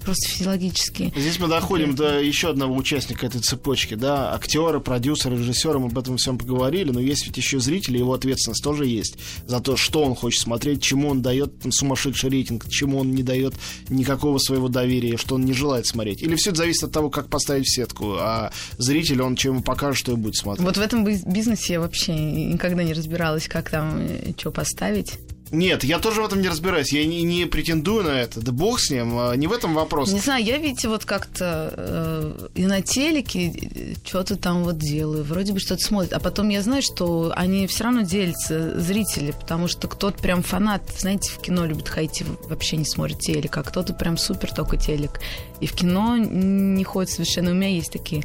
просто 0.05 0.29
физиологически. 0.29 1.13
Здесь 1.17 1.39
мы 1.39 1.49
доходим 1.49 1.95
до 1.95 2.21
еще 2.21 2.51
одного 2.51 2.77
участника 2.77 3.27
этой 3.27 3.41
цепочки, 3.41 3.95
да, 3.95 4.35
актеры, 4.35 4.81
продюсеры, 4.81 5.37
режиссеры, 5.37 5.79
мы 5.79 5.87
об 5.87 5.99
этом 5.99 6.17
всем 6.17 6.39
поговорили, 6.39 6.91
но 6.91 7.01
есть 7.01 7.27
ведь 7.27 7.37
еще 7.37 7.61
зрители, 7.61 7.99
его 7.99 8.13
ответственность 8.13 8.63
тоже 8.63 8.87
есть 8.87 9.19
за 9.47 9.61
то, 9.61 9.77
что 9.77 10.03
он 10.03 10.15
хочет 10.15 10.43
смотреть, 10.43 10.83
чему 10.83 11.09
он 11.09 11.23
дает 11.23 11.59
там, 11.61 11.73
сумасшедший 11.73 12.31
рейтинг, 12.31 12.69
чему 12.69 12.99
он 12.99 13.13
не 13.13 13.23
дает 13.23 13.55
никакого 13.89 14.39
своего 14.39 14.69
доверия, 14.69 15.17
что 15.17 15.37
он 15.37 15.45
не 15.45 15.53
желает 15.53 15.87
смотреть. 15.87 16.23
Или 16.23 16.37
все 16.37 16.51
это 16.51 16.59
зависит 16.59 16.85
от 16.85 16.93
того, 16.93 17.11
как 17.11 17.29
поставить 17.29 17.67
в 17.67 17.75
сетку, 17.75 18.15
а 18.19 18.53
зритель, 18.79 19.23
он 19.23 19.37
чем 19.37 19.55
ему 19.55 19.63
покажет, 19.63 19.99
что 19.99 20.13
и 20.13 20.17
будет 20.17 20.37
смотреть. 20.37 20.65
Вот 20.65 20.77
в 20.77 20.81
этом 20.81 21.05
бизнесе 21.05 21.75
я 21.75 21.81
вообще 21.81 22.15
никогда 22.15 22.83
не 22.83 22.93
разбиралась, 22.93 23.49
как 23.49 23.71
там, 23.71 23.99
э, 23.99 24.33
что 24.37 24.51
поставить. 24.51 25.19
Нет, 25.55 25.85
я 25.85 25.99
тоже 25.99 26.23
в 26.23 26.27
этом 26.27 26.41
не 26.41 26.49
разбираюсь. 26.49 26.93
Я 26.93 27.05
не, 27.07 27.23
не 27.23 27.47
претендую 27.47 28.05
на 28.05 28.21
это. 28.21 28.41
Да 28.41 28.53
бог 28.53 28.81
с 28.81 28.91
ним. 28.91 29.19
А, 29.19 29.35
не 29.35 29.47
в 29.47 29.53
этом 29.53 29.75
вопрос. 29.75 30.13
Не 30.13 30.21
знаю, 30.21 30.45
я, 30.45 30.59
видите, 30.59 30.89
вот 30.89 31.05
как-то 31.05 31.73
э, 31.77 32.49
и 32.55 32.67
на 32.67 32.83
телеке 32.83 33.97
что-то 34.05 34.37
там 34.37 34.65
вот 34.65 34.79
делаю. 34.79 35.25
Вроде 35.25 35.53
бы 35.53 35.61
что-то 35.61 35.83
смотрят. 35.85 36.13
А 36.13 36.21
потом 36.21 36.49
я 36.49 36.63
знаю, 36.63 36.83
что 36.83 37.33
они 37.35 37.67
все 37.67 37.85
равно 37.85 38.03
делятся, 38.03 38.79
зрители, 38.81 39.33
потому 39.33 39.69
что 39.69 39.89
кто-то 39.89 40.21
прям 40.21 40.43
фанат, 40.43 40.83
знаете, 40.99 41.31
в 41.31 41.41
кино 41.41 41.65
любит 41.67 41.89
ходить 41.89 42.23
вообще 42.49 42.77
не 42.77 42.85
смотрит 42.85 43.21
телек, 43.21 43.57
а 43.57 43.63
кто-то 43.63 43.95
прям 43.95 44.17
супер 44.17 44.53
только 44.53 44.77
телек. 44.77 45.21
И 45.61 45.67
в 45.67 45.73
кино 45.73 46.17
не 46.17 46.85
ходит 46.85 47.11
совершенно. 47.11 47.51
У 47.51 47.55
меня 47.55 47.69
есть 47.69 47.93
такие 47.93 48.25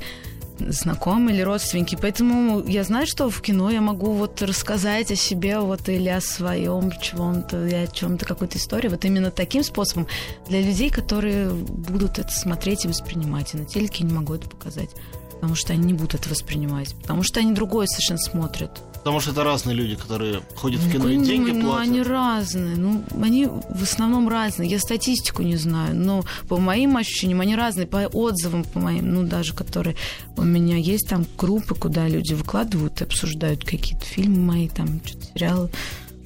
знакомые 0.67 1.35
или 1.35 1.41
родственники. 1.41 1.97
Поэтому 1.99 2.63
я 2.65 2.83
знаю, 2.83 3.07
что 3.07 3.29
в 3.29 3.41
кино 3.41 3.69
я 3.69 3.81
могу 3.81 4.13
вот 4.13 4.41
рассказать 4.41 5.11
о 5.11 5.15
себе 5.15 5.59
вот 5.59 5.87
или 5.89 6.09
о 6.09 6.21
своем 6.21 6.91
чем-то, 6.91 7.67
или 7.67 7.75
о 7.75 7.87
чем-то, 7.87 8.25
какой-то 8.25 8.57
истории. 8.57 8.89
Вот 8.89 9.05
именно 9.05 9.31
таким 9.31 9.63
способом 9.63 10.07
для 10.47 10.61
людей, 10.61 10.89
которые 10.89 11.49
будут 11.49 12.19
это 12.19 12.31
смотреть 12.31 12.85
и 12.85 12.87
воспринимать. 12.87 13.53
И 13.53 13.57
на 13.57 13.65
телеке 13.65 14.03
не 14.03 14.13
могу 14.13 14.35
это 14.35 14.49
показать. 14.49 14.89
Потому 15.33 15.55
что 15.55 15.73
они 15.73 15.85
не 15.85 15.93
будут 15.93 16.15
это 16.15 16.29
воспринимать. 16.29 16.95
Потому 17.01 17.23
что 17.23 17.39
они 17.39 17.53
другое 17.53 17.87
совершенно 17.87 18.19
смотрят. 18.19 18.81
Потому 18.99 19.21
что 19.21 19.31
это 19.31 19.43
разные 19.43 19.75
люди, 19.75 19.95
которые 19.95 20.41
ходят 20.55 20.81
в 20.81 20.91
кино 20.91 21.05
ну, 21.05 21.09
и 21.09 21.17
деньги 21.17 21.51
ну, 21.51 21.67
платят. 21.67 21.89
они 21.89 22.01
разные. 22.03 22.75
Ну, 22.75 23.03
они 23.23 23.45
в 23.45 23.83
основном 23.83 24.27
разные. 24.27 24.69
Я 24.69 24.79
статистику 24.79 25.41
не 25.41 25.55
знаю, 25.55 25.95
но 25.95 26.23
по 26.49 26.57
моим 26.57 26.97
ощущениям 26.97 27.39
они 27.39 27.55
разные. 27.55 27.87
По 27.87 28.07
отзывам, 28.07 28.65
по 28.65 28.79
моим, 28.79 29.13
ну, 29.13 29.23
даже 29.23 29.53
которые 29.53 29.95
у 30.35 30.43
меня 30.43 30.75
есть 30.75 31.07
там 31.07 31.25
группы, 31.37 31.75
куда 31.75 32.07
люди 32.07 32.33
выкладывают 32.33 32.99
и 32.99 33.05
обсуждают 33.05 33.63
какие-то 33.63 34.05
фильмы 34.05 34.39
мои, 34.39 34.67
там, 34.67 34.99
что-то 35.05 35.25
сериалы. 35.33 35.71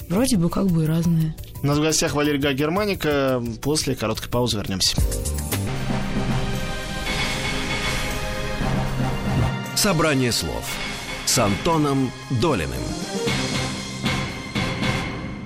Вроде 0.09 0.38
бы 0.38 0.49
как 0.49 0.67
бы 0.67 0.84
и 0.84 0.88
разные. 0.88 1.36
У 1.61 1.67
нас 1.67 1.78
в 1.78 1.82
гостях 1.82 2.13
Валерий 2.13 2.53
Германика. 2.53 3.41
После 3.61 3.95
короткой 3.95 4.30
паузы 4.30 4.57
вернемся. 4.57 4.97
Собрание 9.76 10.32
слов 10.32 10.92
с 11.34 11.39
Антоном 11.39 12.11
Долиным. 12.29 13.32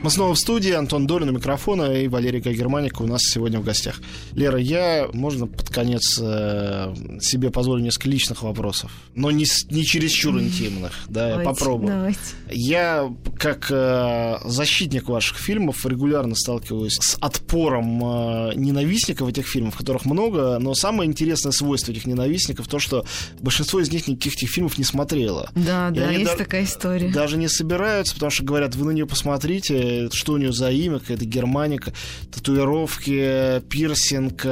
Мы 0.08 0.12
снова 0.12 0.36
в 0.36 0.40
студии. 0.40 0.72
Антон 0.72 1.06
Долин 1.06 1.28
у 1.28 1.32
микрофона 1.34 1.92
и 1.92 2.08
Валерий 2.08 2.40
Германика 2.40 3.02
у 3.02 3.08
нас 3.08 3.20
сегодня 3.24 3.60
в 3.60 3.66
гостях. 3.66 4.00
Лера, 4.36 4.58
я, 4.58 5.10
можно 5.12 5.48
под 5.48 5.68
конец 5.68 6.18
э, 6.22 6.96
себе 7.20 7.50
позволю 7.50 7.84
несколько 7.84 8.08
личных 8.08 8.42
вопросов, 8.42 8.90
но 9.16 9.32
не, 9.32 9.46
не 9.70 9.84
чересчур 9.84 10.40
интимных. 10.40 10.94
Да, 11.10 11.32
давайте, 11.32 11.42
я 11.42 11.50
попробую. 11.50 11.94
Давайте. 11.94 12.20
Я, 12.50 13.14
как 13.38 13.68
э, 13.70 14.38
защитник 14.46 15.10
ваших 15.10 15.40
фильмов, 15.40 15.86
регулярно 15.86 16.36
сталкиваюсь 16.36 17.00
с 17.02 17.18
отпором 17.20 18.02
э, 18.02 18.54
ненавистников 18.56 19.28
этих 19.28 19.46
фильмов, 19.46 19.76
которых 19.76 20.06
много, 20.06 20.58
но 20.58 20.74
самое 20.74 21.10
интересное 21.10 21.52
свойство 21.52 21.92
этих 21.92 22.06
ненавистников 22.06 22.70
то, 22.70 22.80
что 22.80 23.06
большинство 23.42 23.82
из 23.82 23.92
них 23.92 24.08
никаких 24.08 24.36
этих 24.36 24.52
фильмов 24.52 24.78
не 24.78 24.86
смотрело. 24.86 25.50
Да, 25.54 25.90
и 25.90 25.96
да, 25.96 26.12
есть 26.12 26.32
да- 26.32 26.38
такая 26.38 26.64
история. 26.64 27.12
Даже 27.12 27.36
не 27.36 27.50
собираются, 27.50 28.14
потому 28.14 28.30
что 28.30 28.46
говорят, 28.46 28.74
вы 28.76 28.86
на 28.86 28.92
нее 28.92 29.06
посмотрите, 29.06 29.97
что 30.12 30.34
у 30.34 30.38
нее 30.38 30.54
за 30.54 30.72
имя, 30.72 31.00
какая-то 31.00 31.26
германика, 31.26 31.94
татуировки, 32.34 33.62
пирсинг. 33.70 34.46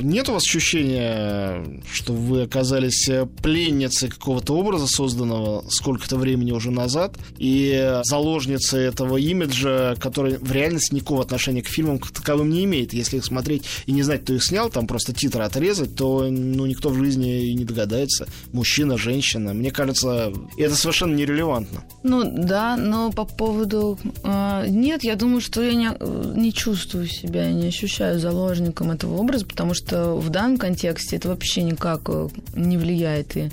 Нет 0.00 0.28
у 0.28 0.32
вас 0.32 0.42
ощущения, 0.42 1.82
что 1.92 2.12
вы 2.12 2.42
оказались 2.42 3.08
пленницей 3.42 4.08
какого-то 4.08 4.54
образа, 4.54 4.86
созданного 4.86 5.64
сколько-то 5.68 6.16
времени 6.16 6.52
уже 6.52 6.70
назад, 6.70 7.16
и 7.38 8.00
заложницей 8.04 8.84
этого 8.84 9.16
имиджа, 9.16 9.94
который 9.96 10.38
в 10.38 10.52
реальности 10.52 10.94
никакого 10.94 11.22
отношения 11.22 11.62
к 11.62 11.68
фильмам 11.68 11.98
как 11.98 12.12
таковым 12.12 12.50
не 12.50 12.64
имеет. 12.64 12.92
Если 12.92 13.18
их 13.18 13.24
смотреть 13.24 13.64
и 13.86 13.92
не 13.92 14.02
знать, 14.02 14.22
кто 14.22 14.34
их 14.34 14.44
снял, 14.44 14.70
там 14.70 14.86
просто 14.86 15.12
титры 15.12 15.44
отрезать, 15.44 15.94
то 15.94 16.26
ну, 16.28 16.66
никто 16.66 16.88
в 16.88 16.96
жизни 16.96 17.46
и 17.46 17.54
не 17.54 17.64
догадается. 17.64 18.26
Мужчина, 18.52 18.96
женщина. 18.96 19.54
Мне 19.54 19.70
кажется, 19.70 20.32
это 20.56 20.74
совершенно 20.74 21.14
нерелевантно. 21.14 21.84
Ну 22.02 22.22
да, 22.24 22.76
но 22.76 23.10
по 23.10 23.24
поводу 23.24 23.98
э, 24.22 24.28
а, 24.36 24.66
нет, 24.66 25.02
я 25.02 25.16
думаю, 25.16 25.40
что 25.40 25.62
я 25.62 25.74
не, 25.74 25.90
не 26.38 26.52
чувствую 26.52 27.06
себя, 27.06 27.50
не 27.50 27.68
ощущаю 27.68 28.20
заложником 28.20 28.90
этого 28.90 29.16
образа, 29.16 29.46
потому 29.46 29.72
что 29.72 30.14
в 30.14 30.28
данном 30.28 30.58
контексте 30.58 31.16
это 31.16 31.28
вообще 31.28 31.62
никак 31.62 32.02
э, 32.08 32.28
не 32.54 32.76
влияет. 32.76 33.36
И 33.36 33.50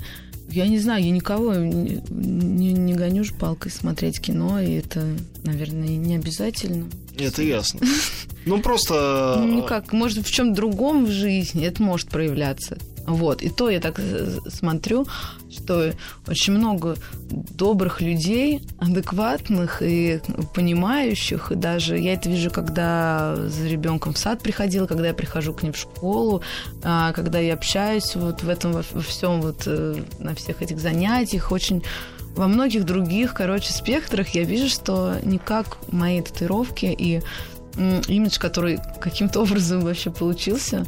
я 0.50 0.66
не 0.66 0.78
знаю, 0.78 1.02
я 1.02 1.10
никого 1.10 1.54
не, 1.54 2.02
не, 2.10 2.72
не 2.72 2.92
гоню 2.92 3.24
ж 3.24 3.32
палкой 3.32 3.72
смотреть 3.72 4.20
кино, 4.20 4.60
и 4.60 4.72
это, 4.72 5.06
наверное, 5.42 5.96
не 5.96 6.16
обязательно. 6.16 6.86
Это 7.18 7.42
ясно. 7.42 7.80
Ну, 8.46 8.60
просто... 8.60 9.42
Ну, 9.42 9.62
как, 9.62 9.94
может, 9.94 10.18
в 10.18 10.30
чем 10.30 10.52
другом 10.52 11.06
в 11.06 11.10
жизни 11.10 11.64
это 11.64 11.82
может 11.82 12.10
проявляться. 12.10 12.76
Вот. 13.06 13.42
И 13.42 13.50
то 13.50 13.70
я 13.70 13.80
так 13.80 14.00
смотрю, 14.48 15.06
что 15.50 15.92
очень 16.26 16.54
много 16.54 16.96
добрых 17.30 18.00
людей, 18.00 18.62
адекватных 18.78 19.82
и 19.82 20.20
понимающих. 20.54 21.52
И 21.52 21.54
даже 21.54 21.98
я 21.98 22.14
это 22.14 22.28
вижу, 22.28 22.50
когда 22.50 23.36
за 23.36 23.66
ребенком 23.66 24.14
в 24.14 24.18
сад 24.18 24.42
приходила, 24.42 24.86
когда 24.86 25.08
я 25.08 25.14
прихожу 25.14 25.52
к 25.52 25.62
ним 25.62 25.72
в 25.72 25.78
школу, 25.78 26.42
а, 26.82 27.12
когда 27.12 27.38
я 27.38 27.54
общаюсь 27.54 28.14
вот 28.16 28.42
в 28.42 28.48
этом, 28.48 28.72
во 28.72 29.00
всем, 29.00 29.40
вот 29.42 29.64
э, 29.66 30.02
на 30.18 30.34
всех 30.34 30.62
этих 30.62 30.80
занятиях. 30.80 31.52
Очень 31.52 31.82
во 32.34 32.48
многих 32.48 32.84
других, 32.84 33.34
короче, 33.34 33.72
спектрах 33.72 34.30
я 34.30 34.44
вижу, 34.44 34.68
что 34.68 35.16
никак 35.22 35.78
мои 35.92 36.20
татуировки 36.20 36.86
и 36.86 37.22
имидж, 37.76 38.38
который 38.38 38.78
каким-то 39.00 39.40
образом 39.42 39.80
вообще 39.80 40.10
получился, 40.10 40.84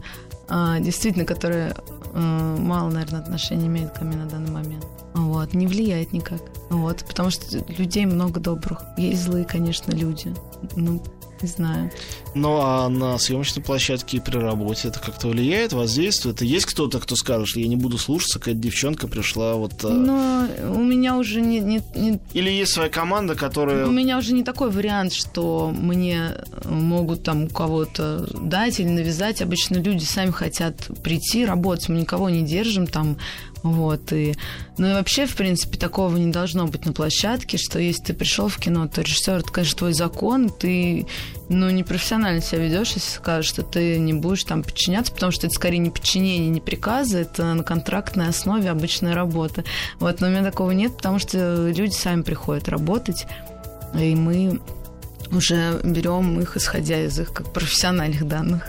а, 0.49 0.79
действительно, 0.81 1.25
который 1.25 1.73
Э, 2.17 2.57
мало, 2.59 2.89
наверное, 2.91 3.21
отношения 3.21 3.67
имеет 3.67 3.93
ко 3.93 4.03
мне 4.05 4.17
на 4.17 4.27
данный 4.27 4.51
момент. 4.51 4.87
Вот, 5.13 5.53
не 5.53 5.67
влияет 5.67 6.15
никак. 6.15 6.41
Вот, 6.71 7.05
потому 7.07 7.29
что 7.29 7.59
людей 7.77 8.07
много 8.07 8.41
добрых. 8.41 8.83
Есть 8.97 9.25
злые, 9.25 9.45
конечно, 9.45 9.93
люди. 9.93 10.35
Ну, 10.77 11.03
не 11.43 11.49
знаю. 11.49 11.91
Ну, 12.35 12.59
а 12.61 12.89
на 12.89 13.19
съемочной 13.19 13.63
площадке 13.63 14.19
и 14.19 14.21
при 14.21 14.37
работе 14.37 14.89
это 14.89 15.01
как-то 15.01 15.29
влияет, 15.29 15.73
воздействует? 15.73 16.43
И 16.43 16.47
есть 16.47 16.67
кто-то, 16.67 16.99
кто 17.01 17.17
скажет, 17.17 17.49
что 17.49 17.61
я 17.61 17.69
не 17.69 17.77
буду 17.77 17.99
слушаться, 17.99 18.39
какая-то 18.39 18.61
девчонка 18.61 19.09
пришла 19.09 19.55
вот... 19.55 19.85
А 19.85 19.89
Но 19.89 20.47
у 20.71 20.83
меня 20.83 21.17
уже 21.17 21.41
не, 21.41 21.61
не, 21.61 21.83
не... 21.95 22.21
Или 22.35 22.51
есть 22.51 22.73
своя 22.73 22.91
команда, 22.91 23.35
которая... 23.35 23.87
У 23.87 23.91
меня 23.91 24.19
уже 24.19 24.33
не 24.33 24.43
такой 24.43 24.71
вариант, 24.71 25.13
что 25.13 25.73
мне 25.75 26.33
могут 26.65 27.23
там 27.23 27.45
у 27.45 27.49
кого-то 27.49 28.27
дать 28.39 28.81
или 28.81 28.89
навязать. 28.89 29.41
Обычно 29.41 29.77
люди 29.77 30.05
сами 30.05 30.31
хотят 30.31 30.77
прийти, 31.03 31.45
работать. 31.45 31.89
Мы 31.89 32.01
никого 32.01 32.29
не 32.31 32.43
держим 32.43 32.87
там 32.87 33.17
вот, 33.63 34.13
и... 34.13 34.37
Ну 34.79 34.89
и 34.91 34.93
вообще, 34.93 35.27
в 35.27 35.35
принципе, 35.35 35.79
такого 35.79 36.17
не 36.17 36.31
должно 36.31 36.67
быть 36.67 36.85
на 36.85 36.93
площадке, 36.93 37.57
что 37.59 37.79
если 37.79 38.05
ты 38.05 38.15
пришел 38.15 38.49
в 38.49 38.59
кино, 38.59 38.87
то 38.87 39.01
режиссер, 39.01 39.39
это, 39.39 39.51
конечно, 39.51 39.79
твой 39.79 39.93
закон, 39.93 40.51
ты, 40.51 41.07
ну, 41.49 41.71
непрофессионально 41.71 42.43
себя 42.43 42.63
ведешь, 42.63 42.93
если 42.93 43.17
скажешь, 43.17 43.51
что 43.51 43.63
ты 43.63 43.99
не 43.99 44.13
будешь 44.13 44.45
там 44.45 44.63
подчиняться, 44.63 45.13
потому 45.13 45.33
что 45.33 45.47
это 45.47 45.55
скорее 45.55 45.79
не 45.79 45.91
подчинение, 45.91 46.49
не 46.49 46.61
приказы, 46.61 47.19
это 47.19 47.55
на 47.55 47.63
контрактной 47.63 48.29
основе 48.29 48.71
обычная 48.71 49.15
работа. 49.15 49.65
Вот, 49.99 50.21
но 50.21 50.29
у 50.29 50.31
меня 50.31 50.45
такого 50.45 50.71
нет, 50.73 50.97
потому 50.97 51.19
что 51.19 51.69
люди 51.69 51.93
сами 51.93 52.23
приходят 52.23 52.69
работать, 52.69 53.27
и 53.95 54.15
мы 54.15 54.61
уже 55.33 55.81
берем 55.85 56.41
их, 56.41 56.57
исходя 56.57 57.03
из 57.05 57.19
их 57.19 57.33
как 57.33 57.53
профессиональных 57.53 58.27
данных. 58.27 58.63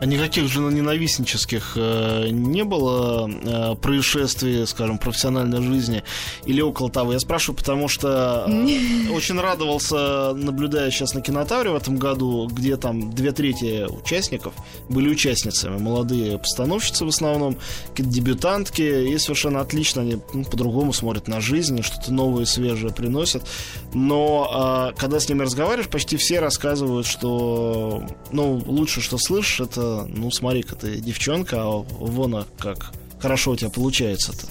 А 0.00 0.06
никаких 0.06 0.48
же 0.48 0.60
ненавистнических 0.60 1.72
э, 1.76 2.28
не 2.30 2.64
было 2.64 3.28
э, 3.28 3.74
происшествий, 3.76 4.66
скажем, 4.66 4.98
профессиональной 4.98 5.62
жизни 5.62 6.02
или 6.46 6.60
около 6.60 6.90
того? 6.90 7.12
Я 7.12 7.20
спрашиваю, 7.20 7.58
потому 7.58 7.88
что 7.88 8.46
э, 8.48 9.10
очень 9.12 9.38
радовался, 9.38 10.32
наблюдая 10.34 10.90
сейчас 10.90 11.14
на 11.14 11.20
кинотавре 11.20 11.70
в 11.70 11.76
этом 11.76 11.96
году, 11.96 12.48
где 12.50 12.76
там 12.76 13.12
две 13.12 13.32
трети 13.32 13.86
участников 13.90 14.54
были 14.88 15.08
участницами, 15.08 15.78
молодые 15.78 16.38
постановщицы 16.38 17.04
в 17.04 17.08
основном, 17.08 17.56
какие-то 17.90 18.12
дебютантки, 18.12 19.12
и 19.12 19.18
совершенно 19.18 19.60
отлично 19.60 20.02
они 20.02 20.18
ну, 20.32 20.44
по-другому 20.44 20.92
смотрят 20.92 21.28
на 21.28 21.40
жизнь, 21.40 21.82
что-то 21.82 22.12
новое, 22.12 22.44
свежее 22.44 22.92
приносят. 22.92 23.46
Но 23.92 24.92
э, 24.92 24.98
когда 24.98 25.20
с 25.20 25.28
ними 25.28 25.42
разговариваешь, 25.42 25.88
почти 26.00 26.16
все 26.16 26.40
рассказывают, 26.40 27.06
что, 27.06 28.02
ну, 28.32 28.54
лучше, 28.64 29.02
что 29.02 29.18
слышишь, 29.18 29.60
это, 29.60 30.06
ну, 30.08 30.30
смотри-ка, 30.30 30.74
ты 30.74 30.96
девчонка, 30.96 31.58
а 31.60 31.66
вон 31.66 32.46
как 32.58 32.92
хорошо 33.20 33.50
у 33.50 33.56
тебя 33.56 33.68
получается-то. 33.68 34.46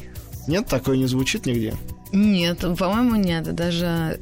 Нет, 0.47 0.67
такое 0.67 0.95
не 0.95 1.07
звучит 1.07 1.47
нигде? 1.47 1.73
Нет, 2.11 2.59
по-моему, 2.77 3.15
нет. 3.15 3.55
Даже 3.55 4.19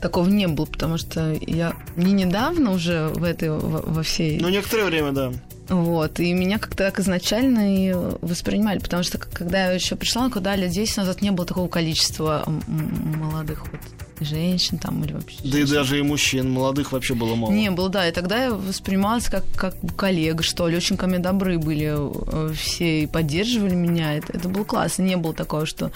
такого 0.00 0.28
не 0.28 0.46
было, 0.46 0.66
потому 0.66 0.98
что 0.98 1.32
я 1.32 1.74
не 1.96 2.12
недавно 2.12 2.70
уже 2.70 3.08
в 3.08 3.24
этой, 3.24 3.50
во, 3.50 3.82
во 3.82 4.02
всей... 4.04 4.38
Ну, 4.38 4.48
некоторое 4.48 4.84
время, 4.84 5.10
да. 5.10 5.32
Вот, 5.68 6.20
и 6.20 6.32
меня 6.32 6.60
как-то 6.60 6.84
так 6.84 7.00
изначально 7.00 7.76
и 7.76 7.92
воспринимали, 8.20 8.78
потому 8.78 9.02
что 9.02 9.18
когда 9.18 9.66
я 9.66 9.72
еще 9.72 9.96
пришла, 9.96 10.30
куда 10.30 10.54
лет 10.54 10.70
10 10.70 10.96
назад 10.98 11.22
не 11.22 11.32
было 11.32 11.44
такого 11.44 11.66
количества 11.66 12.44
молодых 12.68 13.64
вот 13.72 13.80
женщин 14.20 14.78
там 14.78 15.02
или 15.04 15.12
вообще. 15.12 15.36
Да 15.42 15.50
женщин. 15.50 15.66
и 15.66 15.70
даже 15.70 15.98
и 15.98 16.02
мужчин, 16.02 16.50
молодых 16.50 16.92
вообще 16.92 17.14
было 17.14 17.34
мало. 17.34 17.52
Не, 17.52 17.70
было, 17.70 17.88
да. 17.88 18.08
И 18.08 18.12
тогда 18.12 18.44
я 18.44 18.50
воспринималась 18.52 19.28
как, 19.28 19.44
как 19.56 19.74
коллега, 19.96 20.42
что 20.42 20.68
ли. 20.68 20.76
Очень 20.76 20.96
ко 20.96 21.06
мне 21.06 21.18
добры 21.18 21.58
были 21.58 21.92
э, 21.92 22.52
все 22.54 23.02
и 23.02 23.06
поддерживали 23.06 23.74
меня. 23.74 24.14
Это, 24.14 24.32
это 24.32 24.48
было 24.48 24.64
классно. 24.64 25.02
Не 25.02 25.16
было 25.16 25.34
такого, 25.34 25.66
что 25.66 25.92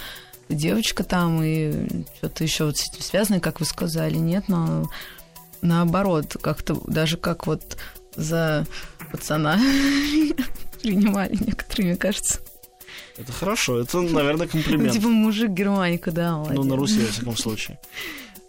девочка 0.49 1.05
там 1.05 1.43
и 1.43 1.89
что-то 2.19 2.45
еще 2.45 2.65
вот 2.65 2.77
с 2.77 2.89
этим 2.89 3.03
связано, 3.03 3.41
как 3.41 3.61
вы 3.61 3.67
сказали. 3.67 4.17
Нет, 4.17 4.45
но 4.49 4.89
наоборот, 5.63 6.37
как-то 6.41 6.81
даже 6.87 7.17
как 7.17 7.47
вот 7.47 7.77
за 8.15 8.67
пацана 9.13 9.57
принимали 10.83 11.37
некоторые, 11.39 11.89
мне 11.89 11.97
кажется. 11.97 12.41
Это 13.19 13.33
хорошо, 13.33 13.81
это, 13.81 14.01
наверное, 14.01 14.47
комплимент. 14.47 14.93
Типа 14.93 15.09
мужик 15.09 15.51
Германика, 15.51 16.11
да, 16.11 16.37
молодец. 16.37 16.57
Ну, 16.57 16.65
на 16.65 16.77
Руси, 16.77 17.01
во 17.01 17.07
всяком 17.11 17.37
случае. 17.37 17.79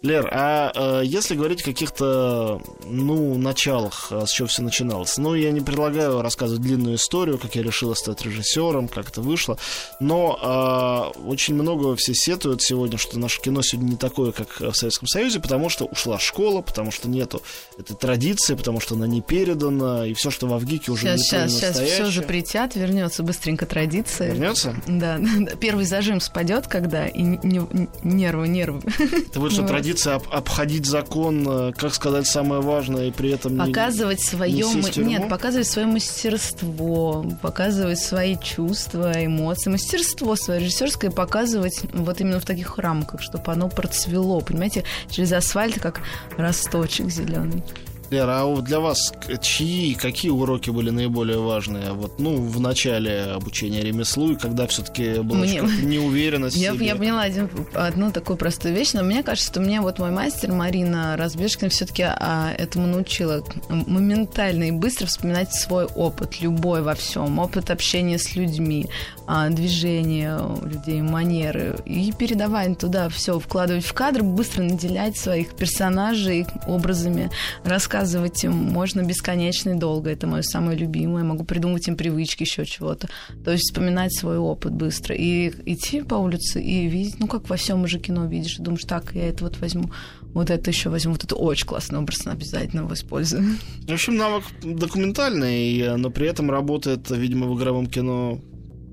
Лер, 0.00 0.28
а 0.30 1.00
э, 1.02 1.02
если 1.04 1.34
говорить 1.34 1.62
о 1.62 1.64
каких-то, 1.64 2.62
ну, 2.84 3.36
началах, 3.36 4.12
а 4.12 4.26
с 4.26 4.30
чего 4.30 4.46
все 4.46 4.62
начиналось? 4.62 5.16
Ну, 5.18 5.34
я 5.34 5.50
не 5.50 5.60
предлагаю 5.60 6.22
рассказывать 6.22 6.62
длинную 6.62 6.96
историю, 6.96 7.36
как 7.36 7.56
я 7.56 7.64
решила 7.64 7.94
стать 7.94 8.22
режиссером, 8.22 8.86
как 8.86 9.08
это 9.08 9.20
вышло, 9.22 9.58
но 9.98 11.12
э, 11.16 11.18
очень 11.20 11.54
много 11.54 11.96
все 11.96 12.14
сетуют 12.14 12.62
сегодня, 12.62 12.96
что 12.96 13.18
наше 13.18 13.42
кино 13.42 13.60
сегодня 13.62 13.90
не 13.90 13.96
такое, 13.96 14.30
как 14.30 14.60
в 14.60 14.72
Советском 14.72 15.08
Союзе, 15.08 15.40
потому 15.40 15.68
что 15.68 15.86
ушла 15.86 16.20
школа, 16.20 16.62
потому 16.62 16.92
что 16.92 17.08
нету 17.08 17.42
этой 17.76 17.96
традиции, 17.96 18.54
потому 18.54 18.78
что 18.78 18.94
она 18.94 19.08
не 19.08 19.20
передана, 19.20 20.06
и 20.06 20.14
все, 20.14 20.30
что 20.30 20.46
в 20.46 20.54
Авгике 20.54 20.92
уже 20.92 21.18
сейчас, 21.18 21.50
не 21.50 21.56
сейчас, 21.58 21.76
сейчас 21.76 21.90
все 21.90 22.10
запретят, 22.12 22.76
вернется 22.76 23.24
быстренько 23.24 23.66
традиция. 23.66 24.28
Вернется? 24.28 24.76
Да, 24.98 25.20
первый 25.60 25.84
зажим 25.84 26.20
спадет, 26.20 26.66
когда, 26.66 27.06
и 27.06 27.22
нервы, 27.22 28.48
нервы. 28.48 28.80
Это 28.98 29.38
вот 29.40 29.52
что 29.52 29.66
традиция 29.66 29.87
традиция 29.88 30.16
об, 30.16 30.22
обходить 30.30 30.86
закон, 30.86 31.46
э, 31.48 31.72
как 31.72 31.94
сказать, 31.94 32.26
самое 32.26 32.60
важное, 32.60 33.08
и 33.08 33.10
при 33.10 33.30
этом 33.30 33.56
показывать 33.56 34.18
не, 34.18 34.24
свое 34.24 34.64
не 34.96 35.02
нет, 35.02 35.28
показывать 35.28 35.66
свое 35.66 35.86
мастерство, 35.86 37.24
показывать 37.40 37.98
свои 37.98 38.36
чувства, 38.36 39.12
эмоции, 39.24 39.70
мастерство 39.70 40.36
свое 40.36 40.60
режиссерское 40.60 41.10
показывать 41.10 41.80
вот 41.92 42.20
именно 42.20 42.40
в 42.40 42.44
таких 42.44 42.78
рамках, 42.78 43.22
чтобы 43.22 43.50
оно 43.50 43.68
процвело, 43.68 44.40
понимаете, 44.40 44.84
через 45.10 45.32
асфальт 45.32 45.80
как 45.80 46.00
росточек 46.36 47.08
зеленый. 47.10 47.62
Лера, 48.10 48.40
а 48.40 48.44
вот 48.46 48.64
для 48.64 48.80
вас 48.80 49.12
чьи, 49.42 49.94
какие 49.94 50.30
уроки 50.30 50.70
были 50.70 50.90
наиболее 50.90 51.38
важные? 51.38 51.92
Вот, 51.92 52.18
ну, 52.18 52.36
в 52.36 52.58
начале 52.58 53.22
обучения 53.34 53.82
ремеслу, 53.82 54.32
и 54.32 54.36
когда 54.36 54.66
все-таки 54.66 55.20
была 55.20 55.40
мне... 55.40 55.60
неуверенность 55.82 56.56
я, 56.56 56.72
я 56.72 56.96
поняла 56.96 57.22
один, 57.22 57.50
одну 57.74 58.10
такую 58.10 58.38
простую 58.38 58.74
вещь, 58.74 58.92
но 58.94 59.02
мне 59.02 59.22
кажется, 59.22 59.50
что 59.50 59.60
мне 59.60 59.80
вот 59.82 59.98
мой 59.98 60.10
мастер 60.10 60.52
Марина 60.52 61.16
Разбежкина 61.18 61.68
все-таки 61.68 62.04
а, 62.04 62.52
этому 62.56 62.86
научила 62.86 63.44
моментально 63.68 64.64
и 64.64 64.70
быстро 64.70 65.06
вспоминать 65.06 65.52
свой 65.52 65.84
опыт, 65.84 66.40
любой 66.40 66.80
во 66.82 66.94
всем, 66.94 67.38
опыт 67.38 67.70
общения 67.70 68.18
с 68.18 68.34
людьми, 68.34 68.88
а, 69.26 69.50
движения 69.50 70.40
людей, 70.62 71.02
манеры, 71.02 71.76
и 71.84 72.10
передавать 72.12 72.78
туда 72.78 73.10
все, 73.10 73.38
вкладывать 73.38 73.84
в 73.84 73.92
кадр, 73.92 74.22
быстро 74.22 74.62
наделять 74.62 75.18
своих 75.18 75.54
персонажей 75.54 76.46
образами, 76.66 77.30
рассказывать 77.64 77.97
рассказывать 77.98 78.44
им 78.44 78.52
можно 78.52 79.02
бесконечно 79.02 79.70
и 79.70 79.74
долго. 79.74 80.10
Это 80.10 80.26
мое 80.26 80.42
самое 80.42 80.78
любимое. 80.78 81.24
Могу 81.24 81.44
придумывать 81.44 81.88
им 81.88 81.96
привычки, 81.96 82.44
еще 82.44 82.64
чего-то. 82.64 83.08
То 83.44 83.50
есть 83.50 83.64
вспоминать 83.64 84.14
свой 84.14 84.38
опыт 84.38 84.72
быстро. 84.72 85.16
И 85.16 85.52
идти 85.66 86.02
по 86.02 86.14
улице 86.14 86.62
и 86.62 86.86
видеть, 86.86 87.18
ну, 87.18 87.26
как 87.26 87.48
во 87.50 87.56
всем 87.56 87.82
уже 87.82 87.98
кино 87.98 88.26
видишь, 88.26 88.56
думаешь, 88.58 88.84
так, 88.84 89.14
я 89.14 89.28
это 89.28 89.44
вот 89.44 89.58
возьму, 89.58 89.90
вот 90.32 90.50
это 90.50 90.70
еще 90.70 90.90
возьму, 90.90 91.12
вот 91.12 91.24
это 91.24 91.34
очень 91.34 91.66
классный 91.66 91.98
образ, 91.98 92.26
обязательно 92.26 92.80
его 92.80 92.94
использую. 92.94 93.56
В 93.86 93.92
общем, 93.92 94.16
навык 94.16 94.44
документальный, 94.62 95.96
но 95.96 96.10
при 96.10 96.28
этом 96.28 96.50
работает, 96.50 97.10
видимо, 97.10 97.46
в 97.46 97.58
игровом 97.58 97.86
кино 97.86 98.40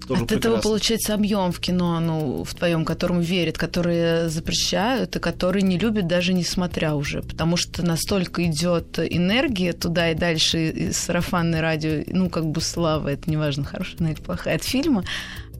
тоже 0.06 0.24
От 0.24 0.28
прекрасно. 0.28 0.58
этого 0.58 0.62
получается 0.62 1.14
объем 1.14 1.52
в 1.52 1.60
кино, 1.60 2.00
ну, 2.00 2.44
в 2.44 2.54
твоем, 2.54 2.86
которому 2.86 3.22
верят, 3.22 3.58
которые 3.58 4.30
запрещают 4.30 5.16
и 5.16 5.20
которые 5.20 5.64
не 5.64 5.78
любят 5.78 6.08
даже 6.08 6.34
несмотря 6.34 6.96
уже, 6.96 7.22
потому 7.22 7.58
что 7.58 7.84
настолько 7.84 8.46
идет 8.46 9.00
энергия 9.00 9.74
туда 9.74 10.12
и 10.12 10.16
дальше, 10.16 10.70
и 10.70 10.92
сарафанное 10.92 11.62
радио, 11.62 12.04
ну, 12.08 12.30
как 12.30 12.46
бы 12.46 12.62
слава, 12.62 13.10
это 13.10 13.30
неважно, 13.30 13.64
хорошая 13.64 13.98
или 14.00 14.22
плохая, 14.22 14.56
от 14.56 14.64
фильма, 14.64 15.04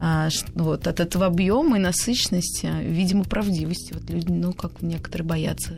а, 0.00 0.28
вот, 0.54 0.86
от 0.86 1.00
этого 1.00 1.26
объема 1.26 1.76
и 1.76 1.80
насыщенности, 1.80 2.70
видимо, 2.82 3.24
правдивости. 3.24 3.92
Вот 3.92 4.08
люди, 4.10 4.30
ну, 4.30 4.52
как 4.52 4.82
некоторые 4.82 5.26
боятся 5.26 5.74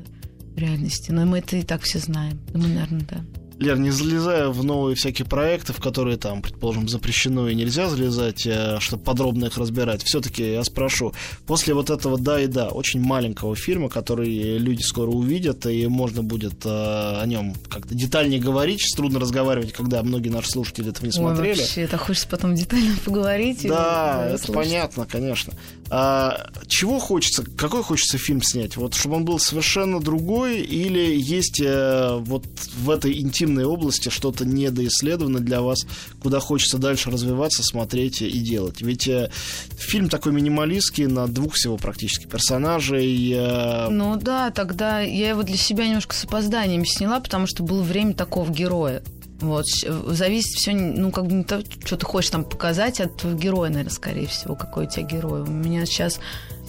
реальности, 0.56 1.12
но 1.12 1.24
мы 1.24 1.38
это 1.38 1.56
и 1.56 1.62
так 1.62 1.82
все 1.82 1.98
знаем. 1.98 2.38
Думаю, 2.52 2.74
наверное, 2.74 3.06
да. 3.08 3.24
Лер, 3.58 3.76
не 3.78 3.90
залезая 3.90 4.48
в 4.48 4.64
новые 4.64 4.94
всякие 4.94 5.26
проекты, 5.26 5.72
в 5.72 5.80
которые 5.80 6.16
там, 6.16 6.42
предположим, 6.42 6.88
запрещено 6.88 7.48
и 7.48 7.54
нельзя 7.54 7.88
залезать, 7.88 8.46
э, 8.46 8.78
чтобы 8.78 9.02
подробно 9.02 9.46
их 9.46 9.58
разбирать, 9.58 10.02
все-таки 10.04 10.52
я 10.52 10.62
спрошу, 10.62 11.12
после 11.46 11.74
вот 11.74 11.90
этого 11.90 12.18
«да» 12.18 12.40
и 12.40 12.46
«да», 12.46 12.68
очень 12.68 13.00
маленького 13.00 13.56
фильма, 13.56 13.88
который 13.88 14.58
люди 14.58 14.82
скоро 14.82 15.10
увидят, 15.10 15.66
и 15.66 15.88
можно 15.88 16.22
будет 16.22 16.64
э, 16.64 16.68
о 16.68 17.24
нем 17.26 17.54
как-то 17.68 17.94
детальнее 17.94 18.40
говорить, 18.40 18.80
сейчас 18.80 18.96
трудно 18.96 19.18
разговаривать, 19.18 19.72
когда 19.72 20.04
многие 20.04 20.28
наши 20.28 20.50
слушатели 20.50 20.90
этого 20.90 21.06
не 21.06 21.12
смотрели. 21.12 21.52
Ой, 21.52 21.58
вообще, 21.58 21.82
это 21.82 21.98
хочется 21.98 22.28
потом 22.28 22.54
детально 22.54 22.94
поговорить. 23.04 23.66
Да, 23.66 24.28
это 24.28 24.38
слушать. 24.38 24.54
понятно, 24.54 25.06
конечно. 25.10 25.52
А, 25.90 26.48
чего 26.66 26.98
хочется, 26.98 27.44
какой 27.56 27.82
хочется 27.82 28.18
фильм 28.18 28.42
снять? 28.42 28.76
Вот 28.76 28.94
чтобы 28.94 29.16
он 29.16 29.24
был 29.24 29.38
совершенно 29.38 30.00
другой, 30.00 30.60
или 30.60 31.18
есть 31.18 31.60
э, 31.60 32.16
вот 32.20 32.44
в 32.76 32.90
этой 32.90 33.18
интимной 33.18 33.47
интимной 33.48 33.64
области 33.64 34.08
что-то 34.10 34.44
недоисследовано 34.44 35.40
для 35.40 35.62
вас, 35.62 35.86
куда 36.22 36.40
хочется 36.40 36.78
дальше 36.78 37.10
развиваться, 37.10 37.62
смотреть 37.62 38.22
и 38.22 38.38
делать. 38.40 38.82
Ведь 38.82 39.08
э, 39.08 39.30
фильм 39.76 40.08
такой 40.08 40.32
минималистский 40.32 41.06
на 41.06 41.26
двух 41.26 41.54
всего 41.54 41.76
практически 41.76 42.26
персонажей. 42.26 43.32
Э... 43.34 43.88
Ну 43.88 44.16
да, 44.16 44.50
тогда 44.50 45.00
я 45.00 45.30
его 45.30 45.42
для 45.42 45.56
себя 45.56 45.86
немножко 45.86 46.14
с 46.14 46.24
опозданием 46.24 46.84
сняла, 46.84 47.20
потому 47.20 47.46
что 47.46 47.62
было 47.62 47.82
время 47.82 48.14
такого 48.14 48.50
героя. 48.52 49.02
Вот, 49.40 49.66
зависит 49.66 50.56
все, 50.56 50.72
ну, 50.72 51.12
как 51.12 51.28
бы 51.28 51.46
что 51.84 51.96
ты 51.96 52.04
хочешь 52.04 52.30
там 52.30 52.42
показать 52.42 53.00
от 53.00 53.24
героя, 53.24 53.70
наверное, 53.70 53.92
скорее 53.92 54.26
всего, 54.26 54.56
какой 54.56 54.86
у 54.86 54.90
тебя 54.90 55.04
герой. 55.04 55.42
У 55.42 55.46
меня 55.46 55.86
сейчас 55.86 56.18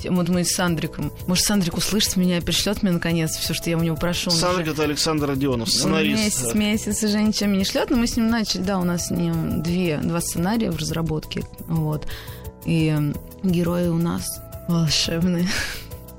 вот 0.09 0.29
мы 0.29 0.43
с 0.43 0.51
Сандриком. 0.51 1.11
Может, 1.27 1.45
Сандрик 1.45 1.77
услышит 1.77 2.15
меня 2.15 2.37
и 2.37 2.41
пришлет 2.41 2.83
мне 2.83 2.91
наконец 2.91 3.31
все, 3.31 3.53
что 3.53 3.69
я 3.69 3.77
у 3.77 3.81
него 3.81 3.95
прошу. 3.95 4.31
Сандрик 4.31 4.67
уже... 4.67 4.73
это 4.73 4.83
Александр 4.83 5.27
Родионов, 5.27 5.69
сценарист. 5.69 6.23
Месяц, 6.23 6.53
месяц 6.53 7.03
уже 7.03 7.21
ничем 7.21 7.53
не 7.53 7.63
шлет, 7.63 7.89
но 7.89 7.97
мы 7.97 8.07
с 8.07 8.15
ним 8.15 8.29
начали, 8.29 8.61
да, 8.61 8.77
у 8.77 8.83
нас 8.83 9.07
с 9.07 9.11
ним 9.11 9.61
две, 9.61 9.97
два 9.97 10.21
сценария 10.21 10.71
в 10.71 10.77
разработке. 10.77 11.43
Вот. 11.67 12.07
И 12.65 12.95
герои 13.43 13.87
у 13.87 13.97
нас 13.97 14.41
волшебные. 14.67 15.47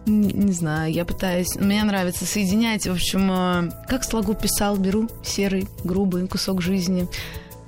Не, 0.07 0.33
не 0.33 0.53
знаю, 0.53 0.91
я 0.93 1.05
пытаюсь. 1.05 1.57
Мне 1.57 1.85
нравится 1.85 2.24
соединять. 2.24 2.87
В 2.87 2.93
общем, 2.93 3.31
э, 3.31 3.70
как 3.87 4.03
слогу 4.03 4.35
писал, 4.35 4.76
беру 4.76 5.09
серый, 5.22 5.68
грубый 5.85 6.26
кусок 6.26 6.62
жизни 6.62 7.07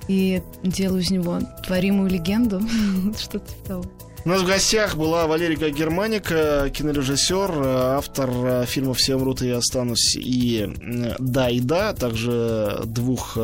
и 0.07 0.41
делаю 0.63 1.01
из 1.01 1.11
него 1.11 1.39
творимую 1.65 2.09
легенду. 2.09 2.59
Что-то 3.19 3.47
типа 3.47 3.67
того. 3.67 3.85
У 4.25 4.29
нас 4.29 4.41
в 4.41 4.45
гостях 4.45 4.95
была 4.95 5.27
Валерика 5.27 5.69
Германика, 5.69 6.71
кинорежиссер, 6.73 7.51
автор 7.97 8.65
фильмов 8.65 8.97
«Все 8.97 9.15
умрут, 9.15 9.41
и 9.41 9.47
я 9.47 9.57
останусь» 9.57 10.15
и 10.15 10.69
«Да 11.19 11.49
и 11.49 11.59
да», 11.59 11.93
также 11.93 12.79
двух 12.85 13.37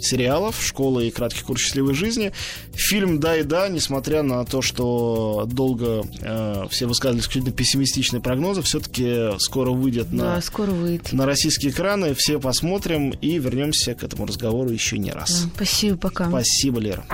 сериалов 0.00 0.62
«Школа» 0.62 1.00
и 1.00 1.10
«Краткий 1.10 1.42
курс 1.42 1.62
счастливой 1.62 1.94
жизни». 1.94 2.32
Фильм 2.74 3.18
«Да 3.18 3.36
и 3.36 3.42
да», 3.42 3.68
несмотря 3.68 4.22
на 4.22 4.44
то, 4.44 4.62
что 4.62 5.48
долго 5.50 6.04
э, 6.20 6.66
все 6.70 6.86
высказывали 6.86 7.20
исключительно 7.20 7.52
пессимистичные 7.52 8.20
прогнозы, 8.20 8.62
все-таки 8.62 9.36
скоро 9.40 9.70
выйдет 9.70 10.12
на, 10.12 10.36
да, 10.36 10.40
скоро 10.40 10.70
выйдет. 10.70 11.12
на 11.12 11.26
российские 11.26 11.72
экраны. 11.72 12.14
Все 12.14 12.38
посмотрим 12.38 13.10
и 13.10 13.38
вернемся 13.38 13.94
к 13.94 14.04
этому 14.04 14.26
разговору 14.26 14.70
еще 14.70 14.96
не 14.96 15.10
раз. 15.10 15.42
Да, 15.42 15.50
спасибо, 15.56 15.96
пока. 15.96 16.28
Спасибо, 16.28 16.78
Лера. 16.78 17.04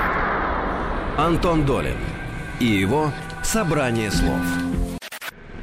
Антон 1.17 1.65
Долин 1.65 1.97
и 2.61 2.67
его 2.67 3.13
«Собрание 3.43 4.11
слов». 4.11 4.41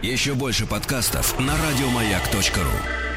Еще 0.02 0.34
больше 0.34 0.66
подкастов 0.66 1.40
на 1.40 1.54
радиомаяк.ру 1.56 3.11